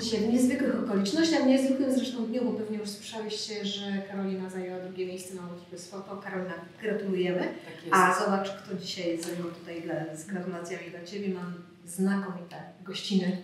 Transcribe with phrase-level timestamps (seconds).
[0.00, 4.80] dzisiaj w niezwykłych okolicznościach, w niezwykłym zresztą dniu, bo pewnie już słyszeliście, że Karolina zajęła
[4.80, 5.42] drugie miejsce na
[5.72, 6.16] bez foto.
[6.16, 7.40] Karolina, gratulujemy.
[7.40, 11.34] Tak A zobacz, kto dzisiaj jest ze mną tutaj dla, z gratulacjami dla Ciebie.
[11.34, 11.54] Mam
[11.86, 13.36] znakomite gościny.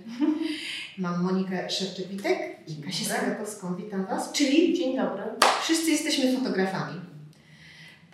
[0.99, 3.77] Mam Monikę Szewczyk-Witek i Kasię Sagatowską.
[3.77, 4.33] Witam Was.
[4.33, 5.23] Czyli Dzień dobry.
[5.63, 7.01] wszyscy jesteśmy fotografami.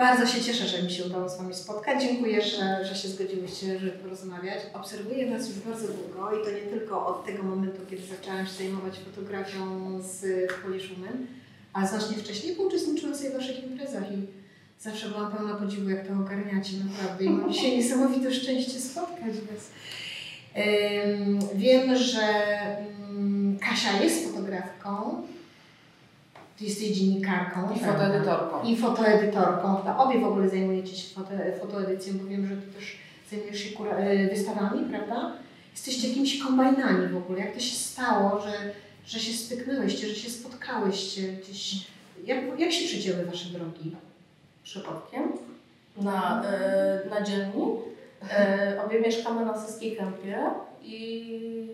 [0.02, 2.02] Bardzo się cieszę, że mi się udało z Wami spotkać.
[2.02, 4.58] Dziękuję, że, że się zgodziłyście, żeby porozmawiać.
[4.74, 8.52] Obserwuję Was już bardzo długo i to nie tylko od tego momentu, kiedy zaczęłam się
[8.52, 9.62] zajmować fotografią
[10.00, 10.24] z
[10.62, 11.26] Poliszumem,
[11.72, 14.26] a znacznie wcześniej, bo uczestniczyłam sobie w Waszych imprezach i
[14.80, 17.24] zawsze byłam pełna podziwu, jak to ogarniacie naprawdę.
[17.24, 19.70] I mam dzisiaj niesamowite szczęście spotkać Was.
[21.54, 22.22] Wiem, że
[23.10, 25.22] ym, Kasia jest fotografką.
[26.58, 27.74] Ty jesteś dziennikarką.
[27.74, 28.62] I fotoedytorką.
[28.62, 29.96] I fotoedytorką.
[29.98, 31.30] Obie w ogóle zajmujecie się foto,
[31.60, 32.98] fotoedycją, bo wiem, że ty też
[33.30, 35.32] zajmujesz się e, wystawami, prawda?
[35.72, 37.40] Jesteście jakimiś kombajnami w ogóle.
[37.40, 38.52] Jak to się stało, że,
[39.06, 41.86] że się styknęłyście, że się spotkałyście gdzieś?
[42.24, 43.96] Jak, jak się przecięły wasze drogi?
[44.62, 45.22] Przypadkiem.
[45.96, 47.62] Na, e, na dzielni.
[48.30, 50.38] E, obie mieszkamy na Saskiej Kępie
[50.82, 51.68] i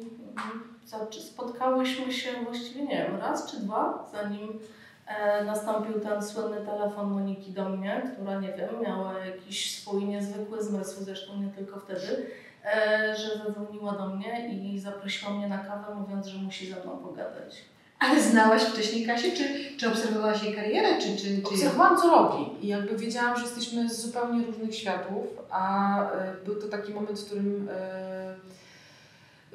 [0.88, 4.58] za- spotkałyśmy się właściwie, nie wiem, raz czy dwa, zanim
[5.06, 10.62] e, nastąpił ten słynny telefon Moniki do mnie, która, nie wiem, miała jakiś swój niezwykły
[10.62, 12.26] zmysł, zresztą nie tylko wtedy,
[12.64, 16.98] e, że zadzwoniła do mnie i zaprosiła mnie na kawę, mówiąc, że musi ze mną
[16.98, 17.64] pogadać.
[17.98, 21.16] Ale znałaś wcześniej Kasię, czy, czy obserwowałaś jej karierę, czy...
[21.16, 21.48] czy, czy...
[21.48, 26.62] Obserwowałam, co robi i jakby wiedziałam, że jesteśmy z zupełnie różnych światów, a e, był
[26.62, 28.34] to taki moment, w którym e,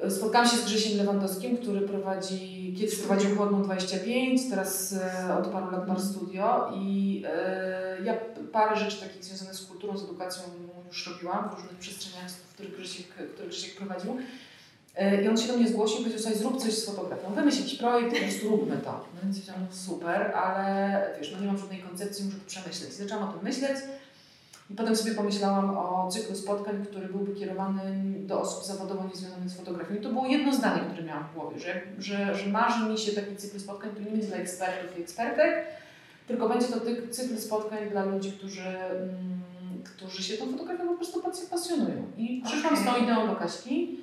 [0.08, 5.70] spotkałam się z Grzesiem Lewandowskim, który prowadzi, kiedyś prowadził Chłodną 25, teraz e, od paru
[5.70, 8.14] lat Bar Studio i e, ja
[8.52, 10.42] parę rzeczy takich związanych z kulturą, z edukacją
[10.88, 14.16] już robiłam w różnych przestrzeniach, w których Grzesiek, które Grzesiek prowadził.
[14.94, 17.58] E, I on się do mnie zgłosił i powiedział, słuchaj, zrób coś z fotografią, wymyśl
[17.58, 18.92] jakiś projekt, po prostu róbmy to.
[19.14, 22.90] No więc powiedziałam, no super, ale wiesz, no nie mam żadnej koncepcji, muszę to przemyśleć.
[22.90, 23.76] I zaczęłam o tym myśleć
[24.70, 27.82] i potem sobie pomyślałam o cyklu spotkań, który byłby kierowany
[28.26, 29.94] do osób zawodowo niezwiązanych z fotografią.
[29.94, 33.12] I to było jedno zdanie, które miałam w głowie, że, że, że marzy mi się
[33.12, 35.66] taki cykl spotkań, który nie będzie dla ekspertów i ekspertek,
[36.26, 36.80] tylko będzie to
[37.10, 39.40] cykl spotkań dla ludzi, którzy, mm,
[39.84, 42.06] którzy się tą fotografią po prostu pas- pasjonują.
[42.16, 43.93] I przyszłam z tą ideą do Kaśki.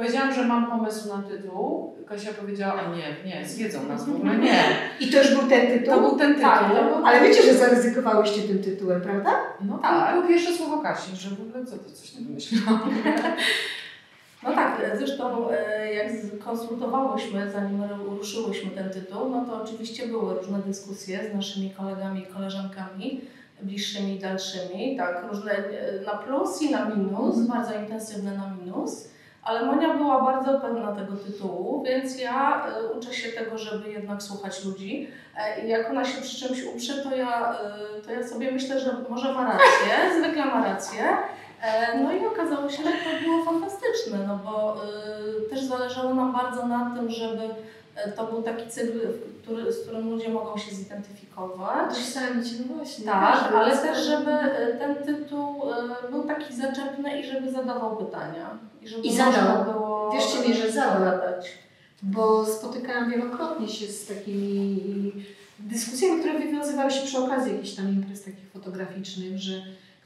[0.00, 1.94] Powiedziałam, że mam pomysł na tytuł.
[2.08, 4.58] Kasia powiedziała, a nie, nie, zwiedzą nas w ogóle, nie.
[5.00, 5.94] I to już był ten tytuł?
[5.94, 6.50] To był ten tytuł.
[6.50, 7.06] Tak, to był...
[7.06, 9.30] Ale wiecie, że zaryzykowałyście tym tytułem, prawda?
[9.60, 10.06] No Tak.
[10.06, 12.80] To było pierwsze słowo Kasi, że w ogóle co ty coś nie wymyśliłam.
[14.42, 16.06] No tak, zresztą e, jak
[16.44, 17.82] konsultowałyśmy, zanim
[18.18, 23.20] ruszyłyśmy ten tytuł, no to oczywiście były różne dyskusje z naszymi kolegami i koleżankami,
[23.62, 27.46] bliższymi i dalszymi, tak, różne e, na plus i na minus, Mhm.
[27.46, 29.08] bardzo intensywne na minus.
[29.42, 34.22] Ale Monia była bardzo pewna tego tytułu, więc ja e, uczę się tego, żeby jednak
[34.22, 35.08] słuchać ludzi.
[35.36, 38.80] E, I jak ona się przy czymś uprze, to ja, e, to ja sobie myślę,
[38.80, 41.02] że może ma rację, zwykle ma rację.
[42.02, 44.82] No i okazało się, że to było fantastyczne, no bo
[45.50, 47.40] też zależało nam bardzo na tym, żeby
[48.16, 48.98] to był taki cykl,
[49.50, 51.96] który, z którym ludzie mogą się zidentyfikować.
[51.96, 53.04] Sami no właśnie.
[53.04, 57.96] Tak, każdy ale też, żeby e, ten tytuł e, był taki zaczepny i żeby zadawał
[57.96, 58.58] pytania.
[58.82, 59.64] I, żeby I zadał.
[59.64, 61.04] było Wierzcie mi, że zadał.
[61.04, 61.58] zadać.
[62.02, 65.12] Bo spotykałam wielokrotnie się z takimi
[65.58, 69.52] dyskusjami, które wywiązywały się przy okazji jakichś tam imprez takich fotograficznych, że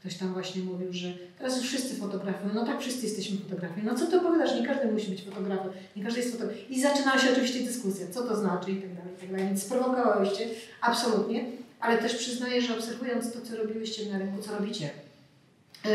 [0.05, 1.07] ktoś tam właśnie mówił, że
[1.37, 2.53] teraz już wszyscy fotografują.
[2.53, 3.83] No tak, wszyscy jesteśmy fotografami.
[3.85, 4.59] No co ty opowiadasz?
[4.59, 5.71] Nie każdy musi być fotografem.
[5.95, 6.63] Nie każdy jest fotografem.
[6.69, 9.45] I zaczynała się oczywiście dyskusja, co to znaczy i tak dalej, i tak dalej.
[9.45, 10.47] Więc sprowokowałyście,
[10.81, 11.45] absolutnie.
[11.79, 14.89] Ale też przyznaję, że obserwując to, co robiłyście na rynku, co robicie,
[15.85, 15.91] yy,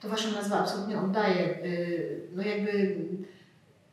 [0.00, 1.58] to Wasza nazwa absolutnie oddaje,
[2.34, 2.96] no jakby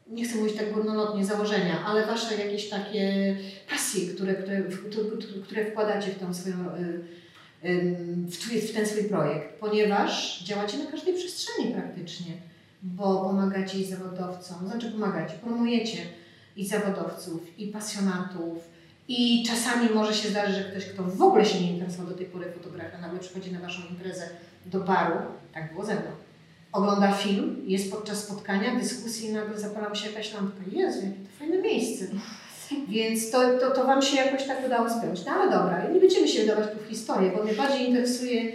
[0.07, 3.35] nie chcę mówić tak górnolotnie założenia, ale wasze jakieś takie
[3.69, 4.63] pasje, które, które,
[5.44, 7.03] które, wkładacie w, tą swoją, y,
[8.27, 12.31] w, ten swój projekt, ponieważ działacie na każdej przestrzeni praktycznie,
[12.83, 15.97] bo pomagacie i zawodowcom, znaczy pomagacie, promujecie
[16.56, 18.57] i zawodowców, i pasjonatów,
[19.07, 22.25] i czasami może się zdarzyć, że ktoś, kto w ogóle się nie interesował do tej
[22.25, 24.29] pory fotografią, nagle przychodzi na waszą imprezę
[24.65, 25.15] do baru,
[25.53, 26.09] tak było ze mną,
[26.71, 30.61] ogląda film, jest podczas spotkania, dyskusji i nagle zapala się jakaś lampka.
[30.71, 32.06] Jezu, jakie to fajne miejsce.
[32.88, 35.25] Więc to, to, to Wam się jakoś tak udało spełnić.
[35.25, 38.51] No ale dobra, nie będziemy się wydawać tu w historię, bo mnie bardziej interesuje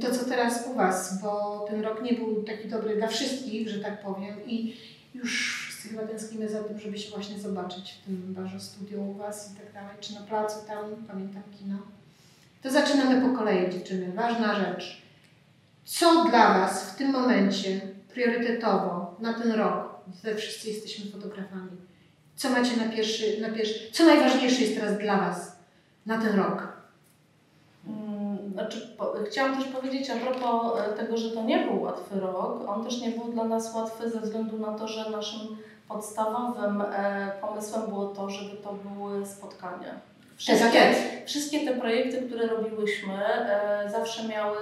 [0.00, 3.80] to, co teraz u Was, bo ten rok nie był taki dobry dla wszystkich, że
[3.80, 4.76] tak powiem i
[5.14, 9.14] już wszyscy chyba tęsknimy za tym, żeby się właśnie zobaczyć w tym barze studio u
[9.14, 11.78] Was i tak dalej, czy na placu tam, pamiętam kino.
[12.62, 14.12] To zaczynamy po kolei, dziewczyny.
[14.12, 15.02] Ważna rzecz.
[15.84, 17.80] Co dla Was w tym momencie
[18.14, 21.70] priorytetowo na ten rok, gdy wszyscy jesteśmy fotografami,
[22.40, 25.56] Co macie na pierwszy, na pierwszy, co najważniejsze jest teraz dla Was
[26.06, 26.68] na ten rok?
[27.86, 32.20] Mm, Znaczy, po, chciałam też powiedzieć a propos e, tego, że to nie był łatwy
[32.20, 32.68] rok.
[32.68, 35.56] On też nie był dla nas łatwy ze względu na to, że naszym
[35.88, 40.09] podstawowym e, pomysłem było to, żeby to były spotkania.
[40.40, 40.94] Wszystkie,
[41.26, 44.56] wszystkie te projekty, które robiłyśmy, e, zawsze miały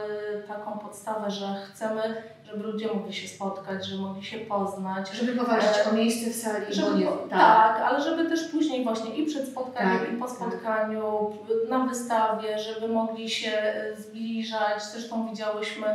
[0.48, 2.02] taką podstawę, że chcemy,
[2.46, 5.10] żeby ludzie mogli się spotkać, żeby mogli się poznać.
[5.10, 7.28] Żeby powalczyć o miejsce w sali, Żeby, nie, tak.
[7.30, 10.36] tak, ale żeby też później właśnie i przed spotkaniem, Tak, i po tak.
[10.36, 11.36] spotkaniu,
[11.68, 14.82] na wystawie, żeby mogli się e, zbliżać.
[14.92, 15.86] Zresztą widziałyśmy,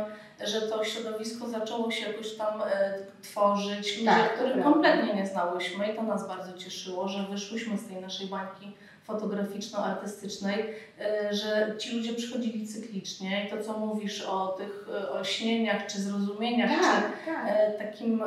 [0.44, 3.98] że to środowisko zaczęło się jakoś tam e, tworzyć.
[3.98, 7.96] Ludzie, Tak, których kompletnie nie znałyśmy i to nas bardzo cieszyło, że wyszłyśmy z tej
[7.96, 8.72] naszej bańki
[9.06, 15.24] fotograficzno-artystycznej, e, że ci ludzie przychodzili cyklicznie i to, co mówisz o tych e, o
[15.24, 17.46] śnieniach czy zrozumieniach, czy Tak, tak.
[17.48, 18.24] E, takim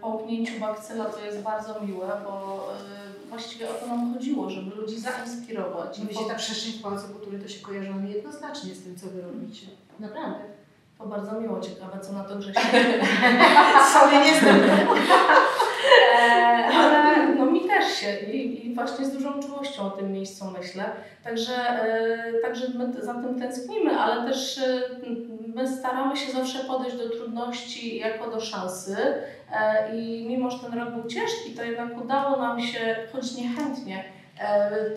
[0.00, 2.66] połknięciu bakcyla to jest bardzo miłe, bo
[3.28, 5.98] właściwie o to nam chodziło, żeby ludzi zainspirować.
[5.98, 8.96] I Wiecie, po, ta przestrzeń w Pałacu Kultury to się kojarzy mi jednoznacznie z tym,
[8.96, 9.66] co Wy robicie.
[10.00, 10.44] Naprawdę.
[10.98, 12.60] to bardzo miło, ciekawe co na to Grzesia.
[13.94, 14.40] Sobie nie.
[16.12, 17.09] E, ale mi
[17.90, 20.84] się i, i właśnie z dużą czułością o tym miejscu myślę.
[21.24, 24.82] Także, e, także my za tym tęsknimy, ale też e,
[25.54, 28.96] my staramy się zawsze podejść do trudności jako do szansy.
[29.52, 34.04] E, I mimo, że ten rok był ciężki, to jednak udało nam się, choć niechętnie,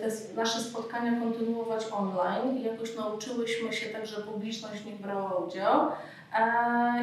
[0.00, 5.90] te nasze spotkania kontynuować online i jakoś nauczyłyśmy się tak, że publiczność nich brała udział.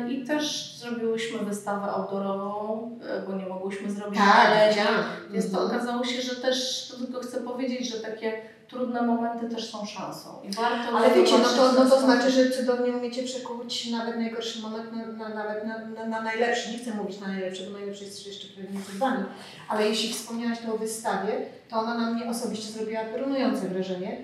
[0.09, 4.75] I też zrobiłyśmy wystawę outdoorową, e, bo nie mogłyśmy zrobić Tak, galerii.
[4.79, 5.03] widziałam.
[5.31, 5.75] Więc to Mhm.
[5.81, 10.29] okazało się, że też, to tylko chcę powiedzieć, że takie trudne momenty też są szansą.
[10.43, 14.61] I warto Ale wiecie, no to, no to znaczy, że cudownie umiecie przekuć nawet najgorszy
[14.61, 16.71] moment na, na, nawet na, na, na najlepszy.
[16.71, 19.23] Nie chcę mówić na najlepszy, bo najlepszy jest jeszcze pewnie przed Wami.
[19.69, 21.33] Ale jeśli wspomniałaś to o wystawie,
[21.69, 24.17] to ona na mnie osobiście zrobiła piorunujące wrażenie.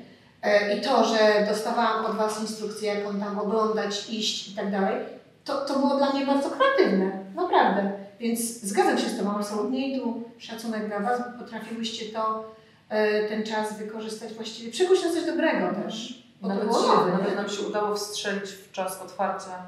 [0.44, 4.72] E, I to, że dostawałam od Was instrukcję, jak on tam oglądać, iść i tak
[4.72, 5.06] dalej,
[5.45, 7.12] to, to było dla mnie bardzo kreatywne.
[7.36, 7.92] Naprawdę.
[8.19, 11.22] Więc zgadzam się z Tobą absolutnie i tu szacunek dla Was.
[11.39, 12.51] Potrafiłyście to,
[12.89, 16.24] e, ten czas wykorzystać właściwie, przekuć na coś dobrego też.
[16.42, 19.63] Bo to Nawet, było się, nowe, nawet nam się udało wstrzelić w czas otwarcia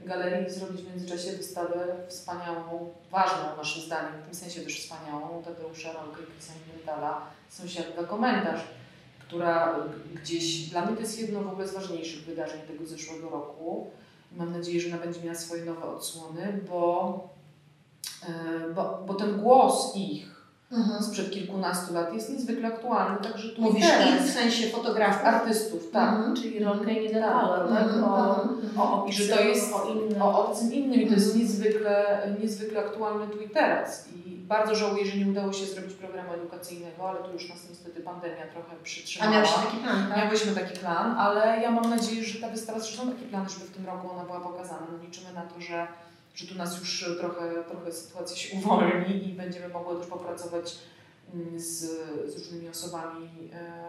[0.00, 5.42] galerii i zrobić w międzyczasie wystawę wspaniałą, ważną naszym zdaniem, w tym sensie też wspaniałą,
[5.42, 8.60] Tadeusza Rolkę i Krystian Mendala, sąsiadka komentarz,
[9.38, 9.74] która
[10.22, 13.86] gdzieś, dla mnie to jest jedno w ogóle z ważniejszych wydarzeń tego zeszłego roku.
[14.36, 17.18] Mam nadzieję, że ona będzie miała swoje nowe odsłony, bo,
[18.28, 18.28] e,
[18.74, 20.34] bo, bo ten głos ich
[20.72, 21.02] Mhm.
[21.02, 24.08] sprzed kilkunastu lat jest niezwykle aktualny, także tu Mówisz teraz.
[24.08, 25.24] ich w sensie fotografów?
[25.26, 26.14] artystów, tak.
[26.14, 26.36] Mhm.
[26.36, 27.82] Czyli rolkę i nie detale, tak?
[27.84, 28.78] Mhm, O, mhm.
[28.78, 30.22] o I że to jest o innym.
[30.22, 31.42] o obcym innym i to jest Mhm.
[31.46, 34.08] niezwykle, niezwykle aktualne tu i teraz.
[34.23, 38.00] I bardzo żałuję, że nie udało się zrobić programu edukacyjnego, ale tu już nas niestety
[38.00, 39.32] pandemia trochę A przytrzymała.
[39.32, 40.18] miałeś taki plan, tak?
[40.18, 43.70] Miałyśmy taki plan, ale ja mam nadzieję, że ta wystawa, zresztą taki plan, żeby w
[43.70, 44.86] tym roku ona była pokazana.
[44.92, 45.86] No liczymy na to, że,
[46.34, 50.78] że tu nas już trochę, trochę sytuacja się uwolni i będziemy mogły też popracować
[51.34, 51.80] mm, z,
[52.32, 53.82] z różnymi osobami e,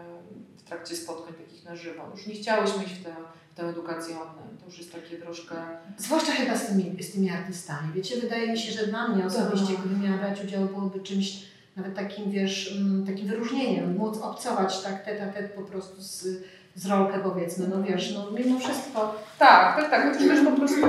[0.56, 2.02] w trakcie spotkań takich na żywo.
[2.12, 3.14] Już nie chciałyśmy iść w tę,
[3.62, 4.56] edukację online.
[4.60, 5.54] To już jest takie troszkę...
[5.98, 7.92] Zwłaszcza chyba z tymi, z tymi artystami.
[7.92, 9.76] Wiecie, wydaje mi się, że dla mnie osobiście, Tak.
[9.78, 11.42] gdybym miała brać udział, byłoby czymś
[11.76, 16.26] nawet takim, wiesz, mm, takim wyróżnieniem, móc obcować tak tet a tet po prostu z,
[16.74, 19.14] z rolkę powiedzmy, no wiesz, no mimo wszystko.
[19.38, 20.12] Tak, tak, tak.
[20.12, 20.86] Chociaż też po prostu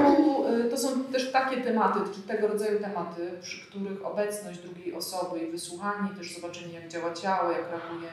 [0.47, 5.39] y, to są też takie tematy, czy tego rodzaju tematy, przy których obecność drugiej osoby
[5.39, 8.09] i wysłuchanie, też zobaczenie jak działa ciało, jak reaguje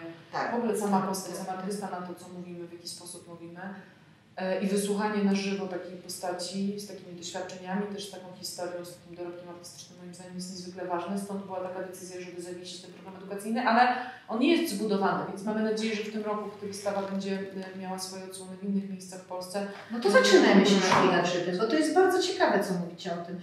[0.53, 3.61] w ogóle sama postać, sama artysta na to, co mówimy, w jaki sposób mówimy.
[4.37, 8.95] E, I wysłuchanie na żywo takiej postaci z takimi doświadczeniami, też z taką historią, z
[8.95, 11.19] takim dorobkiem artystycznym moim zdaniem jest niezwykle ważne.
[11.19, 13.97] Stąd była taka decyzja, żeby zawiesić ten program edukacyjny, ale
[14.29, 17.39] on nie jest zbudowany, więc mamy nadzieję, że w tym roku, gdy wystawa będzie
[17.75, 21.23] e, miała swoje odsłony w innych miejscach w Polsce, No to zaczynajmy się na chwilę
[21.25, 23.41] przy tym, bo to jest bardzo ciekawe, co mówicie o tym.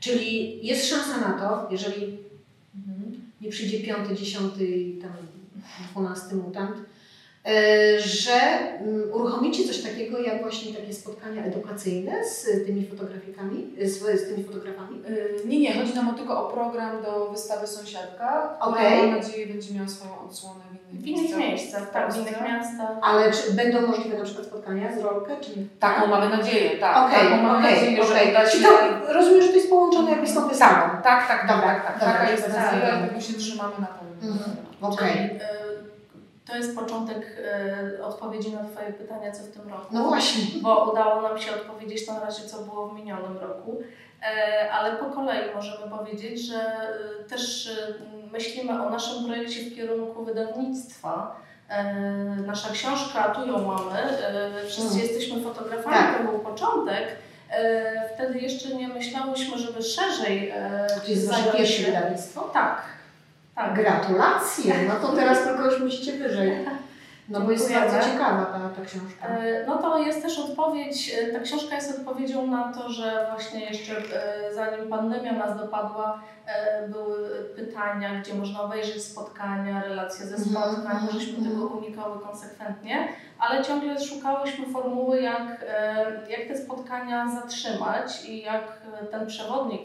[0.00, 2.18] Czyli jest szansa na to, jeżeli
[3.40, 5.12] nie przyjdzie piąty, dziesiąty i tam
[5.90, 6.76] dwunasty mutant,
[7.98, 8.32] że
[8.80, 14.44] mm, uruchomicie coś takiego jak właśnie takie spotkania edukacyjne z tymi fotografikami, z, z tymi
[14.44, 15.02] fotografami.
[15.08, 18.98] Y, Nie, nie, chodzi nam o tylko o program do wystawy Sąsiadka, która Okej.
[19.02, 22.90] mam nadzieję będzie miała swoją odsłonę w innych, W innych miejscach, tak, w innych miastach.
[23.02, 25.66] Ale czy będą możliwe na przykład spotkania z rolkę, czy nie?
[25.80, 27.08] Taką mamy nadzieję, tak.
[27.08, 28.30] Okej, taką mamy okej, nadzieję, że okej.
[28.30, 28.58] uda się...
[28.58, 30.80] To rozumiem, że to jest połączone jakby z tą wystawą.
[31.02, 33.08] Tak, tak, tak, tak, tak, dobra, taka jest nadzieja, dobra.
[33.08, 34.32] tego się trzymamy na pewno.
[34.32, 34.56] Mhm.
[34.80, 35.16] Okej.
[35.18, 35.61] E,
[36.52, 37.26] to jest początek
[37.98, 39.86] e, odpowiedzi na Twoje pytania, co w tym roku.
[39.90, 40.44] No właśnie.
[40.62, 43.82] Bo udało nam się odpowiedzieć na razie, co było w minionym roku.
[44.22, 47.70] E, ale po kolei możemy powiedzieć, że e, też
[48.32, 51.36] myślimy o naszym projekcie w kierunku wydawnictwa.
[52.46, 54.00] Nasza książka, tu ją mamy,
[54.66, 55.00] wszyscy Mhm.
[55.00, 56.18] jesteśmy fotografami, Tak.
[56.18, 57.04] to był początek.
[58.14, 60.54] Wtedy jeszcze nie myślałyśmy, żeby szerzej
[61.04, 62.40] To jest wasze pierwsze wydawnictwo?
[62.40, 62.82] Tak.
[63.54, 63.74] Tak.
[63.74, 64.74] Gratulacje!
[64.88, 66.66] No to teraz tylko już musicie wyżej.
[67.28, 69.26] No bo jest bardzo ciekawa ta, ta książka.
[69.26, 73.60] E, No to jest też odpowiedź, e, ta książka jest odpowiedzią na to, że właśnie
[73.64, 76.20] jeszcze e, zanim pandemia nas dopadła,
[76.88, 81.50] były pytania, gdzie można obejrzeć spotkania, relacje ze Mhm, spotkań, mhm, żeśmy mhm.
[81.50, 85.64] tego unikały konsekwentnie, ale ciągle szukałyśmy formuły, jak,
[86.28, 88.62] jak te spotkania zatrzymać i jak
[89.10, 89.82] ten przewodnik,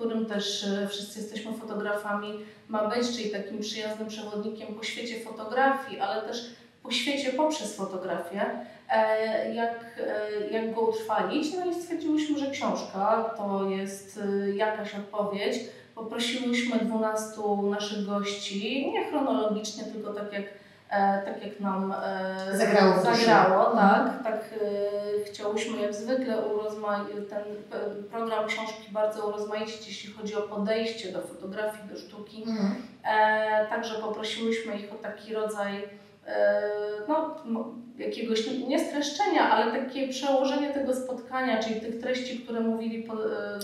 [0.00, 2.32] którym też e, wszyscy jesteśmy fotografami,
[2.68, 6.50] ma być, czyli takim przyjaznym przewodnikiem po świecie fotografii, ale też
[6.82, 8.50] po świecie poprzez fotografię,
[8.90, 11.54] e, jak, e, jak go utrwalić.
[11.54, 14.20] No i stwierdziłyśmy, że książka to jest
[14.54, 15.56] jakaś odpowiedź.
[15.94, 17.40] Poprosiłyśmy 12
[17.70, 20.44] naszych gości, nie chronologicznie, tylko tak jak,
[21.24, 24.04] tak jak nam e, Zagrało zagrało Mhm.
[24.04, 26.42] tak, tak e, chciałyśmy jak zwykle
[27.30, 32.42] ten e, program książki bardzo urozmaicić, jeśli chodzi o podejście do fotografii, do sztuki.
[32.48, 32.74] Mhm.
[33.04, 35.88] E, także poprosiłyśmy ich o taki rodzaj
[36.26, 36.62] e,
[37.08, 37.34] no,
[38.00, 43.18] jakiegoś nie- streszczenia, ale takie przełożenie tego spotkania, czyli tych treści, które mówili po, e,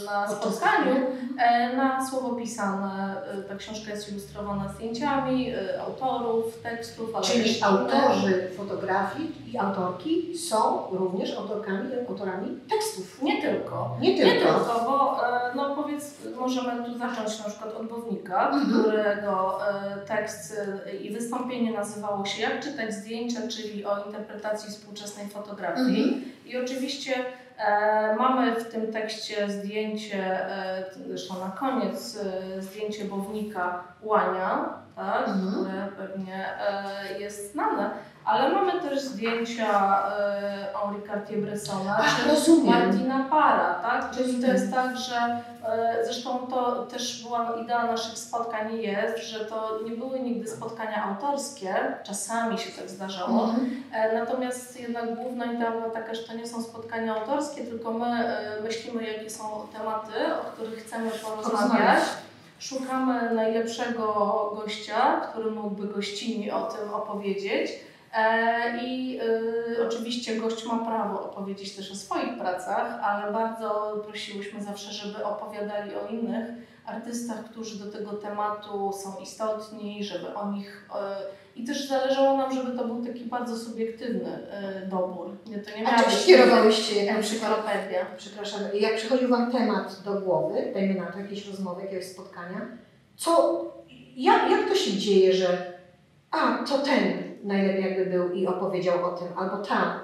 [0.07, 0.95] na spotkaniu,
[1.39, 3.17] e, na słowo pisane.
[3.33, 5.53] E, Ta książka jest ilustrowana zdjęciami
[5.87, 13.23] autorów, tekstów, ale Czyli autorzy fotografii i autorki są również autorkami, autorami tekstów.
[13.23, 13.97] Nie tylko.
[14.01, 14.47] Nie Nie tylko.
[14.55, 15.17] tylko, bo
[15.55, 18.83] no powiedz, możemy tu zacząć na przykład od Bownika, Mhm.
[18.83, 19.59] którego
[20.07, 20.61] tekst
[21.03, 24.26] i wystąpienie nazywało się Jak czytać zdjęcia, czyli o interpretacji
[24.71, 26.03] współczesnej fotografii.
[26.03, 26.25] Mhm.
[26.47, 27.15] I oczywiście
[27.59, 32.19] e, mamy w tym tekście zdjęcie, e, zresztą na koniec,
[32.57, 35.53] e, zdjęcie Bownika Łania, tak, Mhm.
[35.53, 37.91] które pewnie e, jest znane,
[38.27, 42.29] ale mamy też zdjęcia e, Henri Cartier-Bressona, czy.
[42.71, 44.11] Martina Para, tak?
[44.17, 45.17] Czyli to jest tak, że
[45.65, 51.05] e, zresztą to też była idea naszych spotkań jest, że to nie były nigdy spotkania
[51.05, 53.83] autorskie, czasami się tak zdarzało, Mhm.
[53.93, 58.25] E, Natomiast jednak główna idea była taka, że to nie są spotkania autorskie, tylko my
[58.63, 59.45] myślimy, jakie są
[59.79, 61.51] tematy, o których chcemy porozmawiać.
[61.53, 62.03] Porozmawiać.
[62.59, 64.05] Szukamy najlepszego
[64.57, 67.71] gościa, który mógłby gościni o tym opowiedzieć.
[68.17, 69.21] E, I
[69.79, 75.25] y, oczywiście gość ma prawo opowiedzieć też o swoich pracach, ale bardzo prosiłyśmy zawsze, żeby
[75.25, 76.47] opowiadali o innych
[76.87, 80.89] artystach, którzy do tego tematu są istotni, żeby o nich.
[81.57, 84.39] y, I też zależało nam, żeby to był taki bardzo subiektywny
[84.85, 85.37] y, dobór.
[85.47, 87.67] Nie, to nie A być kierowałyście, jak na przykład,
[88.17, 92.61] przepraszam, jak przychodził Wam temat do głowy, dajmy na to jakieś rozmowy, jakiegoś spotkania,
[93.17, 93.65] co,
[94.17, 95.73] jak, jak to się dzieje, że
[96.31, 100.01] a, to ten najlepiej jakby był i opowiedział o tym, albo tam.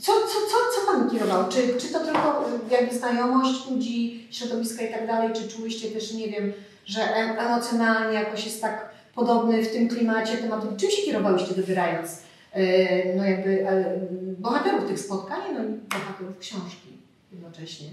[0.00, 1.44] Co, co, co, co Wam kierowało?
[1.44, 6.28] Czy, czy to tylko jakby znajomość ludzi, środowiska i tak dalej, czy czułyście też, nie
[6.28, 6.52] wiem,
[6.84, 10.76] że em- emocjonalnie jakoś jest tak podobny w tym klimacie tematem?
[10.76, 14.00] Czym się kierowałyście wybierając e, no jakby e,
[14.38, 16.88] bohaterów tych spotkań, no i bohaterów książki
[17.32, 17.88] jednocześnie?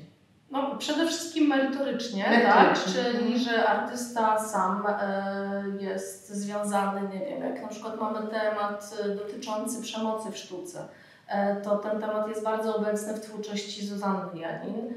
[0.53, 2.83] No, przede wszystkim merytorycznie, Merytorycznie, tak?
[2.85, 3.39] Czyli, mhm.
[3.39, 9.81] że artysta sam e, jest związany, nie wiem, jak na przykład mamy temat e, dotyczący
[9.81, 10.87] przemocy w sztuce,
[11.27, 14.93] e, to ten temat jest bardzo obecny w twórczości Zuzanny Janin,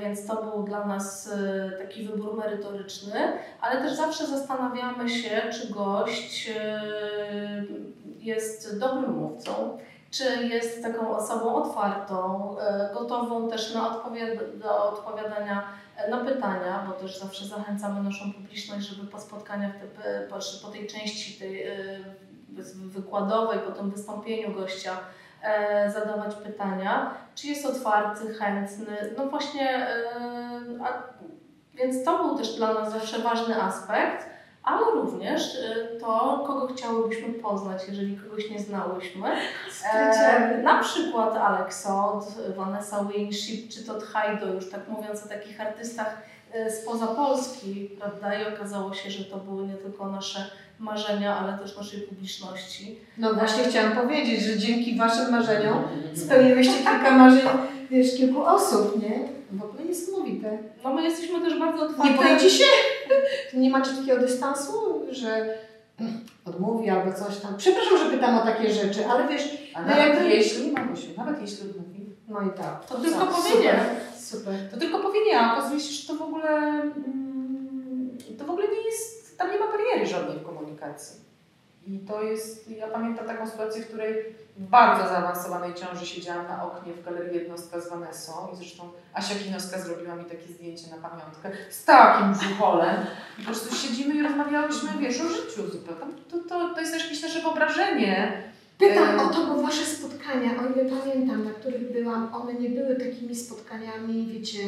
[0.00, 1.30] więc to był dla nas
[1.78, 6.50] taki wybór merytoryczny, ale też zawsze zastanawiamy się, czy gość
[8.20, 9.78] jest dobrym mówcą,
[10.16, 15.62] czy jest taką osobą otwartą, e, gotową też na odpowiad- do odpowiadania
[15.96, 20.20] e, na pytania, bo też zawsze zachęcamy naszą publiczność, żeby po spotkaniach, te,
[20.62, 21.74] po, tej części tej, e,
[22.48, 24.92] wy- wykładowej, po tym wystąpieniu gościa
[25.42, 30.10] e, zadawać pytania, czy jest otwarty, chętny, no właśnie, e,
[30.84, 31.02] a,
[31.74, 34.35] więc to był też dla nas zawsze ważny aspekt,
[34.66, 39.28] ale również e, to, kogo chciałybyśmy poznać, jeżeli kogoś nie znałyśmy.
[39.94, 42.24] E, na przykład Alex Sod,
[42.56, 48.40] Vanessa Winship czy Todd Hajdo, już tak mówiąc o takich artystach e, spoza Polski, prawda?
[48.40, 52.98] I okazało się, że to były nie tylko nasze marzenia, ale też naszej publiczności.
[53.18, 55.82] No właśnie chciałam powiedzieć, że dzięki Waszym marzeniom
[56.14, 57.48] spełniłyście kilka marzeń,
[57.90, 59.28] wiesz, kilku osób, nie?
[59.50, 60.58] W ogóle niesamowite.
[60.84, 62.12] No my jesteśmy też bardzo otwarte.
[62.12, 62.64] Nie boicie się?
[63.54, 64.72] Nie macie takiego dystansu,
[65.10, 65.58] że
[66.44, 67.56] odmówi albo coś tam.
[67.56, 69.42] Przepraszam, że pytam o takie rzeczy, ale wiesz,
[69.74, 72.84] A No nawet jakby- jeśli, Mamusiu, nawet jeśli odmówi, no i tak.
[72.86, 73.26] To tylko Co?
[73.26, 73.72] powiedzieć.
[74.18, 74.54] Super.
[74.70, 79.38] To tylko powiedziałam, okazuje się, że to w ogóle mm, to w ogóle nie jest,
[79.38, 81.25] tam nie ma bariery żadnej w komunikacji.
[81.86, 84.14] I to jest, ja pamiętam taką sytuację, w której
[84.56, 89.34] w bardzo zaawansowanej ciąży siedziałam na oknie w galerii jednostka z Vanessą i zresztą Asia
[89.34, 92.96] Kinowska zrobiła mi takie zdjęcie na pamiątkę z takim brzucholem.
[93.38, 96.14] I po prostu siedzimy i rozmawiałyśmy, wiesz, o życiu zupełnie.
[96.30, 98.42] To, to, to jest też jakieś nasze wyobrażenie.
[98.78, 102.68] Pytam E, o to, bo Wasze spotkania, o ile pamiętam, na których byłam, one nie
[102.68, 104.58] były takimi spotkaniami, wiecie,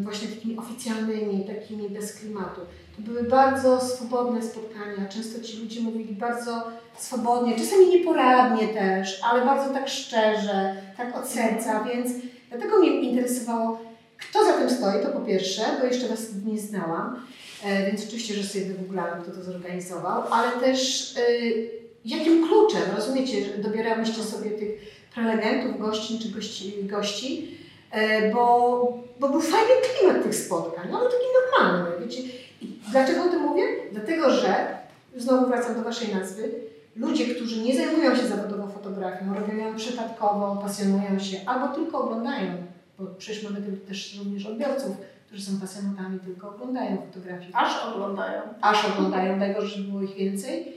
[0.00, 2.60] właśnie takimi oficjalnymi, takimi bez klimatu.
[2.96, 5.08] To były bardzo swobodne spotkania.
[5.08, 6.64] Często ci ludzie mówili bardzo
[6.98, 12.10] swobodnie, czasami nieporadnie też, ale bardzo tak szczerze, tak od serca, więc
[12.50, 13.80] dlatego mnie interesowało,
[14.18, 17.16] kto za tym stoi, to po pierwsze, bo jeszcze Was nie znałam,
[17.64, 21.70] e, więc oczywiście, że sobie wygooglałam, kto to zorganizował, ale też y,
[22.04, 24.70] jakim kluczem, rozumiecie, dobierałyście sobie tych
[25.14, 27.58] prelegentów, gościń czy gości, gości
[27.90, 32.22] e, bo, bo był fajny klimat tych spotkań, no ale taki normalny, wiecie.
[32.62, 33.62] I dlaczego o tym mówię?
[33.92, 34.78] Dlatego, że,
[35.16, 36.50] znowu wracam do Waszej nazwy,
[36.96, 42.52] ludzie, którzy nie zajmują się zawodowo fotografią, robią ją przypadkowo, pasjonują się, albo tylko oglądają,
[42.98, 48.40] bo przecież mamy też również odbiorców, którzy są pasjonatami, tylko oglądają fotografię Aż oglądają.
[48.60, 50.72] aż oglądają tego, żeby było ich więcej,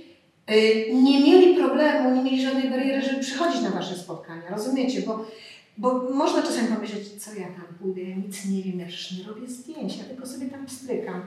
[0.52, 5.02] y, nie mieli problemu, nie mieli żadnej bariery, żeby przychodzić na Wasze spotkania, rozumiecie?
[5.02, 5.26] Bo,
[5.78, 9.24] bo można czasami pomyśleć, co ja tam pójdę, ja nic nie wiem, ja przecież nie
[9.24, 11.22] robię zdjęć, ja tylko sobie tam strykam.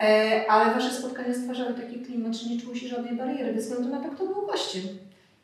[0.00, 3.88] E, ale Wasze spotkania stwarzały taki klimat, że nie czuło się żadnej bariery, bez względu
[3.88, 4.82] na to, kto był gościem.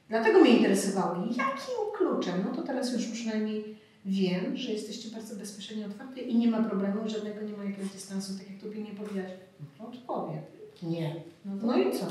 [0.09, 5.87] Dlatego mnie interesowało, jakim kluczem, no to teraz już przynajmniej wiem, że jesteście bardzo bezpośrednio
[5.87, 9.33] otwarte i nie ma problemu, żadnego nie ma jakiegoś dystansu, tak jak tu pilnie powiedziałaś.
[9.81, 10.43] No odpowie.
[10.83, 11.15] Nie.
[11.45, 12.07] No, no i co?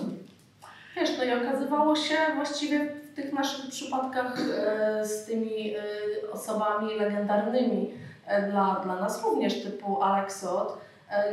[0.95, 5.81] Wiesz, no i okazywało się właściwie w tych naszych przypadkach e, z tymi e,
[6.31, 7.93] osobami legendarnymi
[8.25, 10.77] e, dla, dla nas również, typu Alexot.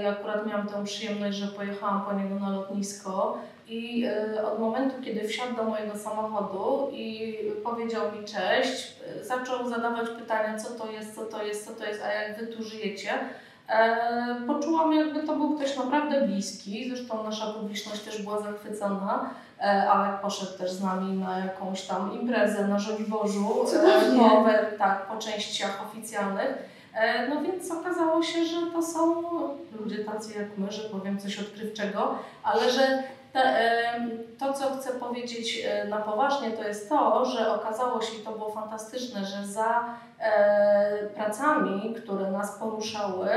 [0.00, 3.38] Ja akurat miałam tę przyjemność, że pojechałam po niego na lotnisko
[3.68, 4.06] i
[4.52, 10.70] od momentu, kiedy wsiadł do mojego samochodu i powiedział mi cześć, zaczął zadawać pytania, co
[10.70, 13.10] to jest, co to jest, co to jest, a jak wy tu żyjecie.
[14.46, 16.88] Poczułam, jakby to był ktoś naprawdę bliski.
[16.88, 19.30] Zresztą nasza publiczność też była zachwycona.
[19.60, 23.64] E, Alek poszedł też z nami na jakąś tam imprezę na Żoliborzu.
[23.66, 24.18] Cudownie.
[24.20, 24.44] po,
[24.78, 26.54] tak, po częściach oficjalnych.
[26.94, 29.22] E, No więc okazało się, że to są
[29.80, 33.02] ludzie tacy jak my, że powiem coś odkrywczego, ale że
[34.38, 38.32] to, co chcę powiedzieć e, na poważnie, to jest to, że okazało się, i to
[38.32, 39.84] było fantastyczne, że za
[40.18, 43.30] e, pracami, które nas poruszały,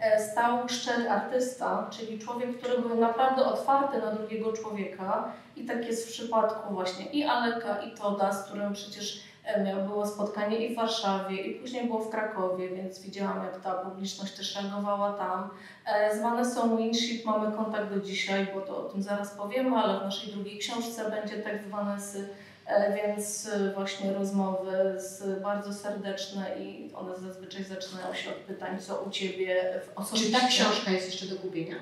[0.00, 5.32] e, stał szczery artysta, czyli człowiek, który był naprawdę otwarty na drugiego człowieka.
[5.56, 9.20] I tak jest w przypadku właśnie i Aleka, i Toda, z którym przecież
[9.64, 13.72] miał, było spotkanie i w Warszawie, i później było w Krakowie, więc widziałam, jak ta
[13.74, 15.50] publiczność też reagowała tam.
[15.86, 20.00] E, Z Vanessą Winship mamy kontakt do dzisiaj, bo to o tym zaraz powiemy, ale
[20.00, 22.28] w naszej drugiej książce będzie tekst Vanessy,
[22.66, 28.78] e, więc e, właśnie rozmowy z, bardzo serdeczne i one zazwyczaj zaczynają się od pytań,
[28.80, 30.40] co u Ciebie w Czy osobiście.
[30.40, 31.74] ta książka jest jeszcze do kupienia?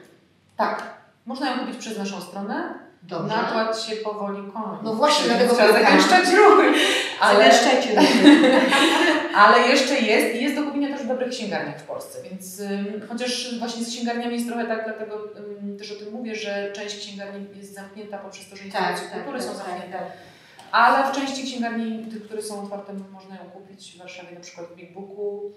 [0.56, 0.94] Tak.
[1.26, 2.83] Można ją kupić przez naszą stronę.
[3.08, 3.36] Dobrze.
[3.36, 4.84] Nakład się powoli kończy.
[4.84, 6.72] No właśnie, dlatego trzeba zagęszczać ruchy.
[7.20, 8.00] Ale, Zagęszczajcie.
[9.44, 13.02] ale jeszcze jest i jest do kupienia też w dobrych księgarniach w Polsce, więc ym,
[13.08, 16.96] chociaż właśnie z księgarniami jest trochę tak, dlatego ym, też o tym mówię, że część
[16.98, 19.98] księgarni jest zamknięta poprzez to, że instytucje kultury są zamknięte.
[20.72, 24.66] Ale w części księgarni, tych, które są otwarte, można ją kupić w Warszawie, na przykład
[24.66, 25.52] w Big Booku,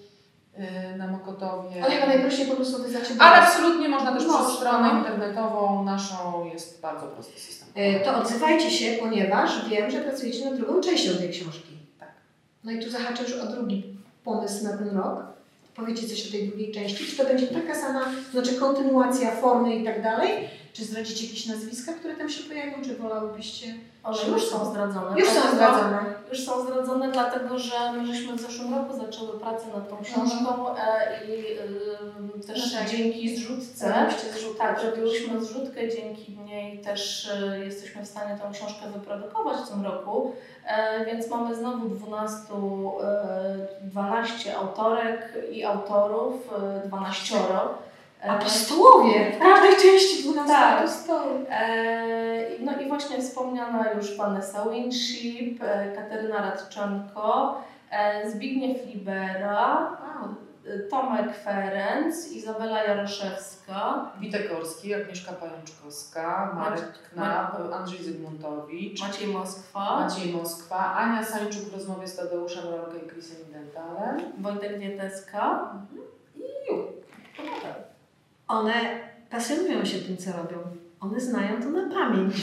[0.97, 1.83] na Mokotowie.
[1.83, 4.43] Ale chyba najprościej po prostu wyznaczyć Ale absolutnie można też Można.
[4.45, 7.67] przez stronę internetową naszą, jest bardzo prosty system.
[7.75, 11.77] E, To odzywajcie się, ponieważ wiem, że pracujecie nad drugą częścią tej książki.
[11.99, 12.09] Tak.
[12.63, 13.83] No i tu zahaczę już o drugi
[14.23, 15.23] pomysł na ten rok.
[15.75, 17.05] Powiecie coś o tej drugiej części.
[17.05, 20.31] Czy to będzie taka sama, znaczy kontynuacja formy i tak dalej?
[20.73, 23.73] Czy zdradzicie jakieś nazwiska, które tam się pojawią, czy wolałybyście?
[24.07, 25.19] One już są zdradzone.
[25.19, 26.05] Już są zdradzone.
[26.29, 30.75] Już są zdradzone, dlatego że my żeśmy w zeszłym roku zaczęły pracę nad tą książką
[30.77, 31.57] e, i
[32.41, 32.89] e, też No tak.
[32.89, 34.07] dzięki zrzutce.
[34.57, 39.83] Tak, zrobiłyśmy zrzutkę, dzięki niej też e, jesteśmy w stanie tę książkę wyprodukować w tym
[39.85, 40.33] roku,
[40.65, 42.53] e, więc mamy znowu 12,
[43.03, 47.35] e, 12 autorek i autorów, e, 12.
[47.35, 47.86] E,
[48.23, 49.31] Apostołowie!
[49.31, 50.79] W każdej części 12 Tak.
[50.79, 51.41] apostołów.
[51.49, 59.91] E, No i właśnie wspomniana już Vanessa Winship, e, Kateryna Radczanko, e, Zbigniew Libera,
[60.89, 70.33] Tomek Ferenc, Izabela Jaroszewska, Witek Korski, Agnieszka Pajączkowska, Marek Knap, Andrzej Zygmuntowicz, Maciej Moskwa, Maciej
[70.33, 74.21] Moskwa, Ania Sańczuk w rozmowie z Tadeuszem Rolkę i Chrisem Dentalem.
[74.37, 75.69] Wojtek Wieteska.
[78.47, 78.73] One
[79.29, 80.57] pasjonują się tym, co robią.
[80.99, 82.35] One znają to na pamięć.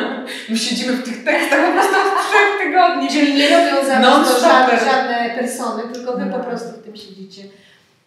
[0.48, 3.08] My siedzimy w tych tekstach po prostu od trzech tygodni.
[3.08, 4.40] Czyli nie robią za stopper.
[4.40, 6.38] żadne, żadne persony, tylko wy No.
[6.38, 7.42] po prostu w tym siedzicie.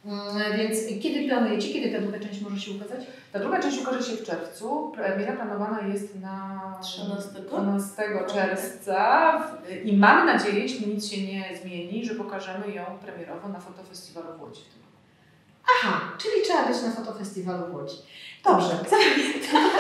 [0.06, 3.00] Mm, Więc kiedy planujecie, kiedy ta druga część może się ukazać?
[3.34, 4.92] Ta druga część ukaże się w czerwcu.
[4.96, 7.30] Premiera planowana jest na 13.
[7.48, 9.42] 12 czerwca
[9.84, 14.42] i mamy nadzieję, jeśli nic się nie zmieni, że pokażemy ją premierowo na fotofestiwalu w
[14.42, 14.85] Łodzi w tym.
[15.74, 17.96] Aha, czyli trzeba być na fotofestiwalu w Łodzi.
[18.44, 19.70] Dobrze, zapamiętam.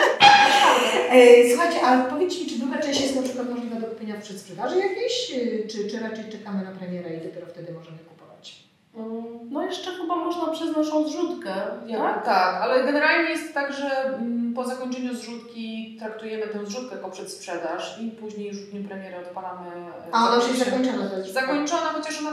[1.10, 4.22] E, Słuchajcie, ale powiedzcie mi, czy druga część jest na przykład możliwa do kupienia w
[4.24, 8.64] przedsprzedaży jakiejś, y, czy, czy raczej czekamy na premierę i dopiero wtedy możemy kupować?
[8.96, 11.54] Mm, No jeszcze chyba można przez naszą zrzutkę,
[11.98, 12.26] tak?
[12.26, 17.98] Tak, ale generalnie jest tak, że mm, po zakończeniu zrzutki traktujemy tę zrzutkę jako przedsprzedaż
[18.02, 19.68] i później już w dniu premiery odpalamy.
[19.70, 21.10] e, A ona już jest zakończona.
[21.34, 22.32] Zakończona, chociaż ona.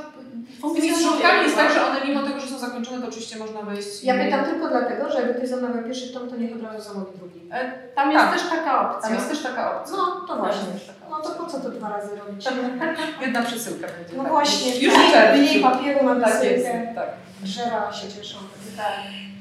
[0.80, 1.74] Z zrzutkami jest tak, tak?
[1.74, 4.04] że one mimo tego, że są zakończone, to oczywiście można wejść.
[4.04, 6.92] Ja i- pytam tylko dlatego, że jakby ktoś zamawiał pierwszy tom, to niech od razu
[6.92, 7.40] zamówi drugi.
[7.52, 8.32] E, Tam jest Tak.
[8.34, 9.02] też taka opcja.
[9.02, 9.96] Tam jest też taka opcja.
[9.96, 10.66] No, to właśnie.
[11.10, 12.46] No to po co to dwa razy robić?
[13.22, 14.16] Jedna przesyłka będzie.
[14.16, 14.32] No tak.
[14.32, 16.92] właśnie, Już mniej, mniej papieru na Tak wysyłkę.
[16.94, 17.08] tak.
[17.42, 18.38] Drzewa się cieszą.
[18.76, 18.94] Tak.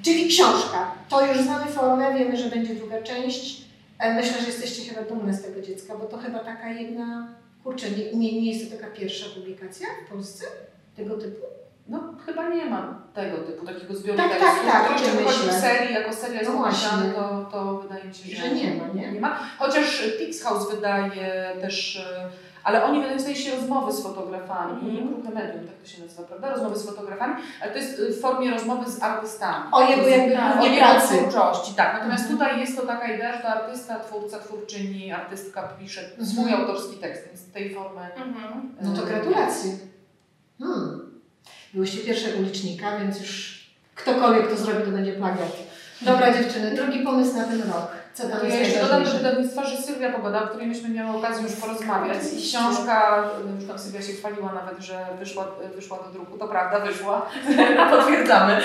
[0.04, 0.92] Czyli książka.
[1.10, 3.62] To już znamy formę, wiemy, że będzie druga część.
[4.00, 7.28] E, Myślę, że jesteście chyba dumne z tego dziecka, bo to chyba taka jedna,
[7.64, 10.46] kurczę, nie, nie, nie jest to taka pierwsza publikacja w Polsce
[10.96, 11.42] tego typu?
[11.88, 15.54] No chyba nie ma tego typu, takiego zbioru Tak, tekstów, tak, tak, który jeszcze w
[15.62, 17.22] serii, jako seria jest No napisany, właśnie.
[17.22, 19.12] to, to wydaje mi się, że, Że nie ma, nie?
[19.12, 19.40] nie ma.
[19.60, 22.30] Chociaż Pix House wydaje też, e,
[22.64, 24.82] ale oni wydają w sensie rozmowy z fotografami,
[25.14, 26.50] kruche medium, tak to się nazywa, prawda?
[26.50, 29.66] Rozmowy z fotografami, ale to jest e, w formie rozmowy z artystami.
[29.72, 31.94] O jego jakby Tak, o głównie jego twórczości, tak.
[31.94, 32.40] Natomiast Mhm.
[32.40, 36.62] tutaj jest to taka idea, że to artysta, twórca, twórczyni, artystka pisze swój Mhm.
[36.62, 38.02] autorski tekst, więc tej formy.
[38.02, 38.76] Mhm.
[38.82, 39.72] No to gratulacje.
[40.60, 41.12] Hmm.
[41.74, 43.62] Byłyście pierwszego licznika, więc już
[43.96, 45.58] ktokolwiek to zrobi, to będzie plagiat.
[46.02, 47.92] Dobra dziewczyny, drugi pomysł na ten rok.
[48.14, 51.44] Co tam ja jeszcze dodam do wydawnictwa, że Sylwia Pogoda, o której myśmy miały okazję
[51.44, 52.18] już porozmawiać.
[52.38, 53.24] I książka,
[53.56, 56.38] już tam Sylwia się chwaliła nawet, że wyszła, wyszła do druku.
[56.38, 57.26] To prawda, wyszła.
[57.98, 58.62] Potwierdzamy.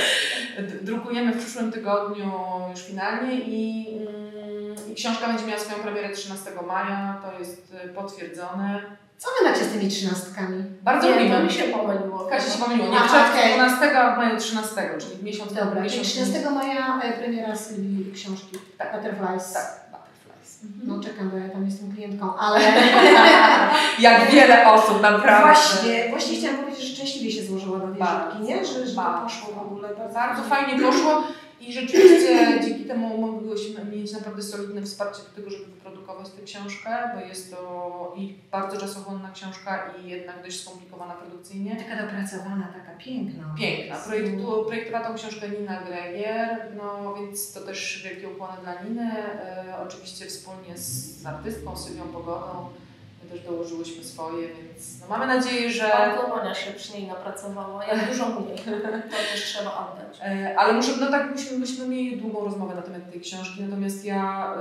[0.83, 2.33] Drukujemy w przyszłym tygodniu
[2.71, 7.21] już finalnie i, mm, i książka będzie miała swoją premierę 13 maja.
[7.23, 8.97] To jest y, potwierdzone.
[9.19, 10.65] Co wy macie z tymi trzynastkami?
[10.83, 11.43] Bardzo lubimy.
[11.45, 12.19] mi się pomyliło.
[12.31, 12.89] Kasia się pomyliło.
[12.89, 13.55] Nie, Aha, w okej.
[13.55, 18.13] 12, a w maju 13, czyli miesiąc Dobra, czyli miesiąc 13 maja e, premiera Sylwii
[18.15, 18.93] książki Tak.
[18.93, 19.53] Butterflies.
[19.53, 20.59] Tak, Butterflies.
[20.85, 22.61] No czekam, bo ja tam jestem klientką, ale
[23.99, 25.47] Jak wiele osób, naprawdę.
[25.47, 28.65] właśnie, właśnie chciałam powiedzieć, że szczęśliwie się złożyła do Bardzo, wieżyczki, nie?
[28.67, 31.23] Że, że to poszło w ogóle bardzo, Bardzo fajnie poszło
[31.67, 37.11] i rzeczywiście dzięki temu mogłyśmy mieć naprawdę solidne wsparcie do tego, żeby wyprodukować tę książkę,
[37.15, 41.77] bo jest to i bardzo czasochłonna książka i jednak dość skomplikowana produkcyjnie.
[41.77, 43.55] Taka dopracowana, taka piękna.
[43.59, 43.97] Piękna.
[43.97, 49.13] Projektu, projektowała tą książkę Nina Gregier, no więc to też wielkie ukłony dla Niny.
[49.13, 52.69] E, oczywiście wspólnie z artystką Sylwią Pogodą.
[53.27, 55.89] My też dołożyłyśmy swoje, więc no mamy nadzieję, że...
[55.89, 58.59] Bardzo Monia się przy niej napracowała, jak dużo mniej.
[59.11, 60.19] To też trzeba oddać.
[60.23, 64.05] E, Ale muszę, no tak, myśmy, myśmy mieli długą rozmowę na temat tej książki, natomiast
[64.05, 64.55] ja,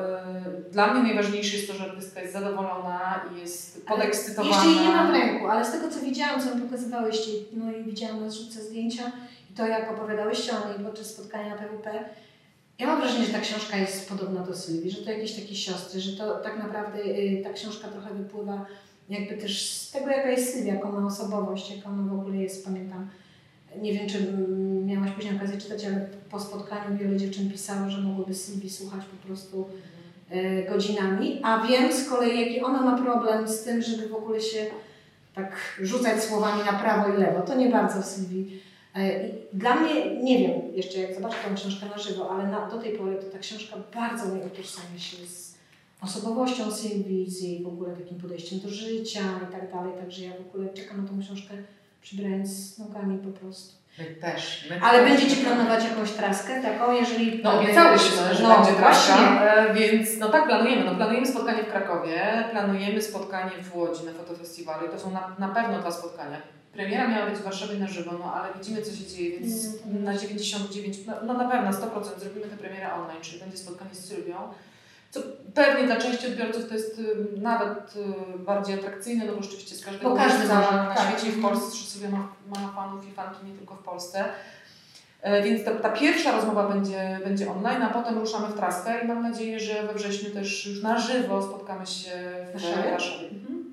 [0.67, 4.55] e, dla mnie najważniejsze jest to, że artystka jest zadowolona i jest podekscytowana.
[4.55, 7.71] Jeszcze jej nie mam w ręku, ale z tego co widziałam, co mi pokazywałyście, no
[7.71, 9.11] i widziałam na zrzutce zdjęcia
[9.51, 12.05] i to jak opowiadałyście o niej podczas spotkania na PWP,
[12.79, 16.01] ja mam wrażenie, że ta książka jest podobna do Sylwii, że to jakieś takie siostry,
[16.01, 18.65] że to tak naprawdę y, ta książka trochę wypływa
[19.09, 22.65] jakby też z tego, jaka jest Sylwia, jaką ma osobowość, jaka ona w ogóle jest,
[22.65, 23.09] pamiętam.
[23.81, 28.01] Nie wiem, czy mm, miałaś później okazję czytać, ale po spotkaniu wiele dziewczyn pisało, że
[28.01, 29.69] mogłyby Sylwii słuchać po prostu
[30.29, 34.41] e, godzinami, a wiem z kolei, jaki ona ma problem z tym, żeby w ogóle
[34.41, 34.65] się
[35.35, 37.41] tak rzucać słowami na prawo i lewo.
[37.41, 38.61] To nie bardzo Sylwii.
[38.95, 38.99] E,
[39.53, 42.97] Dla mnie, nie wiem jeszcze jak zobaczę tę książkę na żywo, ale na, do tej
[42.97, 45.55] pory to ta książka bardzo mnie utożsamia się z
[46.01, 50.31] osobowością Sylwii, z jej w ogóle takim podejściem do życia i tak dalej, także ja
[50.31, 51.53] w ogóle czekam na tą książkę
[52.01, 53.75] przybierając nogami po prostu.
[53.99, 54.67] My też.
[54.69, 55.09] My Ale też.
[55.09, 57.43] będziecie planować jakąś traskę taką, jeżeli...
[57.43, 59.51] No obiecałyśmy, że no, będzie traska, właśnie.
[59.51, 60.85] e, więc no tak planujemy.
[60.85, 65.35] No, planujemy spotkanie w Krakowie, planujemy spotkanie w Łodzi na fotofestiwalu i to są na,
[65.39, 66.37] na pewno dwa spotkania.
[66.75, 70.03] Premiera miała być w Warszawie na żywo, no ale widzimy co się dzieje, więc Mm.
[70.03, 74.05] na 99, no, no na pewno 100% zrobimy tę premierę online, czyli będzie spotkanie z
[74.05, 74.35] Sylwią.
[75.11, 75.19] Co
[75.53, 77.93] pewnie dla części odbiorców to jest y, nawet
[78.35, 81.09] y, bardziej atrakcyjne, no bo rzeczywiście z każdego każdy na tak.
[81.09, 84.25] świecie i w Polsce, Sylwia ma, ma fanów i fanki nie tylko w Polsce.
[85.21, 89.07] E, Więc ta, ta pierwsza rozmowa będzie, będzie online, a potem ruszamy w traskę i
[89.07, 92.09] mam nadzieję, że we wrześniu też już na żywo spotkamy się
[92.55, 92.61] w
[92.91, 93.29] Warszawie?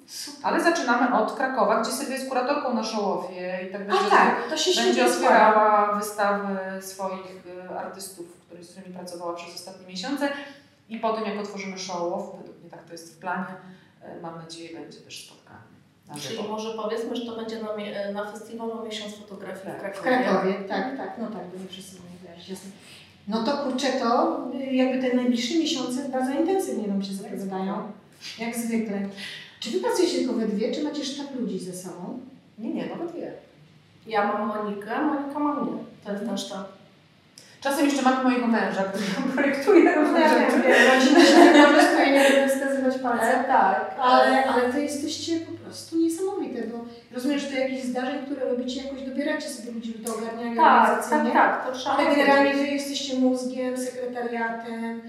[0.07, 0.41] Super.
[0.43, 4.49] Ale zaczynamy od Krakowa, gdzie Sylwia jest kuratorką na Szołowie i tak będzie, A tak,
[4.51, 10.29] to się będzie otwierała wystawy swoich e, artystów, który, z którymi pracowała przez ostatnie miesiące.
[10.89, 13.55] I potem jak otworzymy Szołow, według mnie tak to jest w planie,
[14.03, 15.59] e, mam nadzieję będzie też spotkanie
[16.09, 16.49] na Czyli żywo.
[16.49, 19.95] może powiedzmy, że to będzie na, mie- na festiwalu Miesiąc Fotografii Tak.
[19.95, 20.25] w W Krakowie.
[20.25, 21.97] Krakowie, tak, tak, no tak, będę wszyscy
[22.49, 22.71] jasne.
[23.29, 24.39] No to kurczę, to
[24.71, 27.93] jakby te najbliższe miesiące bardzo intensywnie nam się zapowiadają,
[28.39, 29.09] jak zwykle.
[29.63, 32.19] Czy wy pracujecie tylko we dwie, czy macie sztab ludzi ze sobą?
[32.59, 33.33] Nie, nie, nawet wie.
[34.07, 35.73] Ja mam Monikę, Monika ma mnie.
[36.05, 36.69] To jest ten sztab.
[37.61, 40.53] Czasem jeszcze mamy mojego męża, który nam projektuje różne Ja rzeczy.
[40.53, 43.45] wiem, wiem, rodzina się nie może swoje nie wskazywać palcem.
[43.45, 48.51] tak, Ale, ale to jesteście po prostu niesamowite, bo rozumiem, że to jakieś zdarzeń, które
[48.51, 51.33] robicie, jakoś dobieracie sobie ludzi do ogarniania Tak, organizacyjnie.
[51.33, 55.03] tak, tak, to trzeba Ale generalnie wy jesteście mózgiem, sekretariatem,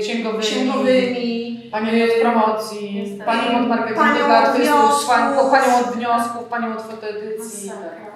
[0.00, 0.42] Księgowymi.
[0.42, 5.08] księgowymi Panią od promocji, panią od marketingu dla od artystów, wniosków.
[5.08, 7.68] panią, panią od wniosków, panią od fotoedycji.
[7.68, 8.14] Masakra.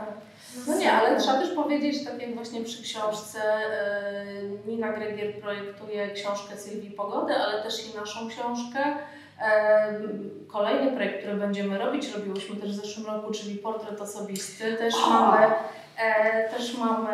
[0.67, 4.25] No nie, ale trzeba też powiedzieć, tak jak właśnie przy książce, e,
[4.67, 8.79] Nina Gregier projektuje książkę Sylwii Pogody, ale też i naszą książkę.
[10.49, 14.77] Kolejny projekt, który będziemy robić, robiłyśmy też w zeszłym roku, czyli portret osobisty.
[14.77, 15.11] Też O!
[15.11, 15.47] mamy,
[16.51, 17.09] też mamy,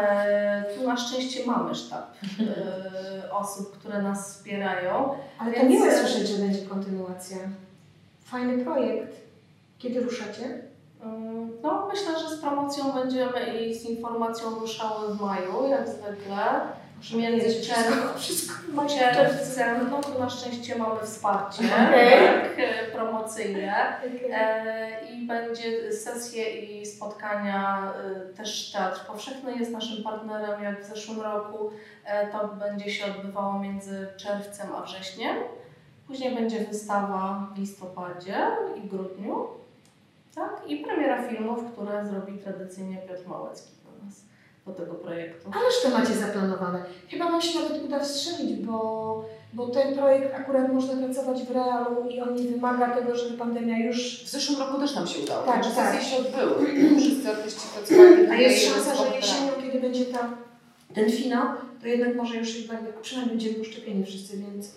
[0.77, 5.14] tu na szczęście mamy sztab e, osób, które nas wspierają.
[5.38, 7.37] Ale to Więc- miłe słyszeć, że będzie kontynuacja.
[8.25, 9.16] Fajny projekt.
[9.79, 10.62] Kiedy ruszacie?
[11.62, 16.61] No, myślę, że z promocją będziemy i z informacją ruszały w maju, jak zwykle.
[17.12, 18.55] Między czerw- wszystko.
[18.88, 22.11] czerwcem, no to na szczęście mamy wsparcie Okej.
[22.11, 24.01] tak, e, promocyjne.
[24.33, 27.93] E, I będzie sesje i spotkania,
[28.31, 31.71] e, też Teatr Powszechny jest naszym partnerem, jak w zeszłym roku.
[32.33, 35.37] To będzie się odbywało między czerwcem a wrześniem.
[36.07, 38.37] Później będzie wystawa w listopadzie
[38.77, 39.47] i grudniu.
[40.35, 40.51] Tak?
[40.67, 43.71] I premiera filmów, które zrobi tradycyjnie Piotr Małecki
[44.66, 45.50] do tego projektu.
[45.53, 46.85] Ależ to macie zaplanowane.
[47.11, 52.09] Chyba Wam się nawet uda wstrzelić, bo, bo ten projekt akurat można pracować w realu
[52.11, 54.24] i on nie wymaga tego, żeby pandemia już...
[54.24, 55.94] W zeszłym roku też nam się udało, Tak, tak.
[55.94, 56.66] sesje się odbyły.
[57.00, 58.27] Wszyscy artyści pracowali.
[58.31, 60.29] A jest szansa, że jesienią, kiedy będzie ta,
[60.94, 61.46] ten finał,
[61.81, 64.70] to jednak może już jednak, przynajmniej będziemy poszczepieni wszyscy, więc...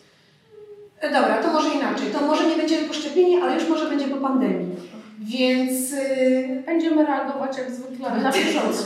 [0.99, 2.07] E, Dobra, to może inaczej.
[2.13, 4.75] To może nie będziemy poszczepieni, ale już może będzie po pandemii.
[5.17, 8.83] Więc yy, Będziemy reagować jak zwykle na bieżąco.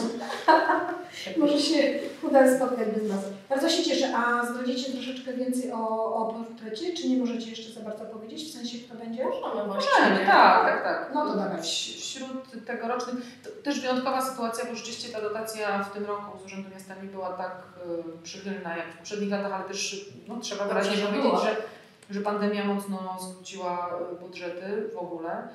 [1.37, 3.19] może się uda spotkać bez nas.
[3.49, 4.13] Bardzo się cieszę.
[4.17, 8.43] A zdradzicie troszeczkę więcej o, o portrecie, czy nie możecie jeszcze za bardzo powiedzieć?
[8.49, 9.23] W sensie, kto będzie?
[9.25, 10.25] Możemy Możemy, właściwie.
[10.27, 11.11] tak, tak, tak.
[11.13, 11.57] No to dawaj.
[11.61, 16.45] Wś- Wśród tegorocznych, to też wyjątkowa sytuacja, bo rzeczywiście ta dotacja w tym roku z
[16.45, 17.51] Urzędu Miasta nie była tak
[18.19, 21.55] y, przychylna jak w poprzednich latach, ale też no, trzeba wyraźnie powiedzieć, że,
[22.09, 25.47] że pandemia mocno skróciła y, budżety w ogóle.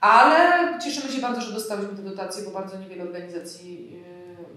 [0.00, 4.02] Ale cieszymy się bardzo, że dostałyśmy te dotacje, bo bardzo niewiele organizacji.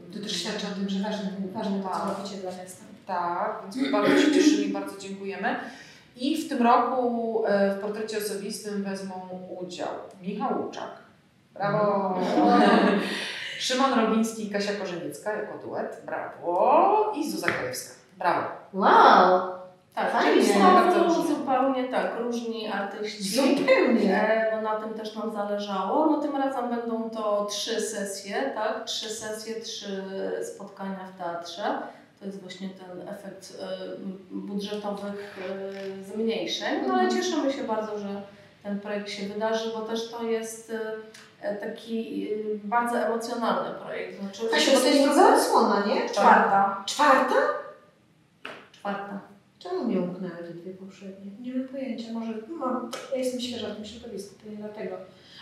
[0.10, 2.18] y, To też świadczy o tym, że ważne, ważne to, co Tak.
[2.18, 2.84] robicie dla miasta.
[3.08, 5.56] Tak, więc my bardzo się cieszymy i bardzo dziękujemy.
[6.16, 9.14] I w tym roku e, w portrecie osobistym wezmą
[9.62, 9.88] udział
[10.22, 10.92] Michał Łuczak.
[11.54, 12.20] Brawo!
[13.60, 16.02] Szymon Robiński i Kasia Korzeniecka jako duet.
[16.06, 17.14] Brawo!
[17.18, 17.94] I Zuza Krajewska.
[18.18, 18.48] Brawo!
[18.74, 19.52] Wow!
[19.96, 23.24] Tak, Fajnie, znowu zupełnie tak, różni artyści.
[23.24, 24.22] Zupełnie!
[24.22, 26.06] E, bo na tym też nam zależało.
[26.12, 28.84] No tym razem będą to trzy sesje, tak?
[28.86, 30.04] Trzy sesje, trzy
[30.56, 31.64] spotkania w teatrze.
[32.20, 33.68] To jest właśnie ten efekt e,
[34.32, 35.40] budżetowych
[36.02, 36.80] e, zmniejszeń.
[36.88, 37.22] No ale Mhm.
[37.24, 38.22] cieszymy się bardzo, że
[38.64, 40.72] ten projekt się wydarzy, bo też to jest
[41.62, 42.28] taki
[42.64, 44.20] bardzo emocjonalny projekt.
[44.22, 46.10] Znaczy, Kasiu, to jest druga odsłona, nie?
[46.10, 46.84] czwarta.
[46.86, 47.36] Czwarta?
[49.64, 51.32] Czemu mnie umknęły te dwie poprzednie?
[51.42, 54.96] Nie mam pojęcia, może mam, ja jestem świeża w tym środowisku, to nie dlatego.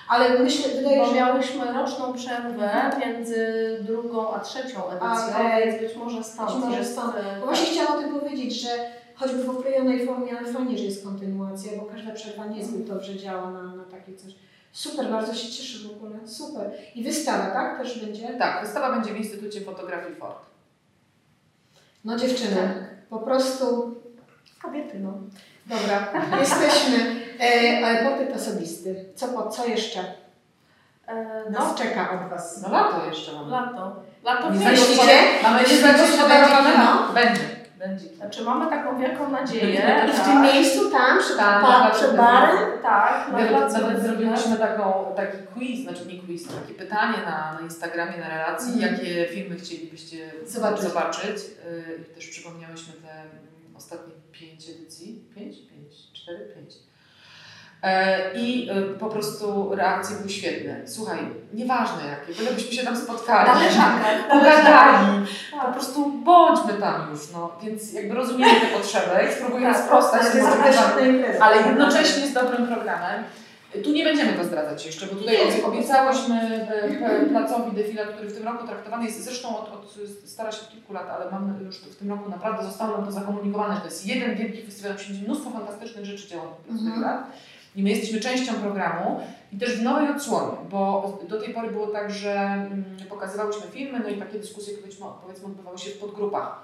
[0.09, 1.15] Ale myślę, wydaje się, że...
[1.15, 3.45] miałyśmy roczną przerwę między
[3.87, 7.15] drugą a trzecią edycją, więc być może stąd Być może stąd.
[7.15, 8.69] e, Bo właśnie chciałam o tym powiedzieć, że
[9.15, 13.51] choćby w oklejonej formie, ale fajnie, że jest kontynuacja, bo każda przerwa niezbyt dobrze działa
[13.51, 14.33] na, na takie coś.
[14.71, 16.71] Super, bardzo się cieszę w ogóle, super.
[16.95, 17.77] I wystawa, tak?
[17.81, 18.27] Też będzie?
[18.27, 20.39] Tak, wystawa będzie w Instytucie Fotografii Ford.
[22.05, 23.95] No dziewczyny, po prostu
[24.61, 25.13] kobiety, no.
[25.65, 26.07] Dobra,
[26.39, 26.97] jesteśmy.
[27.41, 29.05] E, ale portret osobisty.
[29.15, 29.99] Co, po, co jeszcze
[31.07, 32.61] E, no, nas czeka od Was?
[32.61, 33.51] No lato jeszcze mamy.
[33.51, 33.95] lato.
[34.23, 35.17] Lato Nie Myślicie?
[35.43, 37.13] Mamy nie zagospodarowane będzie lato.
[37.13, 37.41] Będzie.
[37.77, 38.05] Będzie.
[38.15, 39.73] Znaczy mamy taką wielką nadzieję.
[40.07, 40.25] I w tak.
[40.25, 42.17] tym miejscu, tam, przed, Tak, pa, tak, przed tak.
[42.17, 47.17] barem, Tak, na Nawet, placu nawet zrobiliśmy taką, taki quiz, znaczy nie quiz, takie pytanie
[47.25, 48.93] na, na Instagramie, na relacji, Mhm.
[48.93, 50.81] jakie filmy chcielibyście Zobaczyć.
[50.81, 51.37] zobaczyć.
[51.67, 55.23] Y, I też przypomniałyśmy te mm, ostatnie pięć edycji.
[55.35, 55.55] Pięć?
[55.57, 55.93] Pięć?
[56.13, 56.53] Cztery?
[56.55, 56.73] Pięć.
[57.83, 60.87] E, I y, po prostu reakcje były świetne.
[60.87, 61.19] Słuchaj,
[61.53, 63.49] nieważne jakie, bylebyśmy się tam spotkali.
[64.31, 65.25] Pogadali.
[65.65, 67.51] Po prostu bądźmy tam już, no.
[67.63, 70.21] Więc jakby rozumiemy tę potrzebę i spróbujemy Tak, sprostać
[71.41, 73.23] ale jednocześnie z dobrym programem.
[73.83, 78.45] Tu nie będziemy go zdradzać jeszcze, bo tutaj obiecałyśmy e, placowi Defila, który w tym
[78.45, 81.95] roku traktowany jest, zresztą od, od, stara się od kilku lat, ale mam już w
[81.95, 85.21] tym roku naprawdę zostało nam to zakomunikowane, że to jest jeden wielki festiwal, musi być
[85.21, 87.01] mnóstwo fantastycznych rzeczy działo w tym Mhm.
[87.01, 87.27] lat.
[87.75, 89.21] I my jesteśmy częścią programu
[89.53, 93.99] i też w nowej odsłonie, bo do tej pory było tak, że mm, pokazywałyśmy filmy,
[93.99, 96.59] no i takie dyskusje powiedzmy, powiedzmy odbywały się w podgrupach.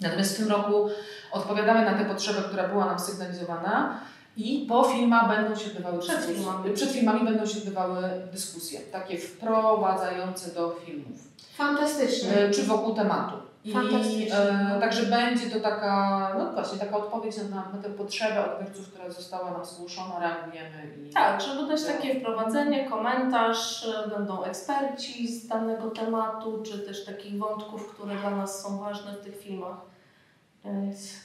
[0.00, 0.88] Natomiast w tym roku
[1.32, 4.00] odpowiadamy na tę potrzebę, która była nam sygnalizowana
[4.36, 6.36] i po filmach będą się odbywały Przed dyskusje.
[6.36, 6.74] filmami.
[6.74, 11.18] Przed filmami będą się odbywały dyskusje, takie wprowadzające do filmów,
[11.56, 12.36] Fantastycznie.
[12.38, 13.36] e, czy wokół tematu.
[13.64, 14.34] I Fantastycznie.
[14.36, 19.10] e, także będzie to taka, no właśnie, taka odpowiedź na, na tę potrzebę odbiorców, która
[19.10, 25.46] została nam zgłoszona, reagujemy i Tak, żeby dać takie wprowadzenie, komentarz, e, będą eksperci z
[25.46, 29.76] danego tematu, czy też takich wątków, które dla nas są ważne w tych filmach.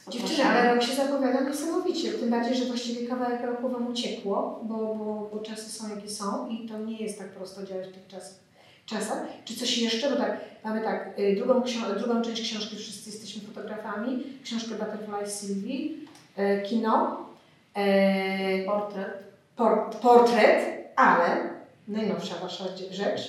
[0.08, 4.74] Dziewczyny, ale rok się zapowiada niesamowicie, tym bardziej, że właściwie kawałek roku Wam uciekło, bo,
[4.94, 8.06] bo, bo czasy są jakie są i to nie jest tak prosto działać w tych
[8.06, 8.38] czasach.
[8.86, 9.22] czasach.
[9.44, 10.10] Czy coś jeszcze?
[10.10, 11.62] Bo tak, mamy tak, y, drugą,
[11.98, 17.26] drugą część książki Wszyscy jesteśmy fotografami, książkę Butterfly Sylwii, y, kino,
[17.76, 19.24] y, Portret.
[19.56, 21.50] por, portret, ale
[21.88, 23.20] najnowsza Wasza rzecz,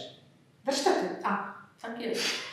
[0.66, 1.08] warsztaty.
[1.82, 2.51] Tak jest.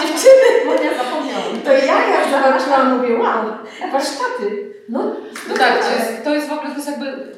[0.00, 1.60] Dziewczyny, No ja zapomniałam.
[1.64, 3.44] to ja jak zobaczyłam, mówię, wow,
[3.92, 4.72] warsztaty.
[4.88, 5.16] No,
[5.48, 7.32] No tak, to jest, to jest w ogóle, to jest jakby...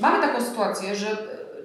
[0.00, 1.16] Mamy taką sytuację, że e,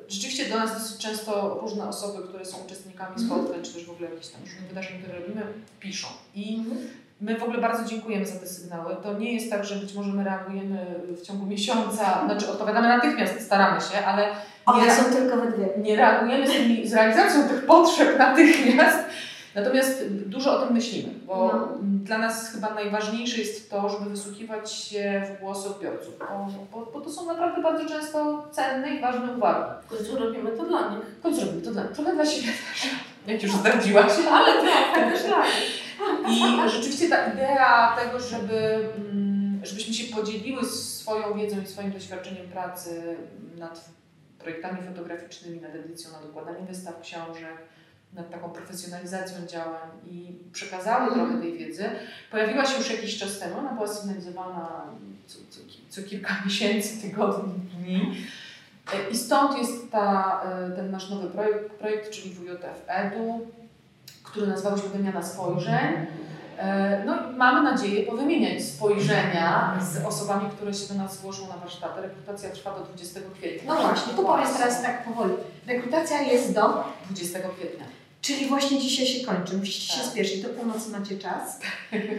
[0.09, 3.29] rzeczywiście do nas dosyć często różne osoby, które są uczestnikami Mhm.
[3.29, 5.41] spotkań, czy też w ogóle jakichś tam różnych wydarzeń, które robimy,
[5.79, 6.07] piszą.
[6.35, 6.77] I Mhm.
[7.21, 8.95] my w ogóle bardzo dziękujemy za te sygnały.
[9.03, 13.41] To nie jest tak, że być może my reagujemy w ciągu miesiąca, znaczy odpowiadamy natychmiast,
[13.45, 14.27] staramy się, ale
[14.67, 15.67] nie, są tylko we dwie.
[15.77, 18.99] nie reagujemy z, tymi, z realizacją tych potrzeb natychmiast.
[19.55, 21.67] Natomiast dużo o tym myślimy, bo No.
[21.81, 27.01] dla nas chyba najważniejsze jest to, żeby wysłuchiwać się w głosy odbiorców, bo, bo, bo
[27.01, 29.63] to są naprawdę bardzo często cenne i ważne uwagi.
[29.85, 31.05] W końcu robimy to dla nich.
[31.19, 32.89] W końcu robimy to dla, trochę dla siebie też,
[33.27, 34.11] jak już zdradziłaś.
[34.33, 35.81] Ale trochę też dla nich.
[36.29, 42.47] I rzeczywiście ta idea tego, żeby, mm, żebyśmy się podzieliły swoją wiedzą i swoim doświadczeniem
[42.47, 43.17] pracy
[43.57, 43.85] nad
[44.41, 47.57] projektami fotograficznymi, nad edycją, nad układaniem wystaw książek,
[48.13, 51.27] nad taką profesjonalizacją działań i przekazały Mhm.
[51.27, 51.85] trochę tej wiedzy,
[52.31, 53.57] pojawiła się już jakiś czas temu.
[53.59, 54.85] Ona była sygnalizowana
[55.27, 58.15] co, co, co kilka miesięcy, tygodni, dni.
[59.11, 63.47] I stąd jest ta, e, ten nasz nowy projekt, projekt czyli WJF Edu,
[64.23, 66.05] który nazwałyśmy Wymiana Spojrzeń.
[66.57, 71.57] E, No i mamy nadzieję powymieniać spojrzenia z osobami, które się do nas zgłoszą na
[71.57, 72.01] warsztaty.
[72.01, 73.73] Rekrutacja trwa do 20 kwietnia.
[73.75, 75.33] No właśnie, tu powiedz teraz tak powoli.
[75.67, 77.85] Rekrutacja jest do, 20 kwietnia.
[78.21, 79.57] czyli właśnie dzisiaj się kończy.
[79.57, 80.11] Musicie się Tak.
[80.11, 81.59] spieszyć, do północy macie czas.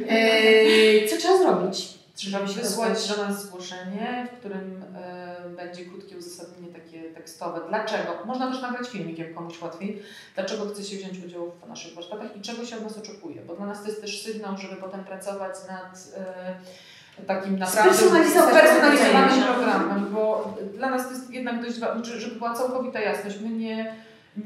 [0.08, 1.88] Eee, co trzeba zrobić?
[2.14, 7.60] Trzeba wysłać do nas zgłoszenie, w którym e, będzie krótkie uzasadnienie takie tekstowe.
[7.68, 8.18] Dlaczego?
[8.26, 10.02] Można też nagrać filmik, jak komuś łatwiej.
[10.34, 13.42] Dlaczego chce się wziąć udział w naszych warsztatach i czego się od nas oczekuje?
[13.42, 19.44] Bo dla nas to jest też sygnał, żeby potem pracować nad e, takim naprawdę spersonalizowanym
[19.54, 23.36] programem, bo dla nas to jest jednak dość ważne, żeby- żeby była całkowita jasność.
[23.40, 23.94] My nie,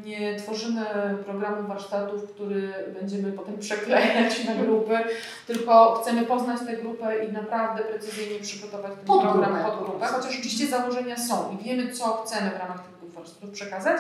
[0.05, 0.85] nie tworzymy
[1.25, 4.99] programu warsztatów, który będziemy potem przeklejać na grupy,
[5.47, 9.39] tylko chcemy poznać tę grupę i naprawdę precyzyjnie przygotować ten Podgrupę.
[9.39, 13.51] program pod grupę, chociaż oczywiście założenia są i wiemy, co chcemy w ramach tych warsztatów
[13.51, 13.97] przekazać,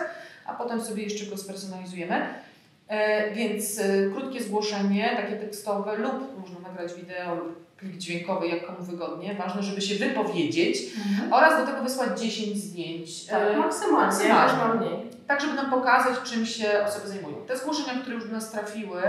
[0.46, 2.26] a potem sobie jeszcze go spersonalizujemy.
[2.88, 8.66] E, więc e, krótkie zgłoszenie, takie tekstowe lub można nagrać wideo lub plik dźwiękowy, jak
[8.66, 9.34] komu wygodnie.
[9.34, 10.78] Ważne, żeby się wypowiedzieć
[11.30, 13.24] oraz do tego wysłać 10 zdjęć.
[13.24, 14.86] Tak, E, maksymalnie, maksymalnie.
[14.90, 15.10] mniej.
[15.26, 17.36] tak, żeby nam pokazać, czym się osoby zajmują.
[17.46, 19.02] Te zgłoszenia, które już do nas trafiły,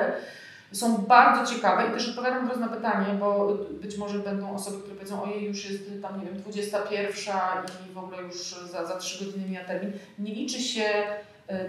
[0.72, 4.96] są bardzo ciekawe i też odpowiadam teraz na pytanie, bo być może będą osoby, które
[4.96, 7.36] powiedzą, ojej, już jest tam, nie wiem, 21
[7.90, 8.36] i w ogóle już
[8.72, 9.92] za, za 3 godziny mija termin.
[10.20, 10.84] Nie liczy się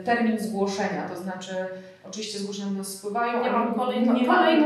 [0.05, 1.53] termin zgłoszenia, to znaczy
[2.09, 4.25] oczywiście zgłoszenia do nas spływają, Nie ale mam nie kolejności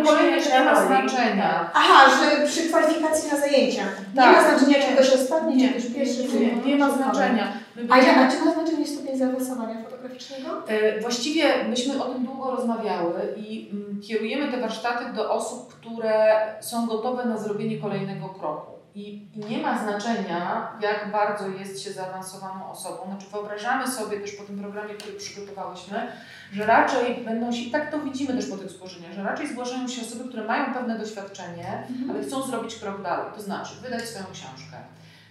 [0.09, 1.71] kolejność nie ma znaczenia.
[1.75, 3.83] Aha, że przy kwalifikacji na zajęcia.
[4.15, 4.37] Nie Tak.
[4.37, 6.23] ma znaczenia, czy ktoś ostatni, czy Nie, ktoś pierwszy.
[6.41, 7.53] nie, nie, nie ma znaczenia.
[7.91, 10.49] A, ja, a czy ma znaczenie stopień zaawansowania fotograficznego?
[10.69, 16.37] E, Właściwie myśmy o tym długo rozmawiały i mm, kierujemy te warsztaty do osób, które
[16.61, 18.72] są gotowe na zrobienie kolejnego kroku.
[18.95, 22.99] I, I nie ma znaczenia, jak bardzo jest się zaawansowaną osobą.
[23.07, 26.07] Znaczy wyobrażamy sobie też po tym programie, który przygotowałyśmy,
[26.53, 29.89] że raczej będą się, i tak to widzimy też po tych zgłoszeniach, że raczej zgłaszają
[29.89, 33.27] się osoby, które mają pewne doświadczenie, ale chcą zrobić krok dalej.
[33.37, 34.77] To znaczy wydać swoją książkę,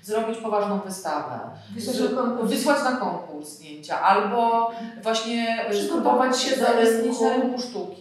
[0.01, 1.39] zrobić poważną wystawę,
[1.75, 2.49] Wysłać z- na konkurs.
[2.51, 4.71] wysłać na konkurs zdjęcia, albo
[5.03, 6.55] właśnie Przygotować spróbować się
[7.01, 7.23] rynku.
[7.23, 8.00] na rynku sztuki.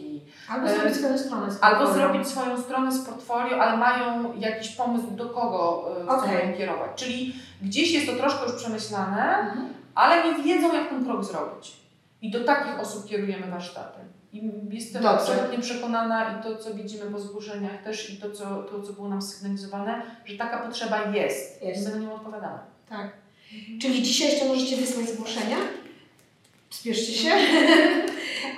[0.51, 1.53] Albo zrobić swoją stronę.
[1.53, 2.09] z Albo portfolio.
[2.09, 6.91] zrobić swoją stronę z portfolio, ale mają jakiś pomysł, do kogo e, chcą kierować.
[6.97, 9.69] Czyli gdzieś jest to troszkę już przemyślane, Mhm.
[9.95, 11.77] ale nie wiedzą, jak ten krok zrobić.
[12.23, 14.01] I do takich osób kierujemy warsztaty.
[14.33, 15.19] I jestem Dobrze.
[15.19, 19.09] absolutnie przekonana i to, co widzimy po zgłoszeniach też i to, co, to, co było
[19.09, 21.63] nam sygnalizowane, że taka potrzeba jest.
[21.63, 21.89] Jest.
[21.89, 22.59] My na nią odpowiadamy.
[22.89, 23.11] Tak.
[23.81, 25.57] Czyli dzisiaj jeszcze możecie wysłać zgłoszenia.
[26.71, 27.31] Spieszcie się.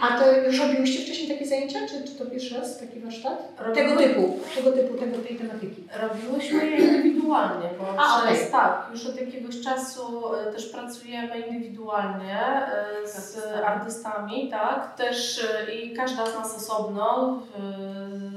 [0.02, 3.56] A to już robiłyście wcześniej takie zajęcia, czy, czy to pierwszy raz taki warsztat?
[3.74, 5.84] Tego typu, tego typu, tego, tej tematyki.
[6.00, 8.52] Robiłyśmy je indywidualnie, bo A, przez, okej.
[8.52, 13.64] tak, już od jakiegoś czasu e, też pracujemy indywidualnie e, z Artystami.
[13.64, 17.38] artystami, tak, też e, i każda z nas osobno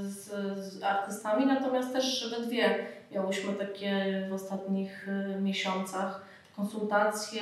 [0.03, 5.07] z, z artystami, natomiast też we dwie miałyśmy takie w ostatnich
[5.41, 7.41] miesiącach konsultacje.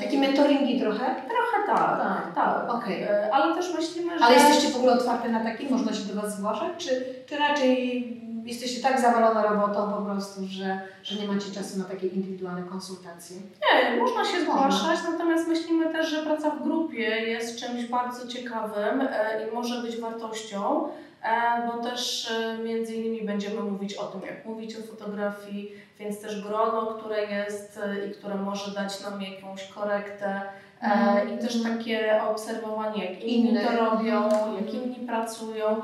[0.00, 0.98] Takie mentoringi trochę.
[1.14, 2.34] Trochę tak, Tak.
[2.34, 2.74] tak.
[2.74, 3.02] Okej.
[3.02, 4.24] E, Ale też myślimy, że...
[4.24, 5.68] Ale jesteście w ogóle otwarte na takie?
[5.70, 6.68] Można się do Was zgłaszać?
[6.78, 8.04] Czy, czy raczej
[8.44, 13.36] jesteście tak zawalone robotą po prostu, że, że nie macie czasu na takie indywidualne konsultacje?
[13.36, 19.00] Nie, można się zgłaszać, natomiast myślimy też, że praca w grupie jest czymś bardzo ciekawym
[19.00, 20.88] e, i może być wartością,
[21.22, 26.20] e, bo też e, między innymi będziemy mówić o tym, jak mówić o fotografii, więc
[26.20, 30.42] też grono, które jest i które może dać nam jakąś korektę
[30.82, 31.34] Mhm.
[31.34, 35.82] i też takie obserwowanie, jak inni to robią, jak inni pracują,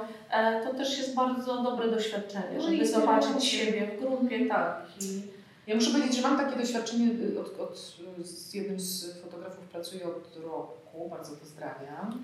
[0.65, 3.27] to też jest bardzo dobre doświadczenie, No żeby inspirujące.
[3.27, 4.83] zobaczyć siebie w grupie, tak.
[5.01, 5.23] I
[5.67, 7.79] Ja muszę powiedzieć, że mam takie doświadczenie y, od, od,
[8.27, 12.23] z jednym z fotografów, pracuję od roku, bardzo pozdrawiam.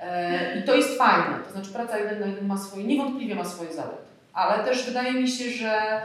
[0.00, 3.44] E, I to jest fajne, to znaczy praca jeden na jeden ma swoje, niewątpliwie ma
[3.44, 6.02] swoje zalety, ale też wydaje mi się, że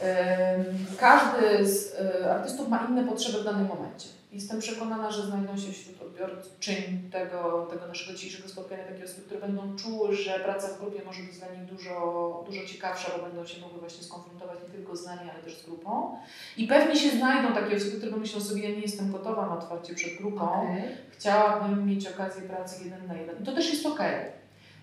[0.00, 0.64] em,
[1.00, 1.94] każdy z
[2.24, 4.08] e, artystów ma inne potrzeby w danym momencie.
[4.32, 9.40] Jestem przekonana, że znajdą się wśród odbiorczyń tego, tego naszego dzisiejszego spotkania takie osoby, które
[9.40, 13.46] będą czuły, że praca w grupie może być dla nich dużo, dużo ciekawsza, bo będą
[13.46, 16.16] się mogły właśnie skonfrontować nie tylko z nami, ale też z grupą.
[16.56, 19.94] I pewnie się znajdą takie osoby, które myślą sobie, ja nie jestem gotowa na otwarcie
[19.94, 20.82] przed grupą, Okej.
[21.10, 23.42] chciałabym mieć okazję pracy jeden na jeden.
[23.42, 24.38] I to też jest okej.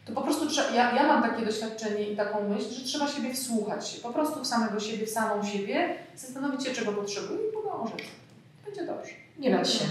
[0.05, 3.33] To po prostu trzeba, ja, ja mam takie doświadczenie i taką myśl, że trzeba siebie
[3.33, 7.53] wsłuchać się, po prostu w samego siebie, w samą siebie, zastanowić się, czego potrzebuję i
[7.53, 8.05] podążyć.
[8.65, 9.24] Będzie dobrze.
[9.39, 9.85] Nie bać się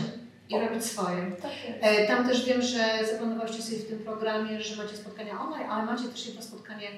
[0.48, 1.30] i robić swoje.
[1.42, 1.78] Tak jest.
[1.82, 5.84] E, Tam też wiem, że zaplanowałyście sobie w tym programie, że macie spotkania online, ale
[5.84, 6.88] macie też jedno spotkanie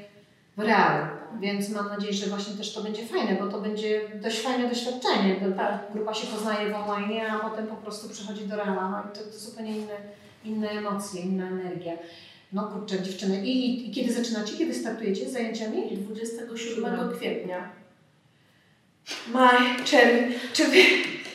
[0.56, 1.06] w realu.
[1.40, 5.36] Więc mam nadzieję, że właśnie też to będzie fajne, bo to będzie dość fajne doświadczenie.
[5.56, 5.80] Tak.
[5.94, 8.80] grupa się poznaje w online, a potem po prostu przechodzi do realu.
[8.90, 9.96] No i to, to zupełnie inne,
[10.44, 11.92] inne emocje, inna energia.
[12.52, 13.46] No kurczę, dziewczyny.
[13.46, 14.56] I, i, I kiedy zaczynacie?
[14.58, 15.96] Kiedy startujecie z zajęciami?
[15.96, 17.68] 27 kwietnia.
[19.32, 20.34] Maj, czerwiec.
[20.52, 20.76] Czy wy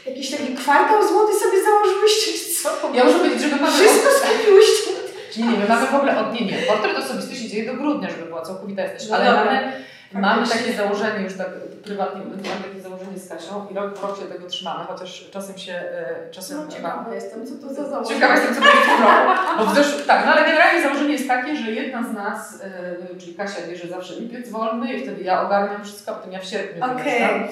[0.05, 2.31] jakiś taki kwartał złoty sobie założyłyście,
[2.63, 2.69] co?
[2.93, 3.73] Ja muszę powiedzieć, że my mamy...
[3.73, 4.91] Wszystko skupiłyście.
[5.37, 6.33] Nie, nie, my mamy w ogóle od...
[6.33, 9.71] Nie, nie, portret osobisty się dzieje do grudnia, żeby była całkowita jesteś, No ale mamy,
[10.13, 11.47] mamy takie założenie już tak
[11.83, 15.57] prywatnie, mamy takie założenie z Kasią i rok w rok się tego trzymamy, chociaż czasem
[15.57, 15.73] się...
[15.73, 18.15] e, Czasem No ciekawa jestem, co to za założenie.
[18.15, 19.39] Ciekawa jestem, co będzie w tym roku.
[19.57, 20.05] Bo w zesz...
[20.07, 23.87] Tak, no ale generalnie założenie jest takie, że jedna z nas, e, czyli Kasia bierze
[23.87, 27.03] zawsze lipiec wolny i wtedy ja ogarniam wszystko, a potem ja w sierpniu Okej.
[27.03, 27.47] wyjeżdżam.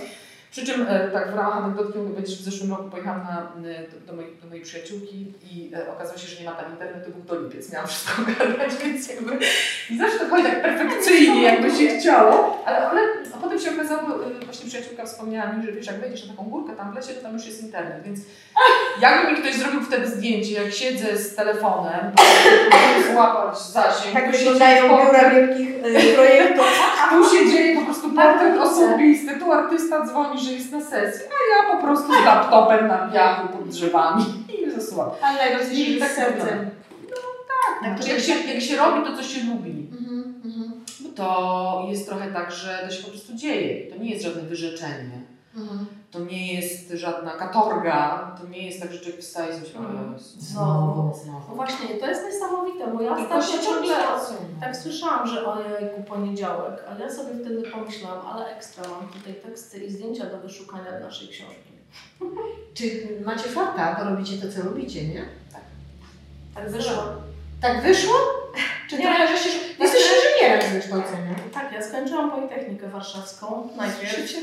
[0.52, 3.70] Przy czym e, tak w ramach anegdotki mogę powiedzieć, że w zeszłym roku pojechałam na,
[3.70, 6.72] e, do, do, mojej, do mojej przyjaciółki i e, okazało się, że nie ma tam
[6.72, 9.40] internetu, był to lipiec, miałam wszystko ogarnąć, więc jakby
[9.90, 13.02] i zawsze to chodzi tak perfekcyjnie, jakby się chciało, ale, ale
[13.36, 16.44] a potem się okazało, e, właśnie przyjaciółka wspomniała mi, że wiesz, jak wejdziesz na taką
[16.44, 18.20] górkę tam w lesie, to tam już jest internet, więc
[19.02, 22.12] jakby mi ktoś zrobił wtedy zdjęcie, jak siedzę z telefonem,
[23.14, 25.70] złapać zasięg, Tak wyglądają biura wielkich
[26.16, 26.66] projektów.
[27.10, 31.22] tu się dzieje po prostu portret Tak, osobisty, tu artysta dzwoni, że jest na sesji,
[31.28, 31.38] a
[31.68, 34.26] ja po prostu z laptopem na piachu pod drzewami
[34.68, 35.10] i zasuwam.
[35.22, 36.60] Ale że tak sercem.
[36.60, 40.42] Tak, Tak, to znaczy jak się, tak- jak się robi to, co się lubi, Mhm,
[40.46, 40.72] mhm,
[41.16, 43.92] to jest trochę tak, że to się po prostu dzieje.
[43.92, 45.22] To nie jest żadne wyrzeczenie.
[45.58, 45.86] mhm.
[46.12, 49.56] To nie jest żadna katorga, to nie jest tak, że człowiek wstaje i.
[49.56, 51.14] "O Jezu, Znowu.
[51.24, 51.46] znowu.
[51.50, 53.96] No właśnie, to jest niesamowite, bo ja ostatnio ciągle
[54.60, 59.78] tak słyszałam, że ojejku, poniedziałek, ale ja sobie wtedy pomyślałam, ale ekstra, mam tutaj teksty
[59.86, 61.70] i zdjęcia do wyszukania naszej książki.
[62.78, 62.84] Czy
[63.26, 65.26] macie farta, bo robicie to, co lubicie, nie?
[66.56, 67.04] Tak wyszło.
[67.62, 68.16] Tak wyszło?
[68.90, 69.04] Czy Nie.
[69.06, 69.50] trochę, że się...
[69.80, 71.36] Jesteś inżynierem z wykształcenia.
[71.54, 74.38] Tak, ja skończyłam Politechnikę Warszawską najpierw, Życie.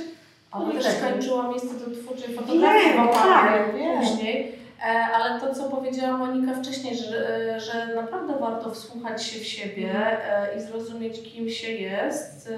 [0.50, 1.08] Ale też Politechnik.
[1.10, 4.00] skończyłam Instytut Twórczej Fotografii Wiem, tak, wiem.
[4.00, 4.58] później.
[4.82, 9.46] E, Ale to, co powiedziała Monika wcześniej, że, e, że naprawdę warto wsłuchać się w
[9.46, 12.50] siebie e, i zrozumieć, kim się jest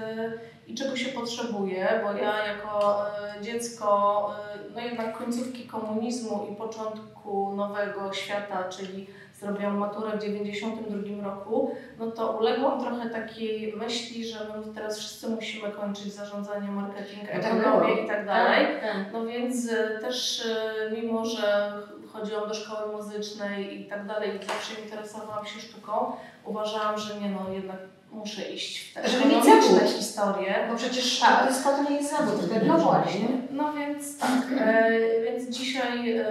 [0.67, 3.05] i czego się potrzebuje, bo ja jako
[3.41, 4.29] dziecko,
[4.75, 9.07] no jednak końcówki komunizmu i początku nowego świata, czyli
[9.39, 15.29] zrobiłam maturę w 92 roku, no to uległam trochę takiej myśli, że my teraz wszyscy
[15.29, 18.65] musimy kończyć zarządzanie, marketing, No tak ekonomię i tak dalej.
[18.65, 19.13] Tak, tak.
[19.13, 21.71] No więc e, też e, mimo, że
[22.13, 26.11] chodziłam do szkoły muzycznej i tak dalej, i zawsze interesowałam się sztuką,
[26.45, 27.77] uważałam, że nie no, jednak
[28.11, 29.81] muszę iść w te Żeby mieć zawód.
[29.97, 30.55] historie.
[30.69, 31.63] Bo przecież Tak.
[31.63, 34.29] to nie jest zawód, to No no właśnie, no więc tak.
[34.59, 34.91] E,
[35.23, 36.25] więc dzisiaj e,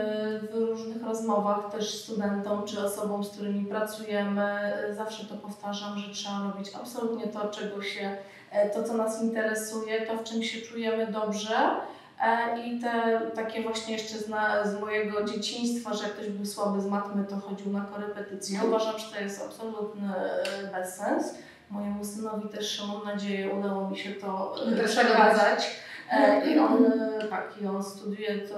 [0.53, 6.15] w różnych rozmowach też studentom czy osobom, z którymi pracujemy, e, zawsze to powtarzam, że
[6.15, 8.17] trzeba robić absolutnie to, czego się,
[8.51, 11.57] e, to co nas interesuje, to w czym się czujemy dobrze.
[12.25, 16.47] E, I te takie właśnie jeszcze z, na, z mojego dzieciństwa, że jak ktoś był
[16.47, 18.61] słaby z matmy, to chodził na korepetycje.
[18.67, 21.35] Uważam, że to jest absolutny e, bezsens.
[21.71, 25.81] Mojemu synowi też, mam nadzieję, udało mi się to e, przekazać.
[26.11, 26.93] E, I on,
[27.31, 28.55] tak, i on studiuje to,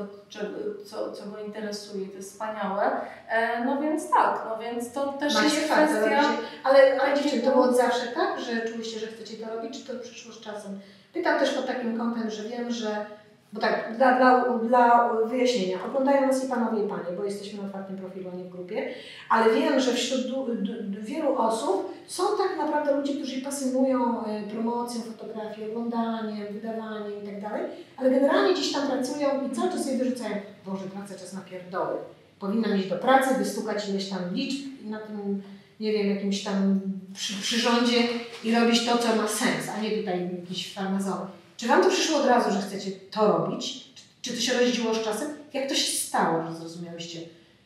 [0.84, 2.90] co, co go interesuje to jest wspaniałe.
[3.28, 6.22] E, No więc tak, no więc to też Macie jest fakt, kwestia...
[6.64, 10.00] Ale, ale to było od zawsze tak, że czuliście, że chcecie to robić, czy to
[10.00, 10.80] przyszło z czasem?
[11.12, 13.06] Pytam też pod takim kątem, że wiem, że
[13.52, 17.66] bo tak, dla, dla, dla wyjaśnienia, oglądają nas i panowie i panie, bo jesteśmy na
[17.66, 18.94] otwartym profilu, nie w grupie,
[19.28, 24.24] ale wiem, że wśród du, du, du, wielu osób są tak naprawdę ludzie, którzy pasjonują
[24.24, 27.52] e, promocją fotografii, oglądaniem, wydawaniem i tak
[27.96, 30.36] ale generalnie gdzieś tam pracują i cały czas sobie wyrzucają,
[30.66, 31.96] Boże, praca czas na pierdoły.
[32.38, 35.42] Powinnam iść do pracy, wystukać ileś tam liczb na tym,
[35.80, 36.80] nie wiem, jakimś tam
[37.14, 38.02] przy, przyrządzie
[38.44, 41.39] i robić to, co ma sens, a nie tutaj jakiś farmazony.
[41.60, 43.94] Czy Wam to przyszło od razu, że chcecie to robić?
[43.94, 45.28] Czy, czy to się rozdziło z czasem?
[45.52, 47.20] Jak to się stało, że zrozumiałyście?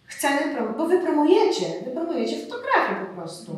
[0.06, 3.56] Chcemy bo Wy promujecie, Wy promujecie fotografię po prostu.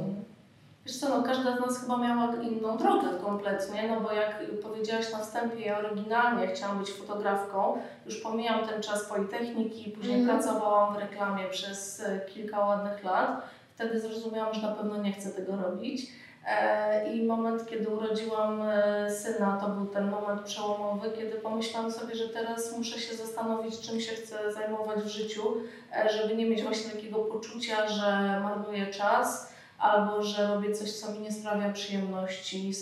[0.87, 5.13] Wiesz co, no każda z nas chyba miała inną drogę kompletnie, no bo jak powiedziałaś
[5.13, 10.39] na wstępie, ja oryginalnie chciałam być fotografką, już pomijam ten czas Politechniki, później Mhm.
[10.39, 13.43] pracowałam w reklamie przez e, kilka ładnych lat,
[13.75, 16.07] wtedy zrozumiałam, że na pewno nie chcę tego robić.
[16.47, 22.15] E, I moment, kiedy urodziłam e, syna, to był ten moment przełomowy, kiedy pomyślałam sobie,
[22.15, 25.57] że teraz muszę się zastanowić, czym się chcę zajmować w życiu,
[25.97, 31.13] e, żeby nie mieć właśnie takiego poczucia, że marnuję czas, albo że robię coś, co
[31.13, 32.73] mi nie sprawia przyjemności,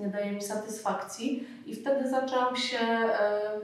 [0.00, 1.48] nie daje mi satysfakcji.
[1.66, 2.78] I wtedy zaczęłam się,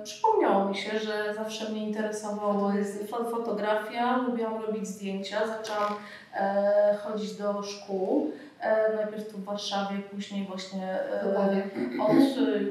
[0.05, 0.44] przypomniało
[0.75, 5.95] mi się, że zawsze mnie interesowało jest fo- fotografia, lubiłam robić zdjęcia, zaczęłam
[6.35, 8.33] e, chodzić do szkół.
[8.61, 11.39] E, najpierw tu w Warszawie, później właśnie e,
[12.01, 12.13] od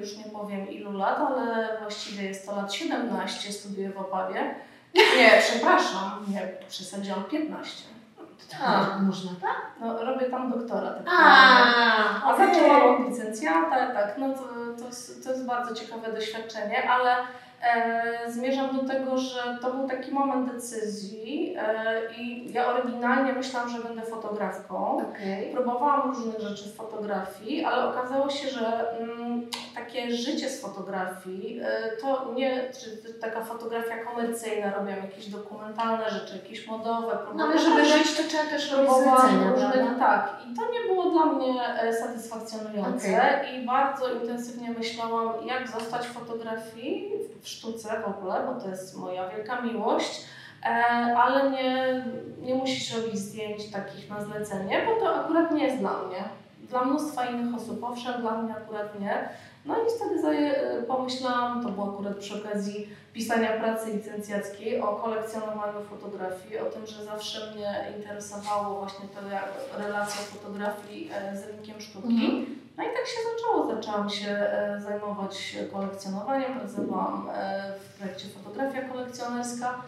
[0.02, 4.56] już nie powiem ilu lat, ale właściwie jest to lat 17, studiuję w Opawie.
[4.94, 7.84] Nie, przepraszam, nie, przesadziłam 15.
[8.66, 9.56] A, można tak?
[9.82, 10.98] No, robię tam doktorat.
[10.98, 14.44] tak A, a zaczęłam od licencjata, tak, no to,
[14.80, 17.16] to, jest, to jest bardzo ciekawe doświadczenie, ale
[17.64, 23.70] e, zmierzam do tego, że to był taki moment decyzji e, i ja oryginalnie myślałam,
[23.70, 24.98] że będę fotografką.
[24.98, 25.52] Okej.
[25.52, 32.02] Próbowałam różnych rzeczy w fotografii, ale okazało się, że mm, takie życie z fotografii y,
[32.02, 37.86] to nie czy taka fotografia komercyjna, robiłam jakieś dokumentalne rzeczy, jakieś modowe, No ale żeby
[37.86, 40.38] żyć, to trzeba też robić zlecenia, różnych, tak.
[40.52, 46.12] I to nie było dla mnie e, satysfakcjonujące i bardzo intensywnie myślałam, jak zostać w
[46.14, 47.12] fotografii,
[47.42, 50.22] w sztuce w ogóle, bo to jest moja wielka miłość.
[50.66, 50.68] E,
[51.18, 52.04] ale nie,
[52.42, 56.24] nie musisz robić zdjęć takich na zlecenie, bo to akurat nie jest dla mnie.
[56.70, 59.30] Dla mnóstwa innych osób, owszem, dla mnie akurat nie.
[59.66, 64.88] No i wtedy sobie e, pomyślałam, to było akurat przy okazji pisania pracy licencjackiej o
[64.88, 71.48] kolekcjonowaniu fotografii, o tym, że zawsze mnie interesowało właśnie to jak relacja fotografii e, z
[71.48, 72.08] rynkiem sztuki.
[72.08, 72.46] Mhm.
[72.78, 73.76] No i tak się zaczęło.
[73.76, 77.30] Zaczęłam się e, zajmować kolekcjonowaniem, pracowałam
[77.80, 79.82] w projekcie Fotografia Kolekcjonerska.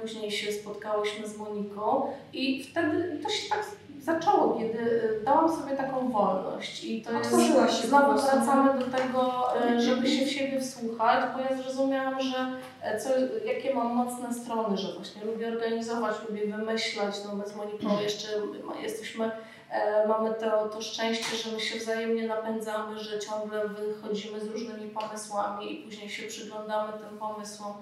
[0.00, 3.64] Później się spotkałyśmy z Moniką i wtedy to się tak
[4.04, 4.78] zaczęło, kiedy
[5.20, 9.80] e, dałam sobie taką wolność i to jest, Otworzyłaś się znowu wracamy do tego, e,
[9.80, 12.46] żeby się w siebie wsłuchać, bo ja zrozumiałam, że
[12.82, 13.08] e, co,
[13.44, 18.28] jakie mam mocne strony, że właśnie lubię organizować, lubię wymyślać, no my z Moniką jeszcze
[18.64, 19.30] ma- jesteśmy
[19.74, 24.90] E, Mamy to, to szczęście, że my się wzajemnie napędzamy, że ciągle wychodzimy z różnymi
[24.90, 27.72] pomysłami i później się przyglądamy tym pomysłom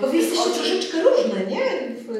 [0.00, 1.60] Bo wy jesteście troszeczkę różne, nie?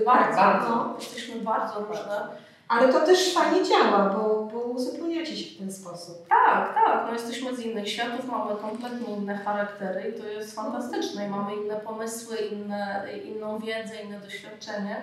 [0.04, 0.68] Bardzo, bardzo.
[0.68, 0.94] No.
[1.00, 2.28] Jesteśmy bardzo różne.
[2.68, 6.28] Ale to też fajnie działa, bo, bo uzupełniacie się w ten sposób.
[6.28, 7.04] Tak, tak.
[7.06, 11.26] No jesteśmy z innych światów, mamy kompletnie inne charaktery i to jest fantastyczne.
[11.26, 15.02] I mamy inne pomysły, inne, inną wiedzę, inne doświadczenie.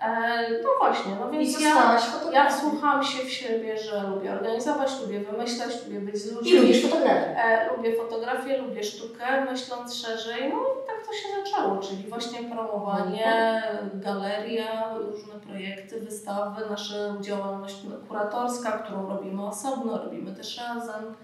[0.00, 1.98] E, no właśnie, no więc ja,
[2.32, 6.50] ja wsłuchałam się w siebie, że lubię organizować, lubię wymyślać, lubię być z ludźmi.
[6.50, 7.36] I lubisz fotografię.
[7.36, 12.38] E, lubię fotografię, lubię sztukę, myśląc szerzej, no i tak to się zaczęło, czyli właśnie
[12.42, 13.62] promowanie,
[13.94, 17.76] galeria, różne projekty, wystawy, nasza działalność
[18.08, 21.14] kuratorska, którą robimy osobno, robimy też razem.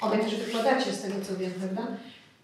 [0.00, 1.92] Obie też wykładacie z tego co wiem, prawda?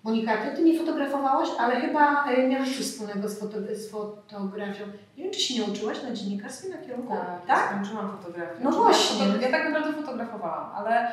[0.02, 4.86] Monika, ty, ty nie fotografowałaś, ale chyba e, miałaś coś wspólnego z, foto, z fotografią.
[5.16, 7.14] Nie wiem, czy się nie uczyłaś na dziennikarstwie na kierunku?
[7.14, 7.70] Tak, tak?
[7.70, 8.60] skończyłam fotografię.
[8.64, 9.26] No właśnie.
[9.42, 11.12] Ja, tak naprawdę fotografowałam, ale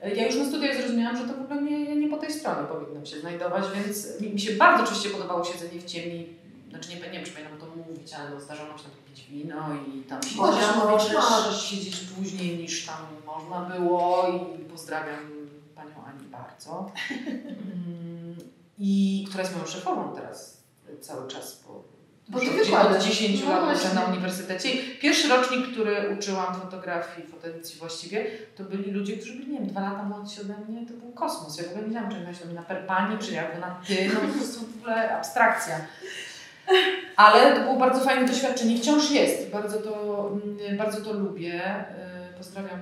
[0.00, 2.68] e, ja już na studiach zrozumiałam, że to w ogóle nie, nie po tej stronie
[2.68, 6.26] powinnam się znajdować, więc mi, mi się bardzo oczywiście podobało siedzenie w ciemni.
[6.70, 9.56] Znaczy nie, nie wiem, czy powinnam to mówić, ale no, zdarzało nam się pić wino
[9.74, 11.62] i tam siedzieć, Możesz możesz.
[11.64, 12.96] siedzieć później niż tam
[13.26, 14.26] można było
[14.58, 15.45] i pozdrawiam
[15.94, 16.92] Panią Ani bardzo.
[17.26, 18.36] Mm,
[18.78, 20.62] I która jest moją szefową teraz
[21.00, 21.84] cały czas, bo
[22.28, 22.96] Bo ty już od- wykładasz.
[22.96, 24.68] od 10 No lat uczę na uniwersytecie.
[25.00, 28.26] Pierwszy rocznik, który uczyłam fotografii, fotoedycji właściwie,
[28.56, 31.58] to byli ludzie, którzy byli, nie wiem, dwa lata młodsi ode mnie, to był kosmos.
[31.58, 34.38] Ja w ogóle nie wiedziałam, czy jechać na perpani, czy jakby na ty, no po
[34.38, 35.80] prostu w ogóle abstrakcja.
[37.16, 39.50] Ale to było bardzo fajne doświadczenie, wciąż jest.
[39.50, 40.30] Bardzo to,
[40.64, 41.74] mm, bardzo to lubię.
[42.32, 42.80] Y, Pozdrawiam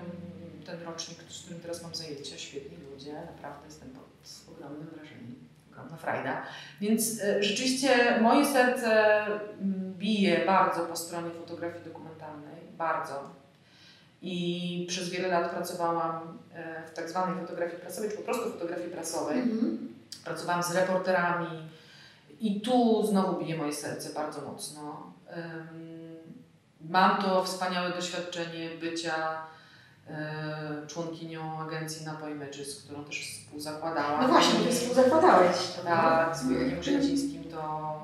[0.66, 2.38] ten rocznik, z którym teraz mam zajęcia.
[2.38, 4.04] Świetni ludzie, naprawdę jestem pod
[4.56, 5.34] ogromnym wrażeniem.
[5.72, 6.42] Ogromna frajda.
[6.80, 12.56] Więc y, rzeczywiście moje serce mm, bije bardzo po stronie fotografii dokumentalnej.
[12.78, 13.30] Bardzo.
[14.22, 18.90] I przez wiele lat pracowałam e, w tak zwanej fotografii prasowej, czy po prostu fotografii
[18.90, 19.38] prasowej.
[19.38, 19.94] Mhm.
[20.24, 21.68] Pracowałam z reporterami
[22.40, 25.12] i tu znowu bije moje serce bardzo mocno.
[26.80, 29.53] Mam to wspaniałe doświadczenie bycia e,
[30.86, 34.22] członkinią agencji Napo Images, którą też współzakładałam.
[34.22, 35.56] No właśnie, ty współzakładałeś.
[35.84, 38.00] Tak, z Wojtkiem Brzęcińskim to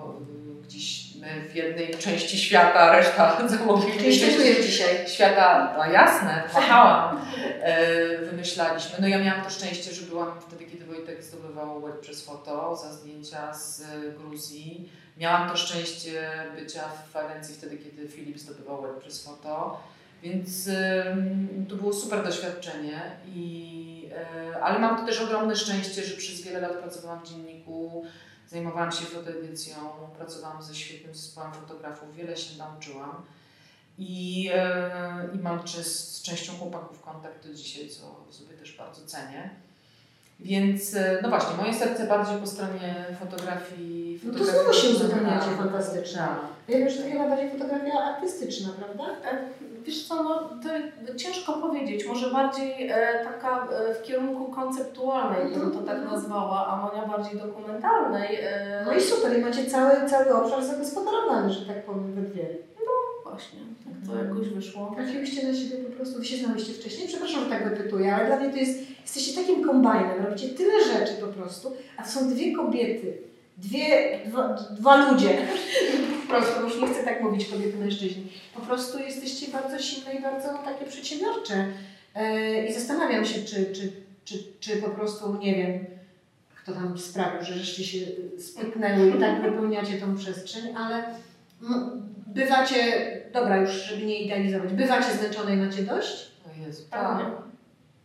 [0.61, 5.09] y, gdzieś my w jednej części świata, reszta załogi Czyli świętujesz dzisiaj.
[5.09, 7.21] świata, a jasne, kochałam,
[7.61, 8.97] e, wymyślaliśmy.
[9.01, 12.93] No ja miałam to szczęście, że byłam wtedy, kiedy Wojtek zdobywał Web przez foto za
[12.93, 13.85] zdjęcia z e,
[14.19, 14.93] Gruzji.
[15.17, 16.83] Miałam to szczęście bycia
[17.13, 19.81] w agencji wtedy, kiedy Filip zdobywał Web przez foto.
[20.23, 20.69] Więc
[21.69, 26.61] to było super doświadczenie, i, e, ale mam to też ogromne szczęście, że przez wiele
[26.61, 28.05] lat pracowałam w dzienniku,
[28.49, 29.77] zajmowałam się fotoedycją,
[30.17, 33.23] pracowałam ze świetnym zespołem fotografów, wiele się nauczyłam.
[33.99, 39.07] I, e, i mam czy, z częścią chłopaków kontakt do dzisiaj, co sobie też bardzo
[39.07, 39.51] cenię.
[40.41, 44.21] Więc e, no właśnie, moje serce bardziej po stronie fotografii.
[44.25, 46.19] No to fotografii znowu się uzupełniacie fantastycznie.
[46.19, 46.39] Tak.
[46.69, 49.05] Wiem, że to chyba bardziej fotografia artystyczna, prawda?
[49.85, 55.71] Wiesz co, no to ciężko powiedzieć, może bardziej e, taka e, w kierunku konceptualnej bym
[55.71, 58.37] to tak nazwała, a Monia bardziej dokumentalnej.
[58.43, 62.47] E, No i super, i macie cały, cały obszar zagospodarowany, że tak powiem, we dwie.
[63.25, 64.93] Właśnie, tak to jakoś wyszło.
[64.97, 67.09] Trafiłyście na siebie po prostu, wy się znałyście wcześniej.
[67.09, 71.13] Przepraszam, że tak wypytuję, ale dla mnie to jest, jesteście takim kombajnem, robicie tyle rzeczy
[71.21, 73.19] po prostu, a to są dwie kobiety,
[73.61, 75.39] dwie, dwa, dwa ludzie.
[76.27, 78.27] Po prostu, już nie chcę tak mówić kobiety, mężczyźni.
[78.55, 81.67] Po prostu jesteście bardzo silne i bardzo takie przedsiębiorcze.
[82.15, 83.93] E, I zastanawiam się, czy, czy,
[84.25, 85.85] czy, czy po prostu, nie wiem,
[86.63, 88.07] kto tam sprawił, że żeście się
[88.39, 91.05] spytnęły i tak wypełniacie tą przestrzeń, ale
[91.63, 92.77] mm, bywacie,
[93.33, 96.31] dobra już, żeby nie idealizować, bywacie zmęczone i macie dość?
[96.47, 97.07] O Jezu, Pewnie.
[97.25, 97.50] tak.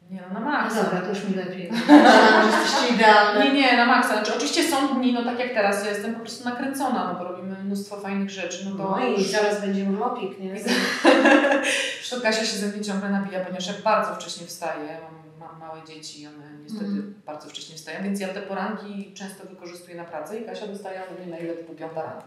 [0.10, 0.84] Nie no, na maksa.
[0.84, 1.72] dobra, to już mi lepiej.
[1.72, 3.46] Myślałam, że jesteście idealne.
[3.46, 4.14] Nie, nie, na maksa.
[4.14, 7.24] Znaczy, oczywiście są dni, no tak jak teraz, ja jestem po prostu nakręcona, no bo
[7.32, 9.24] robimy mnóstwo fajnych rzeczy, no to No i już...
[9.28, 10.56] zaraz będzie urlopik, nie?
[11.98, 15.82] Zresztą Kasia się ze mnie ciągle nabija, ponieważ ja bardzo wcześnie wstaję, mam, mam małe
[15.88, 17.14] dzieci i one niestety Mhm.
[17.26, 21.22] bardzo wcześnie wstają, więc ja te poranki często wykorzystuję na pracę i Kasia dostaje ode
[21.22, 22.22] mnie na ile typu piąta rano.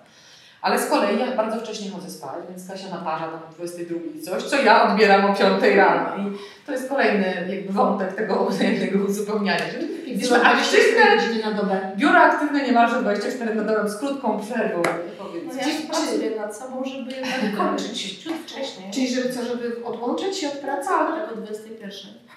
[0.63, 4.43] Ale z kolei ja bardzo wcześnie chodzę spać, więc Kasia naparza tam o 22 coś,
[4.43, 6.17] co ja odbieram o 5 rano.
[6.17, 6.33] I
[6.67, 9.59] to jest kolejny jakby wątek tego wzajemnego uzupełniania.
[9.59, 9.79] się.
[10.17, 11.91] Biuro aktywne, godziny na dobę.
[11.97, 14.83] biuro aktywne niemalże 24 na dobę z krótką przerwą.
[14.85, 15.57] No Powiedz.
[15.57, 18.91] ja Czy- pracuję nad sobą, żeby jednak kończyć ciut wcześniej.
[18.93, 20.89] Czyli żeby co, żeby odłączyć się od pracy?
[20.89, 21.91] Tak, o 21.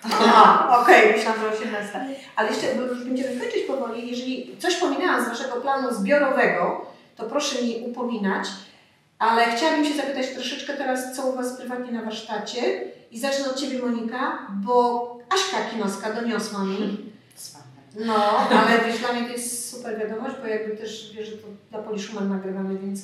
[0.03, 1.99] Aha, okej, myślałam, że 18.
[2.35, 6.85] Ale jeszcze, bo już będziemy kończyć powoli, jeżeli coś pominęłam z Waszego planu zbiorowego,
[7.21, 8.47] to proszę mi upominać,
[9.19, 13.59] ale chciałabym się zapytać troszeczkę teraz, co u Was prywatnie na warsztacie i zacznę od
[13.59, 17.11] Ciebie Monika, bo Aśka Kinoska doniosła mi.
[17.95, 21.47] No, ale wiesz, dla mnie to jest super wiadomość, bo jakby też wiesz, że to
[21.69, 23.01] dla Poli Szuman nagrywamy, więc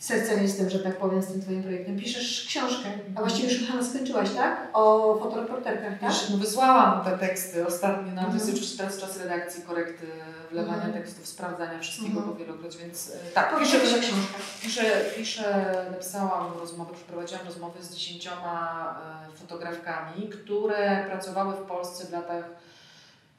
[0.00, 1.98] sercem jestem, że tak powiem, z tym Twoim projektem.
[1.98, 4.68] Piszesz książkę, a właściwie już chyba skończyłaś, tak?
[4.72, 6.12] O fotoreporterkach, tak?
[6.30, 10.06] No wysłałam te teksty ostatnio, no to jest oczywiście teraz czas redakcji, korekty,
[10.50, 10.92] wlewania Mhm.
[10.92, 12.28] tekstów, sprawdzania wszystkiego Mhm.
[12.28, 14.26] po wielokroć, więc e, tak, Piszę piszę, książkę.
[14.62, 14.82] piszę,
[15.16, 18.94] piszę, napisałam rozmowę, przeprowadziłam rozmowy z dziesięcioma
[19.32, 22.44] e, fotografkami, które pracowały w Polsce w latach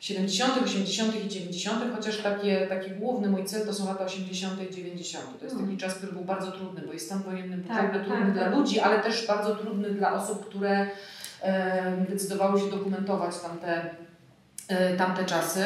[0.01, 1.15] 70., 80.
[1.25, 4.61] i 90., chociaż takie, taki główny mój cel to są lata 80.
[4.71, 5.25] i 90.
[5.39, 5.77] To jest taki Mhm.
[5.77, 8.33] czas, który był bardzo trudny, bo jest stan wojenny był Tak, tak, trudny tak.
[8.33, 10.87] dla ludzi, ale też bardzo trudny dla osób, które
[11.41, 13.89] e, decydowały się dokumentować tamte,
[14.67, 15.65] e, tamte czasy.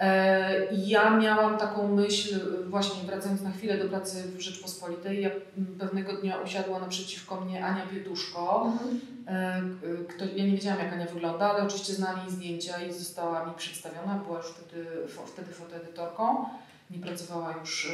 [0.00, 5.30] E, ja miałam taką myśl, właśnie wracając na chwilę do pracy w Rzeczpospolitej, ja
[5.78, 8.72] pewnego dnia usiadła naprzeciwko mnie Ania Pietuszko.
[8.72, 9.00] Mhm.
[9.26, 9.60] E,
[10.08, 13.46] k- Kto, ja nie wiedziałam, jak Ania wygląda, ale oczywiście znałam jej zdjęcia i została
[13.46, 14.14] mi przedstawiona.
[14.26, 14.86] Była już wtedy,
[15.26, 16.44] wtedy fotoedytorką,
[16.90, 17.92] nie pracowała już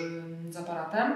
[0.50, 1.12] z aparatem.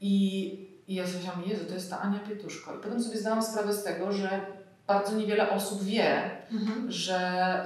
[0.00, 0.44] I,
[0.88, 2.74] I ja sobie myślałam, Jezu, to jest ta Ania Pietuszko.
[2.74, 4.40] I potem sobie zdałam sprawę z tego, że
[4.86, 6.92] bardzo niewiele osób wie, Mhm.
[6.92, 7.64] że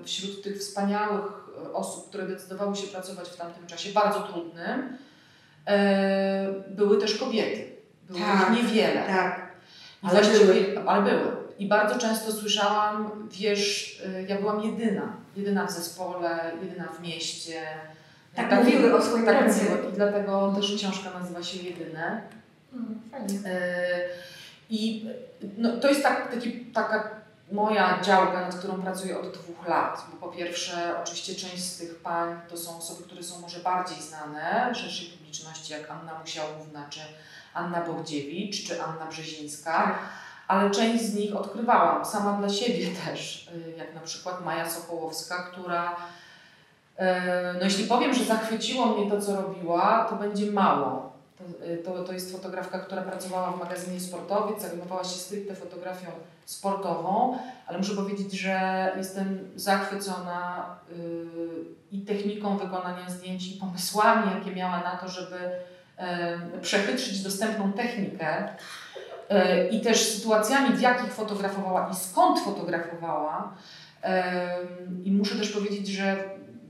[0.00, 4.80] y, wśród tych wspaniałych y, osób, które decydowały się pracować w tamtym czasie, bardzo trudnym,
[6.70, 7.74] y, były też kobiety.
[8.08, 9.02] Było Tak, ich niewiele.
[9.06, 9.43] Tak.
[10.04, 10.74] Ale były.
[10.86, 11.32] Ale były.
[11.58, 15.16] I bardzo często słyszałam, wiesz, y, ja byłam jedyna.
[15.36, 17.62] Jedyna w zespole, jedyna w mieście.
[18.34, 19.48] Tak mówiły o swoim tak.
[19.92, 22.22] I dlatego też książka nazywa się Jedyne.
[22.72, 23.38] Mm, Fajnie.
[23.46, 23.78] E,
[24.70, 25.06] I
[25.58, 27.10] no, to jest tak, taki, taka
[27.52, 30.06] moja działka, nad którą pracuję od dwóch lat.
[30.10, 34.02] Bo po pierwsze, oczywiście część z tych pań to są osoby, które są może bardziej
[34.02, 37.00] znane szerszej publiczności, jak Anna Musiałówna, czy
[37.54, 39.72] Anna Bogdziewicz, czy Anna Brzezińska.
[39.72, 39.98] Tak.
[40.48, 45.42] Ale część z nich odkrywałam sama dla siebie też, y, jak na przykład Maja Sokołowska,
[45.42, 45.96] która,
[46.96, 51.12] e, no jeśli powiem, że zachwyciło mnie to, co robiła, to będzie mało.
[51.38, 56.06] To, y, to, to jest fotografka, która pracowała w magazynie Sportowiec, zajmowała się stricte fotografią
[56.44, 61.26] sportową, ale muszę powiedzieć, że jestem zachwycona y,
[61.92, 65.36] i techniką wykonania zdjęć, i pomysłami, jakie miała na to, żeby
[66.62, 68.48] przechytrzyć dostępną technikę
[69.28, 73.54] e, i też sytuacjami, w jakich fotografowała i skąd fotografowała.
[75.04, 76.24] I muszę też powiedzieć, że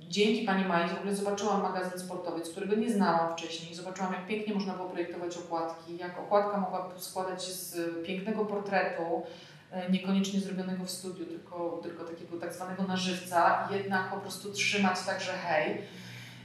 [0.09, 3.75] dzięki Pani Mai w ogóle zobaczyłam magazyn sportowiec, którego nie znałam wcześniej.
[3.75, 9.22] Zobaczyłam, jak pięknie można było projektować okładki, jak okładka mogła składać się z pięknego portretu,
[9.70, 14.53] e, niekoniecznie zrobionego w studiu, tylko, tylko takiego tak zwanego na żywca, jednak po prostu
[14.53, 15.83] trzymać także hej.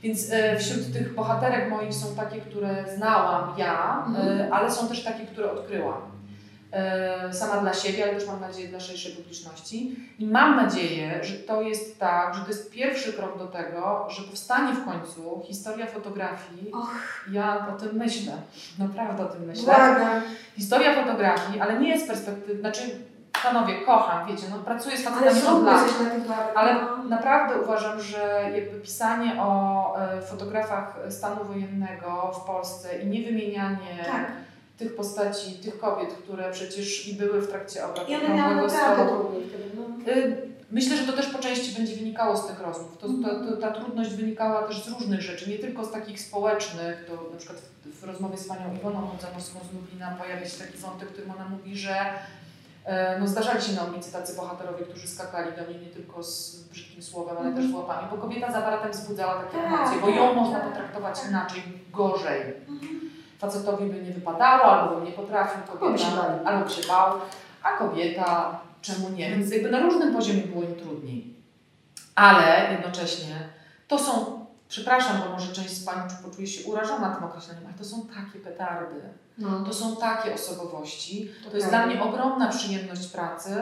[0.04, 5.04] Więc e, wśród tych bohaterek moich są takie, które znałam ja, e, ale są też
[5.04, 6.02] takie, które odkryłam.
[6.72, 9.96] E, sama dla siebie, ale też mam nadzieję dla szerszej publiczności.
[10.20, 14.24] I mam nadzieję, że to jest tak, że to jest pierwszy krok do tego, że
[14.24, 16.72] powstanie w końcu historia fotografii.
[16.74, 17.26] Och.
[17.32, 18.34] Ja o tym myślę,
[18.80, 19.64] naprawdę o tym myślę.
[19.64, 20.22] Błagam.
[20.56, 22.82] Historia fotografii, ale nie z perspektywy, znaczy
[23.44, 25.84] panowie, kocham, wiecie, no pracuję z facetami od lat.
[26.56, 26.76] Ale
[27.10, 34.04] naprawdę uważam, że jakby pisanie o e, fotografach stanu wojennego w Polsce i nie wymienianie
[34.06, 34.32] Tak.
[34.78, 39.32] tych postaci, tych kobiet, które przecież i były w trakcie obrad okrągłego stołu.
[39.76, 40.12] No.
[40.14, 42.98] Y, Myślę, że to też po części będzie wynikało z tych rozmów.
[42.98, 47.06] To, to, to, ta trudność wynikała też z różnych rzeczy, nie tylko z takich społecznych.
[47.08, 50.78] To na przykład w, w rozmowie z panią Iwoną Zamorską z Lublina pojawia się taki
[50.78, 52.06] wątek, w którym ona mówi, że e,
[53.20, 57.04] no, zdarzali się na ulicy tacy bohaterowie, którzy skakali do niej nie tylko z brzydkim
[57.04, 60.28] słowem, ale też z łapami, bo kobieta za aparatem wzbudzała takie Tak, emocje, bo ją
[60.28, 61.64] tak, można tak, potraktować inaczej,
[61.94, 62.42] gorzej.
[63.40, 67.14] Facetowi by nie wypadało, albo by nie potrafił, kobieta, albo by się bał,
[67.64, 69.30] a kobieta czemu nie?
[69.30, 71.34] Więc jakby na różnym poziomie było im trudniej.
[72.16, 73.36] Ale jednocześnie
[73.88, 74.39] to są,
[74.70, 78.40] przepraszam, bo może część z Pań poczuje się urażona tym określeniem, ale to są takie
[78.40, 79.02] petardy,
[79.38, 79.64] No.
[79.66, 81.32] to są takie osobowości.
[81.44, 83.56] To To jest dla mnie ogromna przyjemność pracy,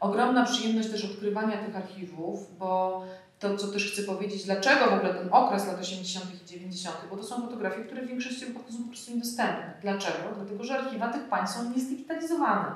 [0.00, 3.02] ogromna przyjemność też odkrywania tych archiwów, bo
[3.38, 6.26] to, co też chcę powiedzieć, dlaczego w ogóle ten okres lat 80.
[6.42, 9.72] i 90., bo to są fotografie, które w większości wypadków są po prostu niedostępne.
[9.82, 10.18] Dlaczego?
[10.36, 12.70] Dlatego, że archiwa tych pań są niezdigitalizowane.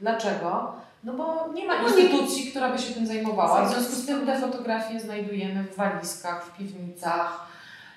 [0.00, 0.74] Dlaczego?
[1.04, 3.64] No bo nie ma instytucji, która by się tym zajmowała.
[3.64, 7.46] W związku z tym te fotografie znajdujemy w walizkach, w piwnicach,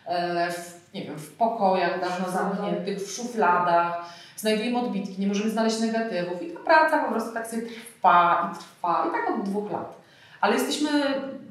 [0.05, 4.05] e, w, nie wiem, w pokojach dawno zamkniętych, w szufladach.
[4.37, 8.57] Znajdujemy odbitki, nie możemy znaleźć negatywów i ta praca po prostu tak sobie trwa i
[8.57, 9.97] trwa i tak od dwóch lat.
[10.41, 10.89] Ale jesteśmy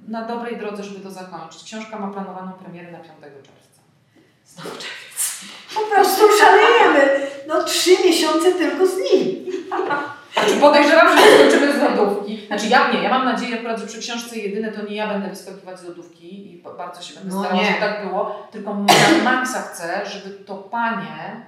[0.09, 1.65] na dobrej drodze, żeby to zakończyć.
[1.65, 3.81] Książka ma planowaną premierę na 5 czerwca.
[4.47, 5.45] Znowu czerwiec.
[5.75, 7.27] Po prostu szalejemy.
[7.49, 9.45] No trzy miesiące tylko z nim.
[10.35, 12.47] Znaczy podejrzewam, że skończymy z lodówki.
[12.47, 15.29] Znaczy ja nie, ja mam nadzieję akurat, że przy książce jedyne to nie ja będę
[15.29, 17.67] wyskakiwać z lodówki i ba- bardzo się będę No starała, nie.
[17.69, 18.85] żeby tak było, tylko na
[19.33, 21.47] maksa chcę, żeby to panie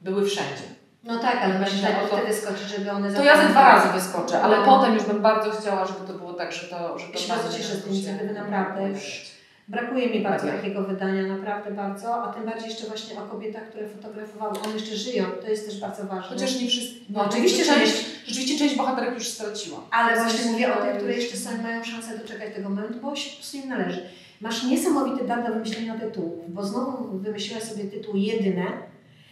[0.00, 0.62] były wszędzie.
[1.04, 4.42] No tak, ale najpierw o to- wyskoczyć, żeby one To ja ze dwa razy wyskoczę,
[4.42, 4.64] ale No.
[4.64, 6.98] potem już bym bardzo chciała, żeby to było tak, że to...
[6.98, 9.29] Że to się bardzo cieszę z tej się- inicjatywy, naprawdę już
[9.70, 10.56] Brakuje mi bardzo Tak.
[10.56, 14.54] takiego wydania, naprawdę bardzo, a tym bardziej jeszcze właśnie o kobietach, które fotografowały.
[14.64, 16.28] One jeszcze żyją, to jest też bardzo ważne.
[16.28, 17.00] Chociaż nie wszystkie.
[17.10, 19.78] No, oczywiście, że część, rzeczywiście część bohaterek już straciła.
[19.90, 23.16] Ale To właśnie mówię o tych, które jeszcze są, mają szansę doczekać tego momentu, bo
[23.16, 24.02] się po prostu im należy.
[24.40, 28.66] Masz niesamowity dar do wymyślenia tytułów, bo znowu wymyśliłaś sobie tytuł jedyne.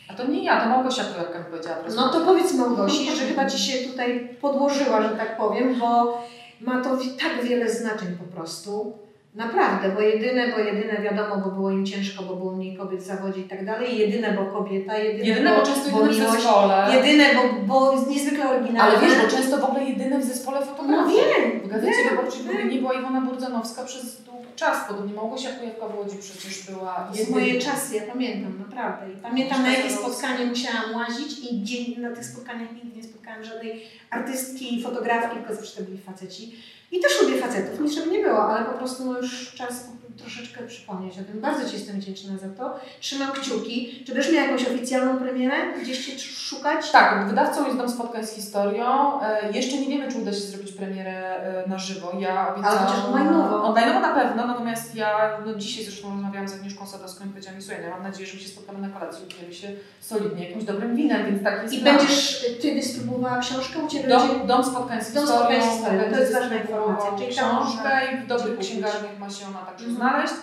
[0.08, 1.76] A to nie ja, to Małgosia Kujawka mi powiedziała.
[1.96, 6.22] No to powiedz Małgosi, że chyba Ci się tutaj podłożyła, że tak powiem, bo
[6.60, 8.98] ma to tak wiele znaczeń po prostu.
[9.38, 13.06] Naprawdę, bo jedyne, bo jedyne wiadomo, bo było im ciężko, bo było mniej kobiet w
[13.06, 13.98] zawodzie i tak dalej.
[13.98, 16.86] Jedyne, bo kobieta, jedyne, Jedyne, bo często jedyne w miłość, zespole.
[16.94, 18.82] Jedyne, bo, bo jest niezwykle oryginalne.
[18.98, 21.18] Ale wiesz, bo często w ogóle jedyne w zespole No fotografii.
[21.18, 24.88] wiem, W gazecie wyborczej w nie była Iwona Burdzanowska przez długi czas.
[24.88, 27.36] Podobnie Małgosia w Łodzi przecież była jedyna.
[27.38, 29.12] moje czasy, ja pamiętam, naprawdę.
[29.12, 33.44] I pamiętam na jakie spotkanie musiałam łazić i gdzie na tych spotkaniach nigdy nie spotkałam
[33.44, 36.56] żadnej artystki, fotografki, tylko zawsze to byli faceci.
[36.92, 39.84] I też lubię facetów, nic żeby nie było, ale po prostu no już czas
[40.18, 41.40] troszeczkę przypomnieć o tym.
[41.40, 42.74] Bardzo Ci jestem wdzięczna za to.
[43.00, 44.04] Trzymam kciuki.
[44.06, 45.54] Czy będziesz miała jakąś oficjalną premierę?
[45.82, 46.90] Gdzieś Cię szukać?
[46.90, 49.20] Tak, wydawcą jest Dom Spotkań z Historią.
[49.22, 52.12] E, jeszcze nie wiemy, czy uda się zrobić premierę e, na żywo.
[52.18, 52.78] Ja obiecałam...
[52.86, 53.72] chociaż online'owo.
[53.74, 57.80] Online'owo na pewno, natomiast ja no, dzisiaj zresztą rozmawiałam z Agnieszką Sadowską i powiedziałam słuchaj,
[57.82, 59.68] no, ja mam nadzieję, że my się spotkamy na kolacji, upijemy się
[60.00, 61.96] solidnie jakimś dobrym winem, więc tak jest I plan.
[61.96, 64.08] będziesz Ty dystrybuowała książkę u Ciebie?
[64.08, 65.46] będzie- Dom, dom Spotkań z Dom Historią.
[65.48, 69.46] Spotkań z Historią, to jest ważna informacja, czyli książkę i w dobrych księgarniach ma się
[69.46, 70.07] ona także Mhm.
[70.10, 70.34] Znaleźć.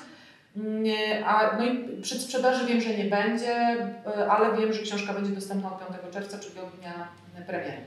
[0.55, 3.55] Nie, a, no i przed sprzedaży wiem, że nie będzie,
[4.07, 7.07] e, ale wiem, że książka będzie dostępna od 5 czerwca, czyli od dnia
[7.47, 7.81] premiery.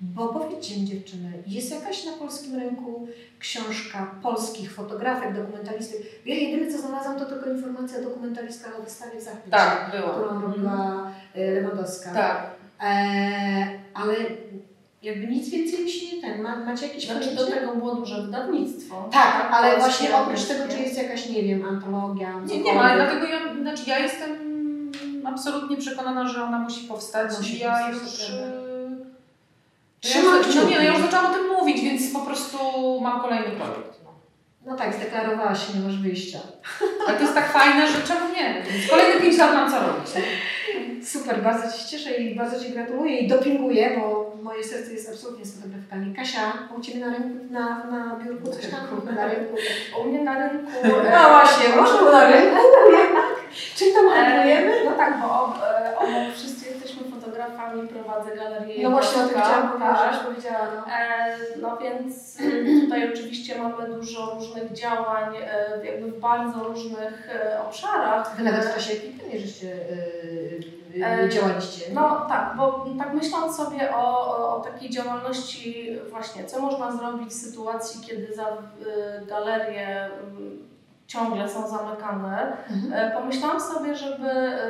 [0.00, 3.08] Bo powiedzcie mi dziewczyny, jest jakaś na polskim rynku
[3.38, 6.00] książka polskich fotografek, dokumentalistek?
[6.26, 10.08] Ja jedyne co znalazłam to tylko informacja o dokumentalistkach o wystawie w Zachwycie, Tak, było.
[10.12, 12.12] którą robiła e, Lewandowska.
[12.12, 12.50] Tak.
[12.82, 14.14] E, ale
[15.02, 16.42] jakby nic więcej mi się nie ten.
[16.42, 19.08] Ma, macie jakieś Znaczy do tego było duże wydawnictwo.
[19.12, 22.80] Tak, ale polskie, właśnie oprócz tego, czy jest jakaś, nie wiem, antologia, Nie, nie ma,
[22.80, 24.30] ale dlatego ja, znaczy ja jestem
[25.24, 28.30] absolutnie przekonana, że ona musi powstać Musi ja już...
[28.30, 28.70] e,
[30.00, 32.58] Trzymam ja no nie, no ja już zaczęłam o tym mówić, więc po prostu
[33.00, 33.99] mam kolejny projekt.
[34.66, 34.76] No.
[34.76, 36.38] Tak, zdeklarowałaś się, nie masz wyjścia.
[37.06, 38.62] Ale to jest tak fajne, że czemu nie?
[38.90, 40.14] Kolejne 5 lat mam co robić.
[40.14, 40.22] nie?
[41.04, 45.08] Super, bardzo Ci się cieszę i bardzo Ci gratuluję i dopinguję, bo moje serce jest
[45.08, 46.14] absolutnie z fotografkami.
[46.14, 48.80] Kasia, u Ciebie na rynku, na, na biurku coś tam?
[49.16, 49.54] Na rynku.
[50.00, 50.70] U mnie na rynku.
[51.14, 52.56] No właśnie, może na rynku.
[53.76, 54.72] Czym tam E, handlujemy?
[54.84, 56.69] No tak, bo e, obok wszyscy
[57.40, 58.82] fotografami, prowadzę galerię.
[58.84, 60.24] No właśnie o tym chciałam powiedzieć, tak.
[60.26, 60.66] powiedziała.
[60.76, 60.92] No.
[60.92, 62.38] E, No więc
[62.84, 68.36] tutaj oczywiście mamy dużo różnych działań e, jakby w bardzo różnych e, obszarach.
[68.36, 70.60] Wy nawet w E, czasie epidemii żeście yy,
[70.94, 71.84] yy, E, działaliście.
[71.94, 77.28] No tak, bo tak myśląc sobie o, o, o takiej działalności właśnie, co można zrobić
[77.30, 78.46] w sytuacji, kiedy za
[79.28, 80.10] galerie y,
[81.06, 82.92] ciągle są zamykane, Mhm.
[82.92, 84.60] E, Pomyślałam sobie, żeby e,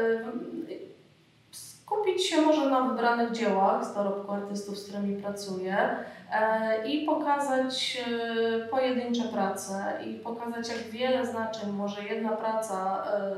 [1.91, 5.97] skupić się może na wybranych dziełach z dorobku artystów, z którymi pracuję
[6.33, 13.33] e, i pokazać e, pojedyncze prace i pokazać, jak wiele znaczeń może jedna praca e,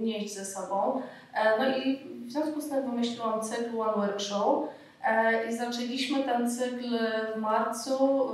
[0.00, 1.02] nieść ze sobą.
[1.58, 4.64] No i w związku z tym wymyśliłam cykl One Work Show.
[4.64, 4.87] E,
[5.50, 6.98] I zaczęliśmy ten cykl
[7.34, 8.28] w marcu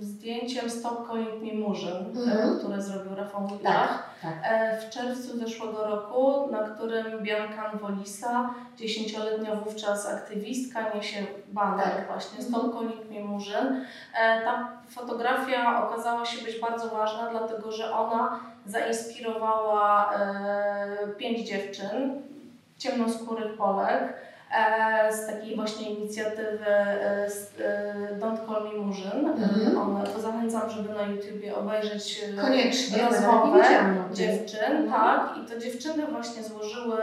[0.00, 2.54] e, zdjęciem Stop Calling Me Murzyn, Mhm.
[2.54, 3.72] e, które zrobił Rafał Wójtak.
[3.88, 4.32] Tak, tak.
[4.44, 12.06] E, W czerwcu zeszłego roku, na którym Bianka Wolisa, dziesięcioletnia wówczas aktywistka, niesie baner Tak.
[12.06, 12.48] właśnie Mhm.
[12.48, 13.84] Stop Calling Me Murzyn.
[14.20, 22.22] E, Ta fotografia okazała się być bardzo ważna, dlatego że ona zainspirowała e, pięć dziewczyn,
[22.78, 24.31] ciemnoskórych Polek, e,
[25.10, 29.26] z takiej właśnie inicjatywy e, z, e, Don't Call Me Murzyn.
[29.28, 30.06] Mhm.
[30.14, 33.64] To zachęcam, żeby na YouTubie obejrzeć e, Koniecznie, rozmowę
[34.12, 34.90] dziewczyn, Mhm.
[34.90, 35.36] tak.
[35.38, 36.96] I to dziewczyny właśnie złożyły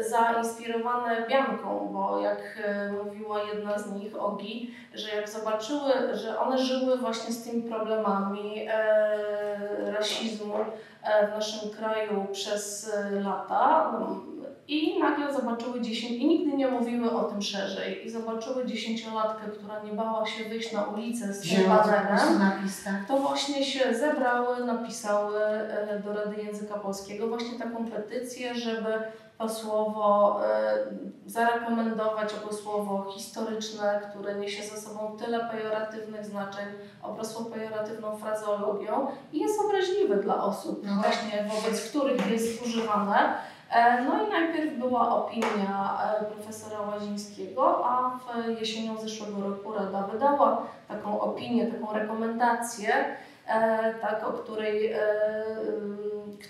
[0.00, 6.58] zainspirowane Bianką, bo jak e, mówiła jedna z nich, Ogi, że jak zobaczyły, że one
[6.58, 10.54] żyły właśnie z tymi problemami e, rasizmu
[11.02, 14.20] e, w naszym kraju przez e, lata, no,
[14.68, 19.82] I nagle zobaczyły 10, i nigdy nie mówiły o tym szerzej, i zobaczyły dziesięciolatkę, która
[19.82, 22.18] nie bała się wyjść na ulicę z tym banerem
[22.84, 23.08] tak?
[23.08, 29.02] to właśnie się zebrały, napisały e, do Rady Języka Polskiego właśnie taką petycję, żeby
[29.38, 30.76] to słowo e,
[31.26, 36.66] zarekomendować jako słowo historyczne, które niesie ze sobą tyle pejoratywnych znaczeń,
[37.02, 43.34] obrosło pejoratywną frazeologią i jest obraźliwe dla osób No właśnie wobec których jest używane.
[43.70, 50.02] E, No i najpierw była opinia e, profesora Łazińskiego, a w jesienią zeszłego roku Rada
[50.02, 52.94] wydała taką opinię, taką rekomendację,
[53.46, 54.94] e, tak, o której,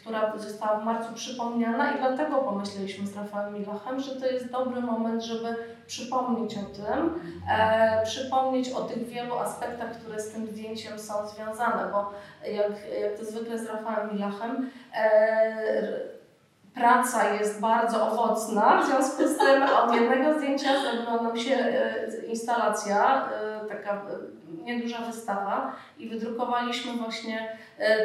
[0.01, 4.81] która została w marcu przypomniana i dlatego pomyśleliśmy z Rafałem Milachem, że to jest dobry
[4.81, 5.57] moment, żeby
[5.87, 7.21] przypomnieć o tym,
[8.05, 12.11] przypomnieć o tych wielu aspektach, które z tym zdjęciem są związane, bo
[12.51, 14.71] jak, jak to zwykle z Rafałem Milachem,
[16.75, 22.27] praca jest bardzo owocna, w związku z tym od jednego zdjęcia zrobiła nam się e,
[22.27, 24.01] instalacja, e, taka e,
[24.65, 27.59] nieduża wystawa i wydrukowaliśmy właśnie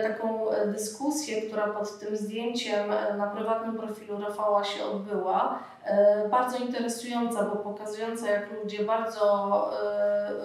[0.03, 5.59] taką dyskusję, która pod tym zdjęciem na prywatnym profilu Rafała się odbyła.
[6.32, 9.72] Bardzo interesująca, bo pokazująca jak ludzie bardzo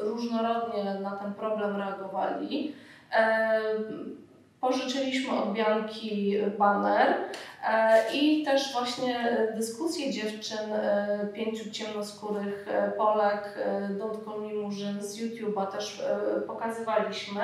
[0.03, 2.75] różnorodnie na ten problem reagowali.
[4.65, 7.15] Pożyczyliśmy od Bianki baner
[7.69, 13.59] e, i też właśnie dyskusje dziewczyn, e, pięciu ciemnoskórych e, Polek,
[13.99, 16.03] Don't Call Me Murzyn z YouTube'a też
[16.47, 17.41] pokazywaliśmy,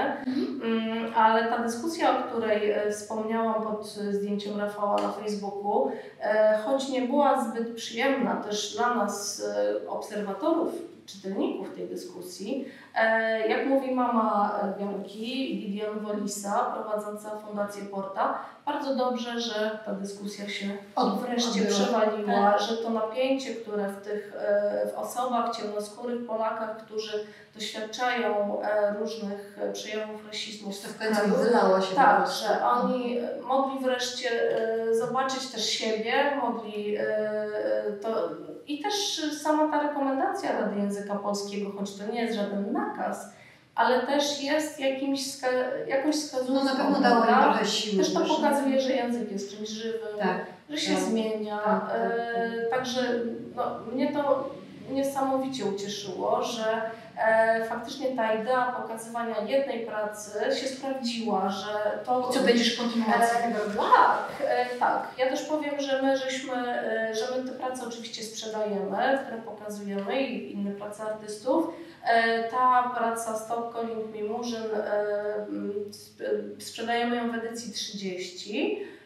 [0.63, 5.93] Mm, ale ta dyskusja, o której wspomniałam pod zdjęciem Rafała na Facebooku,
[6.65, 9.43] choć nie była zbyt przyjemna też dla nas,
[9.89, 10.73] obserwatorów,
[11.13, 19.41] czytelników tej dyskusji, e, jak mówi mama Bianki, Lidian Wolisa, prowadząca Fundację Porta, bardzo dobrze,
[19.41, 20.67] że ta dyskusja się
[21.27, 28.63] wreszcie przewaliła, że to napięcie, które w tych e, w osobach ciemnoskórych Polakach, którzy doświadczają
[28.63, 34.31] e, różnych przejawów rasizmu w kraju, wylało się tak, że oni mogli wreszcie
[34.93, 36.97] zobaczyć też siebie, mogli
[38.03, 38.29] to
[38.71, 43.33] i też sama ta rekomendacja Rady Języka Polskiego, choć to nie jest żaden nakaz,
[43.75, 46.55] ale też jest jakimś wska- jakąś wskazówką.
[46.55, 48.05] No na pewno dało im trochę siły.
[48.05, 50.47] Też to pokazuje, że język jest czymś żywym, Tak.
[50.71, 51.03] że się Tak.
[51.05, 51.59] zmienia.
[51.59, 53.01] Tak, tak, E, także
[53.57, 53.63] no,
[53.93, 54.51] mnie to
[54.93, 56.65] niesamowicie ucieszyło, że
[57.21, 62.31] e, faktycznie ta idea pokazywania jednej pracy się sprawdziła, że to...
[62.31, 65.09] I co będziesz kontynuacją E, tak, e, tak.
[65.19, 70.23] Ja też powiem, że my żeśmy, e, że my te prace oczywiście sprzedajemy, które pokazujemy
[70.23, 71.75] i inne prace artystów.
[72.05, 75.47] E, Ta praca Stop Calling Me Murzyn e,
[76.59, 79.00] sprzedajemy ją w edycji 30 e,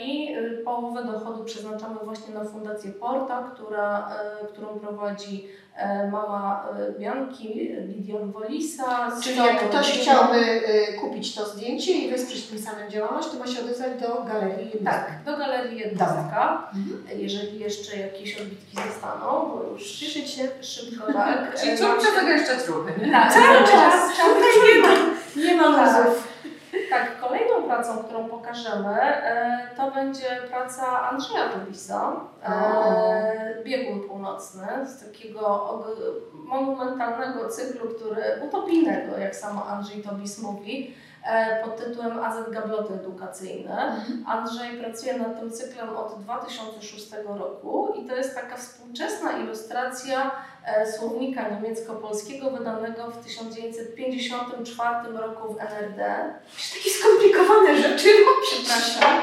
[0.00, 4.10] i e, połowę dochodu przeznaczamy właśnie na Fundację Porta, która,
[4.42, 9.12] e, którą prowadzi e, mama e, Bianki, Lidion Wolisa.
[9.22, 13.46] Czyli jak ktoś chciałby y, kupić to zdjęcie i wesprzeć tym samym działalność, to ma
[13.46, 15.00] się odezwać do galerii jednostka.
[15.06, 16.70] Tak, do galerii jednostka.
[16.74, 17.20] Mhm.
[17.20, 20.48] Jeżeli jeszcze jakieś odbitki zostaną, bo już Cieszyć się.
[20.60, 21.38] szybko tak.
[21.60, 23.12] Czyli e, się- zagęszczać ruchy, nie?
[23.12, 23.72] Tak, Cały cały czas.
[23.92, 24.16] czas.
[24.16, 24.34] Cały
[24.74, 24.88] Nie ma,
[25.36, 26.04] nie ma Tak.
[26.06, 26.28] luzów.
[26.90, 32.12] Tak, kolejną pracą, którą pokażemy, e, to będzie praca Andrzeja Tobisa,
[32.44, 35.78] e, Biegun Północny, z takiego
[36.34, 40.94] monumentalnego cyklu, który, utopijnego, jak sam Andrzej Tobis mówi,
[41.64, 44.04] pod tytułem AZ Gabloty Edukacyjne.
[44.26, 50.30] Andrzej pracuje nad tym cyklem od 2006 roku i to jest taka współczesna ilustracja
[50.64, 56.34] e, słownika niemiecko-polskiego wydanego w 1954 roku w NRD.
[56.54, 58.08] Już takie skomplikowane rzeczy.
[58.42, 59.20] Przepraszam.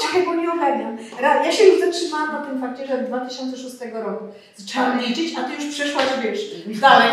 [0.00, 0.98] Czekaj, bo nie ogarniam.
[1.20, 4.24] Ja się już zatrzymałam na tym fakcie, że od 2006 roku
[4.56, 6.40] zaczęłam liczyć, a ty już przeszłaś, wiesz,
[6.80, 7.10] dalej.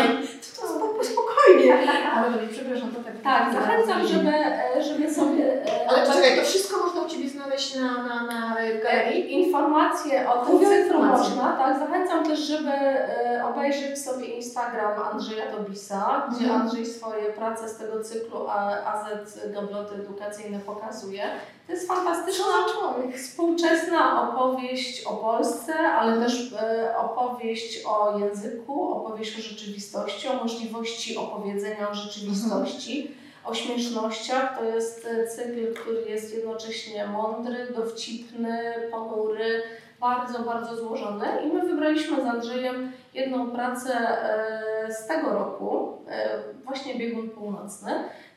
[0.56, 1.74] To, to spoko- spokojnie.
[2.14, 3.14] Ale dobrze, przepraszam, to tak.
[3.22, 5.44] Tak, zachęcam, żeby, e, żeby sobie.
[5.44, 9.22] e, Ale czekaj, to wszystko można u Ciebie znaleźć na, na, na w galerii?
[9.22, 11.78] E, Informacje o tym cyklu można, tak.
[11.78, 16.62] Zachęcam też, żeby e, obejrzeć sobie Instagram Andrzeja Tobisa, gdzie Mhm.
[16.62, 18.48] Andrzej swoje prace z tego cyklu
[18.86, 21.22] AZ Gabloty Edukacyjne pokazuje.
[21.66, 23.16] To jest fantastyczna człowiek.
[23.16, 31.16] współczesna opowieść o Polsce, ale też e, opowieść o języku, opowieść o rzeczywistości, o możliwości
[31.16, 33.14] opowiedzenia o rzeczywistości,
[33.44, 34.58] o śmiesznościach.
[34.58, 39.62] To jest e, cykl, który jest jednocześnie mądry, dowcipny, ponury,
[40.00, 41.26] bardzo, bardzo złożony.
[41.44, 47.90] I my wybraliśmy z Andrzejem jedną pracę e, z tego roku, e, właśnie Biegun Północny.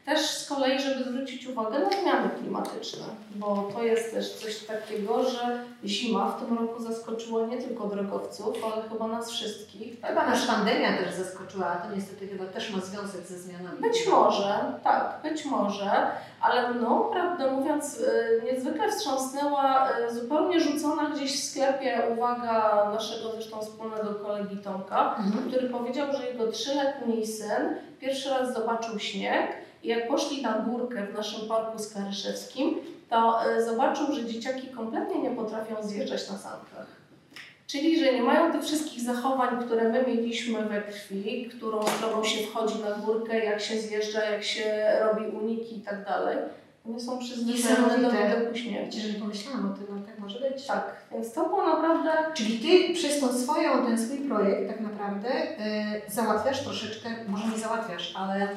[0.05, 3.03] Też z kolei, żeby zwrócić uwagę na zmiany klimatyczne,
[3.35, 8.55] bo to jest też coś takiego, że zima w tym roku zaskoczyła nie tylko drogowców,
[8.73, 9.99] ale chyba nas wszystkich.
[9.99, 10.09] Tak?
[10.09, 13.81] Chyba nas pandemia też zaskoczyła, a to niestety chyba też ma związek ze zmianami.
[13.81, 15.91] Być może, tak, być może,
[16.41, 23.31] ale no, prawdę mówiąc, y, niezwykle wstrząsnęła y, zupełnie rzucona gdzieś w sklepie uwaga naszego
[23.31, 25.49] zresztą wspólnego kolegi Tomka, Mhm.
[25.49, 29.47] który powiedział, że jego trzyletni syn pierwszy raz zobaczył śnieg
[29.83, 32.75] i jak poszli na górkę w naszym parku skaryszewskim,
[33.09, 36.87] to y, zobaczył, że dzieciaki kompletnie nie potrafią zjeżdżać na sankach.
[37.67, 42.47] Czyli, że nie mają tych wszystkich zachowań, które my mieliśmy we krwi, którą sprawą się
[42.47, 46.37] wchodzi na górkę, jak się zjeżdża, jak się robi uniki i tak dalej.
[46.89, 48.53] One są przyzwyczajone do widoku.
[48.53, 50.65] Wiecie, że nie pomyślałam o tym, ale tak może być.
[50.65, 55.29] Tak, więc to było naprawdę Czyli ty przez tą swoją, ten swój projekt tak naprawdę
[55.29, 58.47] y, załatwiasz troszeczkę, może nie załatwiasz, ale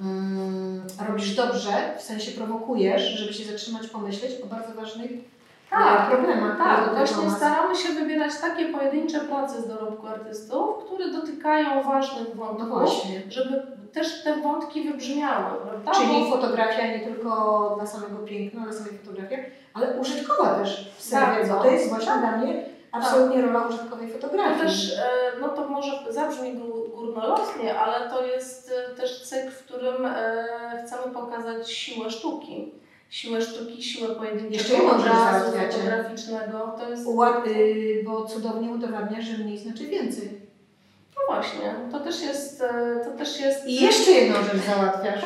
[0.00, 5.10] mm, robisz dobrze, w sensie prowokujesz, żeby się zatrzymać, pomyśleć o bardzo ważnych
[5.70, 6.58] Tak, e, problemach.
[6.58, 12.28] Tak, dotyczą właśnie staramy się wybierać takie pojedyncze prace z dorobku artystów, które dotykają ważnych
[12.36, 13.22] No wątków, właśnie.
[13.28, 15.92] żeby też te wątki wybrzmiały, prawda?
[15.92, 19.42] Czyli fotografia nie tylko dla samego piękna, dla samej fotografii,
[19.74, 21.54] ale użytkowa też w serwie, Bardzo.
[21.54, 24.60] bo to jest właśnie dla mnie absolutnie rola użytkowej to fotografii.
[24.60, 26.52] też, e, no to może zabrzmi
[27.14, 30.46] górnolotnie, ale to jest e, też cykl, w którym e,
[30.86, 32.72] chcemy pokazać siłę sztuki.
[33.10, 36.74] Siłę sztuki, siłę Jeszcze pojedynczego obrazu fotograficznego.
[36.78, 40.28] To jest Uła- y, bo cudownie udowadnia, że mniej znaczy więcej.
[41.16, 45.22] no właśnie, to też jest, e, to też jest I jeszcze jedną rzecz załatwiasz.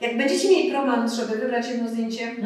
[0.00, 2.34] Jak będziecie mieli problem, żeby wybrać jedno zdjęcie,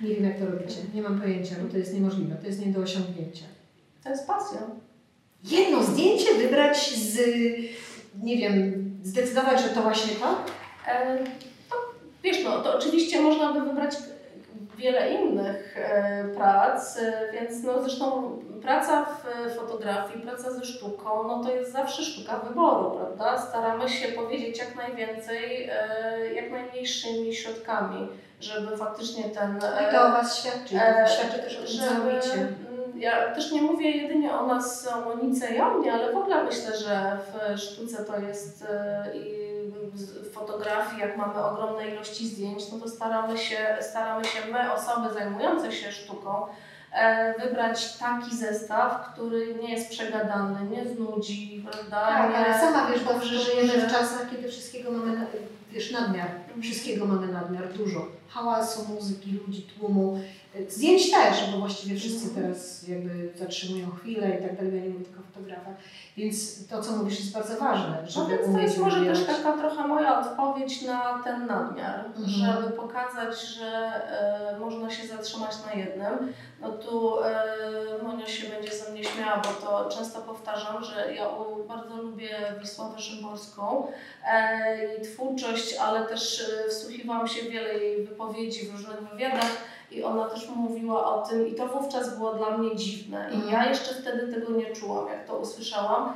[0.00, 2.72] nie wiem jak to robicie, nie mam pojęcia, bo to jest niemożliwe, to jest nie
[2.72, 3.44] do osiągnięcia.
[4.04, 4.58] to jest pasja.
[5.46, 7.18] Jedno zdjęcie wybrać z,
[8.22, 10.26] nie wiem, zdecydować, że to właśnie to?
[10.92, 11.18] E,
[11.70, 11.76] To,
[12.22, 13.92] wiesz, no to oczywiście można by wybrać
[14.76, 21.28] wiele innych e, prac, e, więc no zresztą praca w e, fotografii, praca ze sztuką,
[21.28, 23.46] no to jest zawsze sztuka wyboru, prawda?
[23.48, 28.08] Staramy się powiedzieć jak najwięcej, e, jak najmniejszymi środkami,
[28.40, 29.56] żeby faktycznie ten...
[29.58, 32.48] I to o Was świadczy, e, to świadczy też o żeby,
[32.98, 36.44] ja też nie mówię jedynie o nas, o Monice i o mnie, ale w ogóle
[36.44, 37.18] myślę, że
[37.54, 39.46] w sztuce to jest e, i
[39.96, 45.14] w fotografii, jak mamy ogromne ilości zdjęć, no to staramy się, staramy się my, osoby
[45.14, 46.46] zajmujące się sztuką,
[46.92, 52.06] e, wybrać taki zestaw, który nie jest przegadany, nie znudzi, prawda?
[52.08, 55.26] Tak, nie, ale sama wiesz dobrze, że żyjemy w czasach, kiedy wszystkiego mamy, na-
[55.70, 56.28] wiesz, nadmiar.
[56.62, 58.06] Wszystkiego mamy nadmiar, dużo.
[58.28, 60.20] Hałasu, muzyki, ludzi, tłumu.
[60.68, 65.04] Zdjęć też, bo właściwie wszyscy teraz jakby zatrzymują chwilę i tak dalej, ja nie mówię
[65.04, 65.74] tylko o fotografach.
[66.16, 69.88] Więc to, co mówisz, jest bardzo ważne, No więc to jest może też taka trochę
[69.88, 72.26] moja odpowiedź na ten nadmiar, Mhm.
[72.28, 76.32] żeby pokazać, że e, można się zatrzymać na jednym.
[76.60, 77.42] No tu e,
[78.02, 82.30] Monia się będzie ze mnie śmiała, bo to często powtarzam, że ja u, bardzo lubię
[82.60, 83.86] Wisławę Szymborską,
[84.32, 89.50] e, jej twórczość, ale też wsłuchiwałam się w wiele jej wypowiedzi w różnych wywiadach
[89.90, 93.52] i ona też mówiła o tym i to wówczas było dla mnie dziwne i Mhm.
[93.52, 96.12] ja jeszcze wtedy tego nie czułam, jak to usłyszałam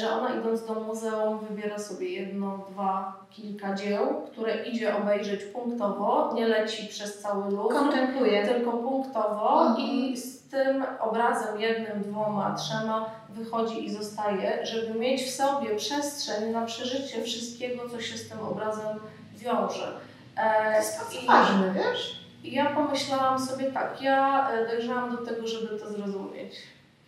[0.00, 6.30] że ona idąc do muzeum wybiera sobie jedno, dwa, kilka dzieł, które idzie obejrzeć punktowo,
[6.34, 8.46] nie leci przez cały luz, Kontempluję.
[8.48, 9.88] tylko punktowo Mhm.
[9.88, 16.50] i z tym obrazem jednym, dwoma, trzema wychodzi i zostaje, żeby mieć w sobie przestrzeń
[16.52, 19.00] na przeżycie wszystkiego, co się z tym obrazem
[19.34, 19.92] wiąże.
[20.36, 22.20] E, To jest bardzo ważne, wiesz?
[22.44, 26.54] I ja pomyślałam sobie tak, ja e, dojrzałam do tego, żeby to zrozumieć.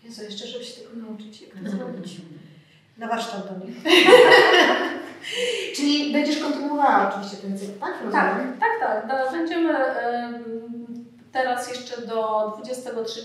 [0.05, 2.17] Jezu, jeszcze żeby się tego nauczyć, jak to zrobić.
[2.99, 3.77] Na warsztat do nich.
[5.77, 7.93] Czyli będziesz kontynuowała oczywiście ten cykl, tak?
[7.93, 8.59] Tak, Rozumiem?
[8.61, 9.09] tak, tak.
[9.09, 10.45] Da, będziemy em,
[11.33, 13.21] teraz jeszcze do 23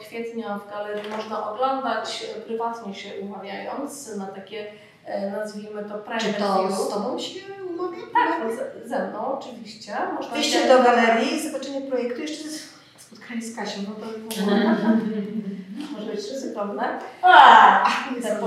[0.00, 4.66] kwietnia w galerii można oglądać, prywatnie się umawiając na takie,
[5.32, 6.78] nazwijmy to Czy private to view.
[6.78, 7.40] z Tobą się
[7.70, 7.98] umawia?
[8.14, 9.92] Tak, ze, ze mną oczywiście.
[10.14, 12.48] Można Wyjście do galerii, zobaczenie projektu, jeszcze
[12.98, 14.76] spotkanie z Kasią, no to w ogóle.
[15.92, 16.98] Może być ryzykowne.
[17.22, 17.84] A,
[18.22, 18.38] te,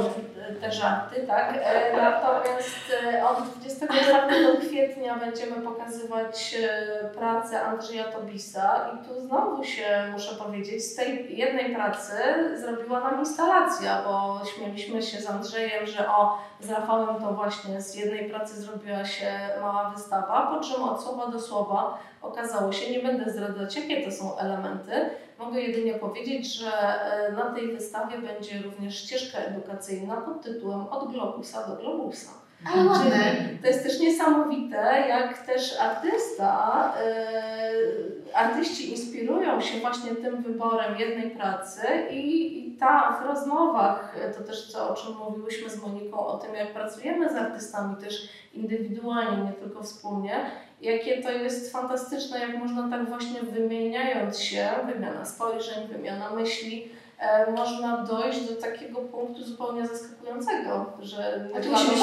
[0.61, 1.53] te żarty, tak.
[1.61, 9.63] E, Natomiast e, od 24 kwietnia będziemy pokazywać e, pracę Andrzeja Tobisa i tu znowu
[9.63, 12.13] się muszę powiedzieć, z tej jednej pracy
[12.55, 17.95] zrobiła nam instalacja, bo śmieliśmy się z Andrzejem, że o, z Rafałem to właśnie z
[17.95, 19.31] jednej pracy zrobiła się
[19.61, 24.11] mała wystawa, po czym od słowa do słowa okazało się, nie będę zdradzać jakie to
[24.11, 25.09] są elementy,
[25.39, 31.11] Mogę jedynie powiedzieć, że e, na tej wystawie będzie również ścieżka edukacyjna pod tytułem Od
[31.11, 32.45] globusa do globusa.
[32.73, 33.35] Ale ładne.
[33.61, 41.31] To jest też niesamowite, jak też artysta, yy, artyści inspirują się właśnie tym wyborem jednej
[41.31, 41.81] pracy
[42.11, 46.55] i, i ta w rozmowach, to też co, o czym mówiłyśmy z Moniką, o tym
[46.55, 50.45] jak pracujemy z artystami też indywidualnie, nie tylko wspólnie,
[50.81, 56.87] jakie to jest fantastyczne, jak można tak właśnie wymieniając się, wymiana spojrzeń, wymiana myśli,
[57.19, 61.95] e, można dojść do takiego punktu zupełnie zaskakującego, że A nie tu musi być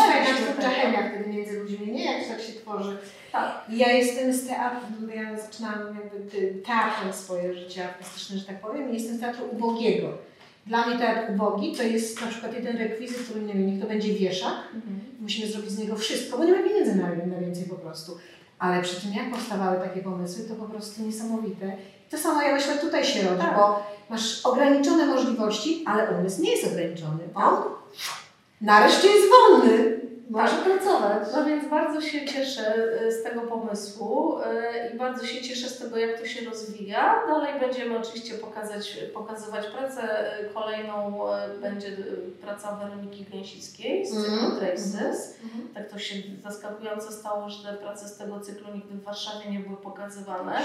[0.56, 0.68] tego.
[0.68, 2.04] chemia wtedy między ludźmi, nie?
[2.18, 2.96] Jak tak się tworzy.
[3.32, 3.64] Tak.
[3.68, 8.94] Ja jestem z teatru, ja zaczynałam jakby teatrem swoje życie artystyczne, że tak powiem, i
[8.94, 10.08] jestem z teatru ubogiego.
[10.66, 13.86] Dla mnie teatr ubogi to jest na przykład jeden rekwizyt, który nie wiem, niech to
[13.88, 15.00] będzie wieszak, Mhm.
[15.20, 18.18] musimy zrobić z niego wszystko, bo nie ma pieniędzy na, na więcej po prostu.
[18.62, 21.76] Ale przy tym jak powstawały takie pomysły, to po prostu niesamowite.
[22.10, 23.56] To samo ja myślę tutaj się rodzi, Tak.
[23.56, 27.18] bo masz ograniczone możliwości, ale umysł nie jest ograniczony.
[27.34, 27.54] On
[28.60, 30.00] nareszcie jest wolny.
[30.32, 31.28] Może pracować.
[31.36, 35.78] No więc bardzo się cieszę y, z tego pomysłu y, i bardzo się cieszę z
[35.78, 37.20] tego, jak to się rozwija.
[37.26, 40.02] Dalej będziemy oczywiście pokazać, pokazywać pracę.
[40.40, 41.20] Y, Kolejną
[41.62, 41.96] będzie
[42.40, 44.60] praca Weroniki Gęsickiej z cyklu Mhm.
[44.60, 45.34] Traces.
[45.74, 49.60] Tak to się zaskakująco stało, że te prace z tego cyklu nigdy w Warszawie nie
[49.60, 50.58] były pokazywane,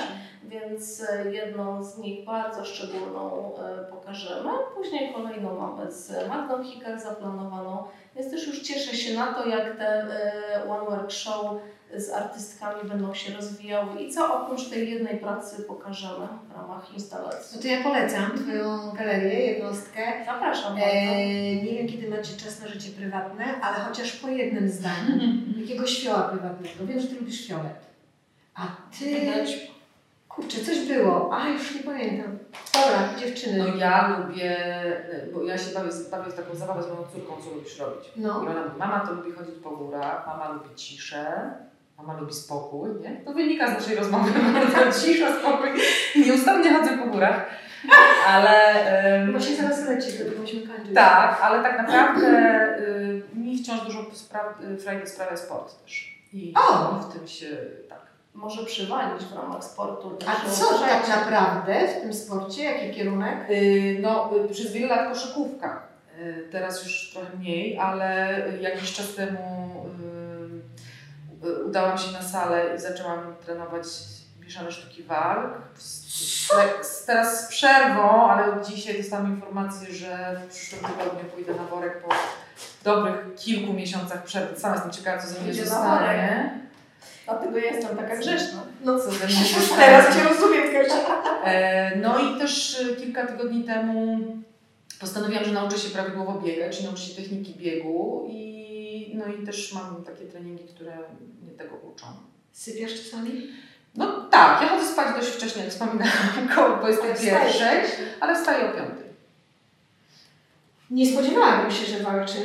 [0.44, 3.52] więc jedną z nich bardzo szczególną
[3.91, 4.49] pokażemy.
[4.76, 7.84] Później kolejną mamy z Magdą Hikar zaplanowaną,
[8.18, 11.61] więc też już cieszę się na to, jak te e, One Work Show
[11.95, 17.56] z artystkami będą się rozwijały i co oprócz tej jednej pracy pokażemy w ramach instalacji.
[17.56, 20.02] No to ja polecam Twoją galerię, jednostkę.
[20.26, 20.88] Zapraszam bardzo.
[20.88, 25.15] Eee, nie wiem, kiedy macie czas na życie prywatne, ale chociaż po jednym zdaniu
[25.61, 26.85] jakiegoś fioła prywatnego.
[26.88, 27.88] Wiem, że Ty lubisz fiolet.
[28.56, 28.68] A
[28.99, 29.45] Ty...
[30.30, 31.38] Kurczę, coś było.
[31.38, 32.37] A, już nie pamiętam.
[32.74, 33.57] Dobra, dziewczyny.
[33.57, 34.57] No ja lubię,
[35.34, 38.11] bo ja się bawię, bawię w taką zabawę z moją córką, co lubisz robić.
[38.15, 38.44] No.
[38.44, 41.52] I ona mówi, mama to lubi chodzić po górach, mama lubi ciszę,
[41.98, 43.22] mama lubi spokój, nie?
[43.26, 44.32] To wynika z naszej rozmowy,
[44.76, 45.69] bardzo cisza, spokój.
[46.15, 47.45] Nieustannie chodzę po górach,
[48.28, 48.52] ale...
[49.22, 50.95] em, Właśnie zaraz leci, to musimy kończyć.
[50.95, 52.28] tak, ale tak naprawdę
[52.80, 56.18] y, mi wciąż dużo spra- y, frajdy sprawia sport też.
[56.34, 56.94] I, O!
[56.94, 57.48] W tym się,
[57.90, 58.07] tak.
[58.38, 60.18] Może przywalić w ramach sportu.
[60.28, 61.10] A co tak uważajcie.
[61.10, 62.64] naprawdę w tym sporcie?
[62.64, 63.50] Jaki kierunek?
[63.50, 65.82] Y, No, y, przez wiele lat koszykówka.
[66.20, 69.86] Y, Teraz już trochę mniej, ale jakiś czas temu
[71.44, 73.88] y, y, udałam się na salę i zaczęłam trenować
[74.42, 75.52] mieszane sztuki walk.
[75.78, 76.08] Z-
[76.82, 82.04] z- Teraz z przerwą, ale dzisiaj dostałam informację, że w przyszłym tygodniu pójdę na worek
[82.04, 82.10] po
[82.84, 84.60] dobrych kilku miesiącach przerwy.
[84.60, 86.66] Sama jestem ciekawa, co ze mnie zostanie.
[87.28, 88.60] Dlatego jestem taka grzeczna.
[88.84, 89.36] No Co ze mnie.
[89.78, 90.64] Teraz Cię rozumiem.
[91.44, 94.18] E, No i też e, kilka tygodni temu
[94.99, 99.74] postanowiłam, że nauczę się prawidłowo biegać, czyli nauczę się techniki biegu i, no i też
[99.74, 100.91] mam takie treningi, które
[101.44, 102.06] mnie tego uczą.
[102.52, 103.48] Sypiasz czasami?
[103.95, 107.16] No tak, ja chodzę spać dość wcześnie, jak wspominałam, koło 21,
[107.52, 107.91] Wstajesz.
[108.20, 108.88] ale wstaję o 5.
[110.91, 112.38] Nie spodziewałabym się, że walczy.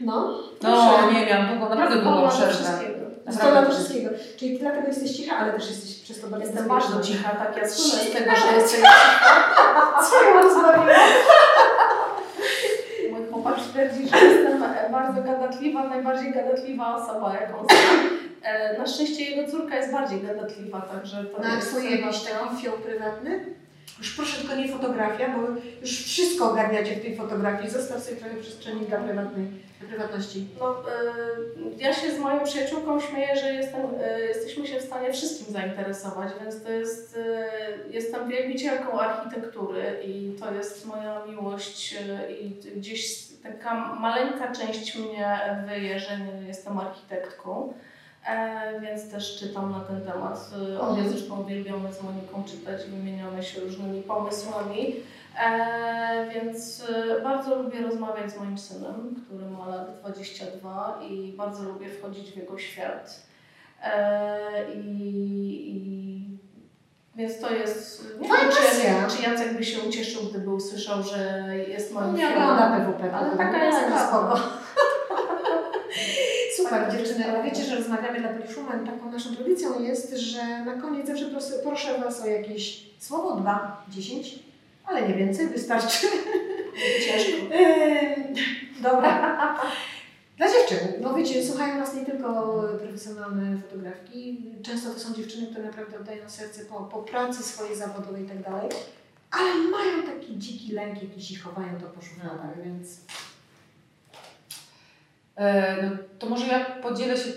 [0.00, 0.42] No.
[0.62, 2.97] No nie, miałam długo, naprawdę długą przerwę.
[3.30, 4.10] Zdolna do wszystkiego.
[4.36, 7.56] Czyli Ty dlatego jesteś cicha, ale też jesteś przez to bardzo Jestem bardzo cicha, tak
[7.56, 8.94] ja słyszę z tego, że jestem cicha.
[10.10, 10.86] Co ja rozmawiam?
[13.10, 18.08] Mój chłopak twierdzi, że jestem e, bardzo gadatliwa, najbardziej gadatliwa osoba, jaką znam.
[18.42, 22.46] E, Na szczęście jego córka jest bardziej gadatliwa, także to Na jest Twój jakiś sympatia.
[22.46, 23.44] taki prywatny?
[23.98, 27.70] Już proszę tylko nie fotografia, bo już wszystko ogarniacie w tej fotografii.
[27.70, 29.46] Zostaw sobie trochę przestrzeni dla prywatnej,
[29.88, 30.46] prywatności.
[30.60, 30.82] No, e,
[31.78, 36.32] ja się z moją przyjaciółką śmieję, że jestem, e, jesteśmy się w stanie wszystkim zainteresować,
[36.40, 37.48] więc to jest, e,
[37.90, 41.96] jestem wielbicielką architektury i to jest moja miłość
[42.40, 47.72] i gdzieś taka maleńka część mnie wyje, że nie jestem architektką.
[48.28, 50.50] E, więc też czytam na ten temat.
[50.80, 51.08] Obie Mhm.
[51.08, 54.96] zresztą uwielbiamy z Moniką czytać, wymieniamy się różnymi pomysłami.
[55.40, 56.84] E, więc
[57.18, 62.30] e, bardzo lubię rozmawiać z moim synem, który ma lat 22 i bardzo lubię wchodzić
[62.32, 63.22] w jego świat.
[63.82, 66.38] E, i, i,
[67.16, 68.04] więc to jest.
[68.20, 72.42] Nie wiem, czy, czy Jacek by się ucieszył, gdyby usłyszał, że jest moim Nie filmem.
[72.50, 73.12] ogląda PWP.
[73.16, 73.78] Ale taka jest
[74.08, 74.38] spoko.
[76.56, 77.44] Super dziewczyny, ale tak.
[77.44, 78.86] wiecie, że rozmawiamy dla Schumann.
[78.86, 83.84] Taką naszą tradycją jest, że na koniec zawsze proszę, proszę Was o jakieś słowo, dwa,
[83.88, 84.38] dziesięć,
[84.84, 86.06] ale nie więcej, wystarczy.
[87.06, 87.46] Ciężko.
[88.88, 89.58] Dobra.
[90.36, 95.64] Dla dziewczyn, no wiecie, słuchają nas nie tylko profesjonalne fotografki, często to są dziewczyny, które
[95.64, 98.68] naprawdę oddają serce po, po pracy swojej zawodowej i tak dalej,
[99.30, 103.27] ale mają taki dziki lęk jakiś i chowają to po szufladach, więc E,
[105.82, 107.30] no, to może ja podzielę się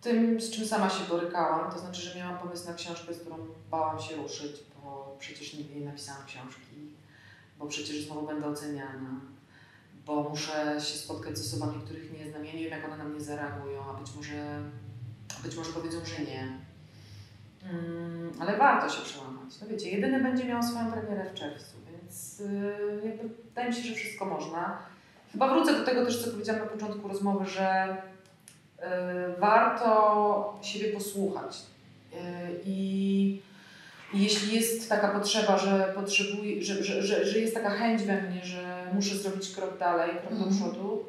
[0.00, 1.72] tym, z czym sama się borykałam.
[1.72, 3.36] To znaczy, że miałam pomysł na książkę, z którą
[3.70, 6.94] bałam się ruszyć, bo przecież nigdy nie napisałam książki,
[7.58, 9.20] bo przecież znowu będę oceniana,
[10.06, 12.44] bo muszę się spotkać z osobami, których nie znam.
[12.44, 14.62] Ja nie wiem, jak one na mnie zareagują, a być może,
[15.42, 16.58] być może powiedzą, że nie.
[17.70, 19.60] Mm, ale warto się przełamać.
[19.60, 23.82] No wiecie, jedyny będzie miał swoją premierę w czerwcu, więc yy, jakby wydaje mi się,
[23.82, 24.78] że wszystko można.
[25.32, 27.96] Chyba wrócę do tego też, co powiedziałam na początku rozmowy, że
[28.78, 28.84] yy,
[29.38, 31.58] warto siebie posłuchać.
[32.12, 32.18] Yy,
[32.66, 33.40] I
[34.14, 38.44] jeśli jest taka potrzeba, że potrzebuję, że, że, że, że jest taka chęć we mnie,
[38.44, 40.56] że muszę zrobić krok dalej, krok do Mhm.
[40.56, 41.04] przodu,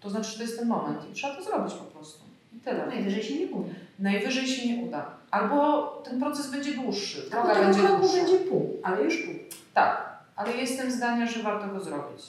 [0.00, 2.20] to znaczy, że to jest ten moment i trzeba to zrobić po prostu.
[2.56, 2.86] I tyle.
[2.86, 3.74] Najwyżej się nie uda.
[3.98, 5.06] Najwyżej się nie uda.
[5.30, 8.16] Albo ten proces będzie dłuższy, droga będzie dłuższa.
[8.16, 9.34] będzie pół, ale już pół.
[9.74, 12.22] Tak, ale jestem zdania, że warto go zrobić.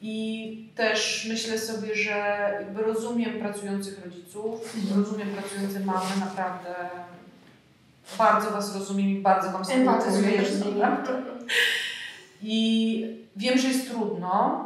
[0.00, 5.00] I też myślę sobie, że jakby rozumiem pracujących rodziców, Mhm.
[5.04, 6.74] rozumiem pracujące mamy, naprawdę
[8.18, 9.84] bardzo Was rozumiem i bardzo Wam nimi.
[12.42, 14.64] I wiem, że jest trudno.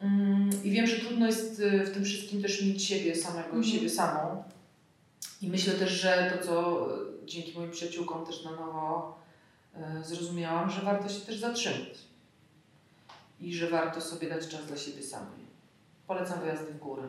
[0.00, 3.64] mm, I wiem, że trudno jest y, w tym wszystkim też mieć siebie samego, Mhm.
[3.64, 4.42] siebie samą.
[5.42, 6.88] I myślę też, że to, co
[7.26, 9.18] dzięki moim przyjaciółkom też na nowo
[10.00, 11.98] y, zrozumiałam, że warto się też zatrzymać.
[13.40, 15.44] I że warto sobie dać czas dla siebie samej.
[16.06, 17.02] Polecam wyjazdy w górę.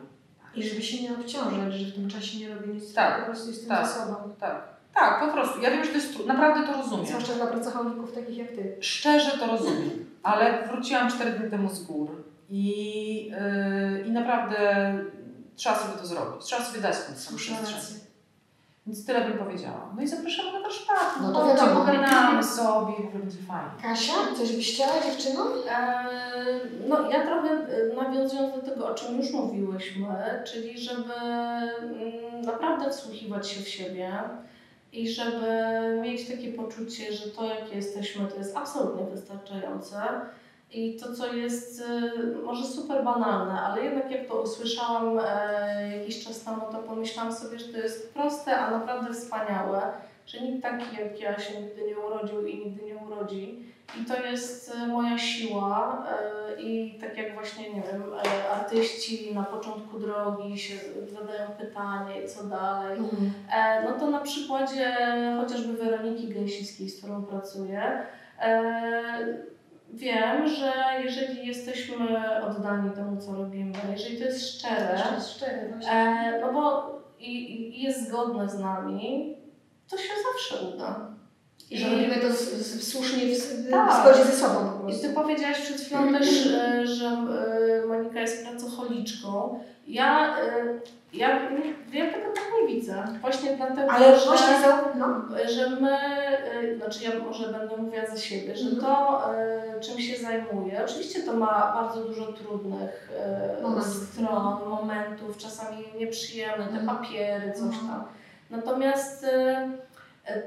[0.54, 3.48] I żeby się nie obciążać, że w tym czasie nie robię nic, Tak, po prostu
[3.48, 3.86] jestem tak.
[3.88, 4.14] ze sobą.
[4.40, 5.60] Tak, tak, po prostu.
[5.60, 6.34] Ja wiem, że to jest trudne.
[6.34, 7.06] Naprawdę to rozumiem.
[7.06, 8.76] Zwłaszcza dla pracowników takich jak Ty.
[8.80, 14.94] Szczerze to rozumiem, ale wróciłam 4 dni temu z gór i, yy, i naprawdę
[15.56, 16.44] trzeba sobie to zrobić.
[16.44, 18.00] Trzeba sobie dać ten sam przestrzeń.
[18.86, 19.92] Więc tyle bym powiedziała.
[19.96, 21.14] No i zapraszamy na warsztat.
[21.22, 21.80] No No to to wiadomo.
[21.80, 23.70] pogadamy sobie, w ogóle będzie fajnie.
[23.82, 25.48] Kasia, coś byś chciała dziewczynom?
[25.70, 30.06] Eee, No ja trochę e, nawiązując do tego, o czym już mówiłyśmy,
[30.52, 34.12] czyli żeby mm, naprawdę wsłuchiwać się w siebie
[34.92, 35.46] i żeby
[36.02, 39.96] mieć takie poczucie, że to jak jesteśmy to jest absolutnie wystarczające
[40.72, 42.12] i to co jest e,
[42.44, 47.58] może super banalne, ale jednak jak to usłyszałam e, jakiś czas temu, to pomyślałam sobie,
[47.58, 49.92] że to jest proste, a naprawdę wspaniałe,
[50.26, 53.66] że nikt taki jak ja się nigdy nie urodził i nigdy nie urodzi.
[54.02, 59.34] I to jest e, moja siła e, i tak jak właśnie, nie wiem, e, artyści
[59.34, 60.74] na początku drogi się
[61.08, 62.98] zadają pytanie, co dalej,
[63.52, 64.96] e, no to na przykładzie
[65.40, 68.06] chociażby Weroniki Gęsickiej, z którą pracuję,
[69.96, 70.72] wiem, że
[71.04, 71.96] jeżeli jesteśmy
[72.44, 75.92] oddani temu, co robimy, jeżeli to jest szczere, To jest szczery właśnie.
[75.92, 79.36] e, no bo i, i jest zgodne z nami,
[79.90, 81.15] to się zawsze uda.
[81.70, 83.90] I że robimy to z, z, słusznie w, Tak.
[83.92, 85.00] w zgodzie ze sobą po I.
[85.00, 89.60] Ty powiedziałaś przed chwilą też, e, że e, Monika jest pracocholiczką.
[89.88, 90.40] Ja, e,
[91.14, 91.28] ja,
[91.92, 93.04] ja tego tak nie widzę.
[93.20, 95.06] Właśnie dlatego, Ale że, właśnie za, no,
[95.48, 95.98] że my,
[96.76, 98.80] znaczy ja może będę mówiła za siebie, że Mhm.
[98.82, 99.24] to,
[99.80, 103.10] czym się zajmuję, oczywiście to ma bardzo dużo trudnych
[103.62, 104.08] Momentów.
[104.12, 106.86] stron, momentów, czasami nieprzyjemne, te Mhm.
[106.98, 107.88] papiery, coś Mhm.
[107.88, 108.04] tam.
[108.50, 109.26] Natomiast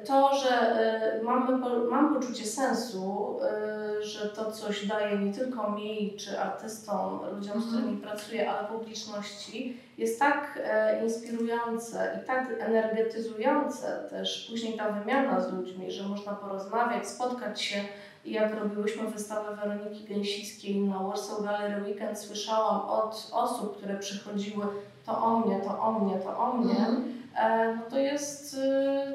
[0.05, 1.57] to, że e, mamy,
[1.91, 7.65] mam poczucie sensu, e, że to coś daje nie tylko mi czy artystom, ludziom, z
[7.65, 7.81] Mhm.
[7.83, 15.41] którymi pracuję, ale publiczności, jest tak e, inspirujące i tak energetyzujące też później ta wymiana
[15.41, 17.81] z ludźmi, że można porozmawiać, spotkać się.
[18.25, 24.65] I jak robiłyśmy wystawę Weroniki Gęsickiej na Warsaw Gallery Weekend, słyszałam od osób, które przychodziły
[25.05, 27.19] to o mnie, to o mnie, to o mnie, Mhm.
[27.39, 28.53] E, no to jest,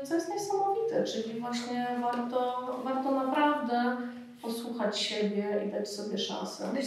[0.05, 3.97] y, to jest niesamowite, czyli właśnie warto, warto naprawdę
[4.43, 6.65] posłuchać siebie i dać sobie szansę.
[6.65, 6.83] I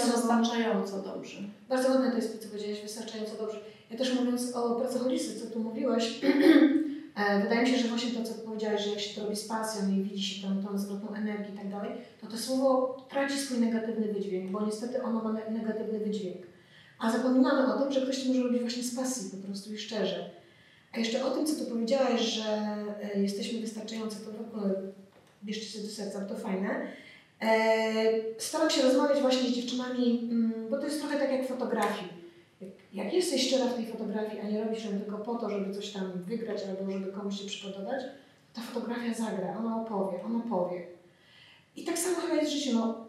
[0.00, 0.16] To sobą.
[0.42, 1.38] wystarczająco dobrzy.
[1.68, 3.58] Bardzo ładne to jest to, co powiedziałaś, wystarczająco dobrze.
[3.90, 6.20] Ja też mówiąc o pracocholicy, co tu mówiłaś,
[7.16, 9.48] e, wydaje mi się, że właśnie to, co powiedziałaś, że jak się to robi z
[9.48, 11.90] pasją i widzi się tam tą zwrotną energię i tak dalej,
[12.20, 16.42] to to słowo traci swój negatywny wydźwięk, bo niestety ono ma ne- negatywny wydźwięk.
[16.98, 19.78] A zapominamy o tym, że ktoś to może robić właśnie z pasji po prostu i
[19.78, 20.30] szczerze.
[20.92, 22.44] A jeszcze o tym, co tu powiedziałaś, że
[23.14, 24.74] e, jesteśmy wystarczający, to w ogóle
[25.44, 26.86] bierzcie się do serca, to fajne.
[27.40, 31.48] E, Staram się rozmawiać właśnie z dziewczynami, mm, bo to jest trochę tak jak w
[31.48, 32.22] fotografii.
[32.92, 35.90] Jak, jesteś szczera w tej fotografii, a nie robisz ją tylko po to, żeby coś
[35.90, 38.02] tam wygrać albo żeby komuś się przypodobać,
[38.54, 40.86] ta fotografia zagra, ona opowie, ona powie.
[41.76, 42.74] I tak samo chyba jest w życiu.
[42.74, 43.06] No,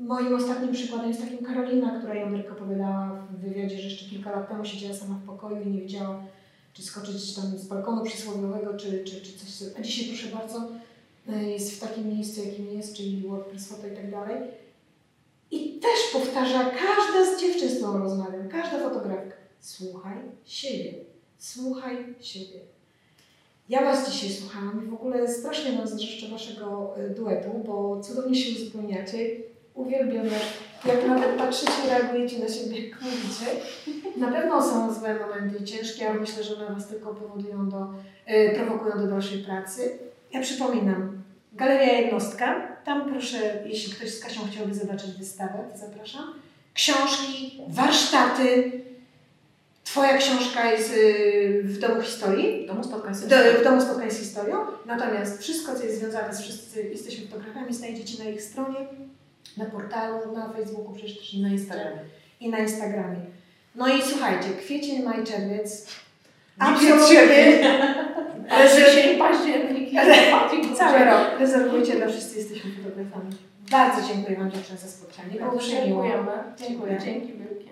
[0.00, 4.48] moim ostatnim przykładem jest takim Karolina, która Jądrek opowiadała w wywiadzie, że jeszcze kilka lat
[4.48, 6.22] temu siedziała sama w pokoju i nie wiedziała,
[6.72, 9.78] czy skoczyć tam z balkonu przysłowiowego, czy, czy, czy coś.
[9.78, 10.68] A dzisiaj proszę bardzo,
[11.28, 14.36] y, jest w takim miejscu, jakim jest, czyli WordPress Photo i tak dalej.
[15.50, 20.94] I też powtarza, każda z dziewczyn, z którą rozmawiam, każda fotografka, słuchaj siebie.
[21.38, 22.60] Słuchaj siebie.
[23.68, 28.36] Ja Was dzisiaj słuchałam i w ogóle strasznie Wam zazdroszczę Waszego y, duetu, bo cudownie
[28.36, 29.18] się uzupełniacie.
[29.74, 30.26] Uwielbiam,
[30.84, 33.46] jak, nawet patrzycie reagujecie na siebie, jak mówicie.
[34.16, 37.86] Na pewno są złe momenty ciężkie, ale myślę, że one Was tylko powodują do,
[38.34, 39.98] y, prowokują do dalszej pracy.
[40.32, 42.76] Ja przypominam, Galeria Jednostka.
[42.84, 46.34] Tam proszę, jeśli ktoś z Kasią chciałby zobaczyć wystawę, to zapraszam.
[46.74, 48.72] Książki, warsztaty.
[49.84, 52.64] Twoja książka jest y, w Domu Historii.
[52.64, 54.56] W domu spotkań z Do, w domu spotkań z historią.
[54.86, 58.76] Natomiast wszystko, co jest związane z wszyscy jesteśmy fotografami, znajdziecie na ich stronie,
[59.56, 62.00] na portalu, na Facebooku, przecież też na Instagramie.
[62.40, 63.20] i na Instagramie.
[63.74, 65.86] No i słuchajcie, kwiecień, maj, czerwiec.
[67.10, 67.68] Sierpień.
[68.68, 73.30] Wrzesień, październik, i Cały rok rezerwujcie dla wszyscy jesteśmy fotografami.
[73.70, 75.40] Bardzo dziękuję Wam dziewczyny za spotkanie.
[75.40, 75.86] Było przyjemnie.
[75.86, 76.32] dziękujemy.
[76.56, 76.98] Dziękuję.
[77.04, 77.69] Dzięki wielkie.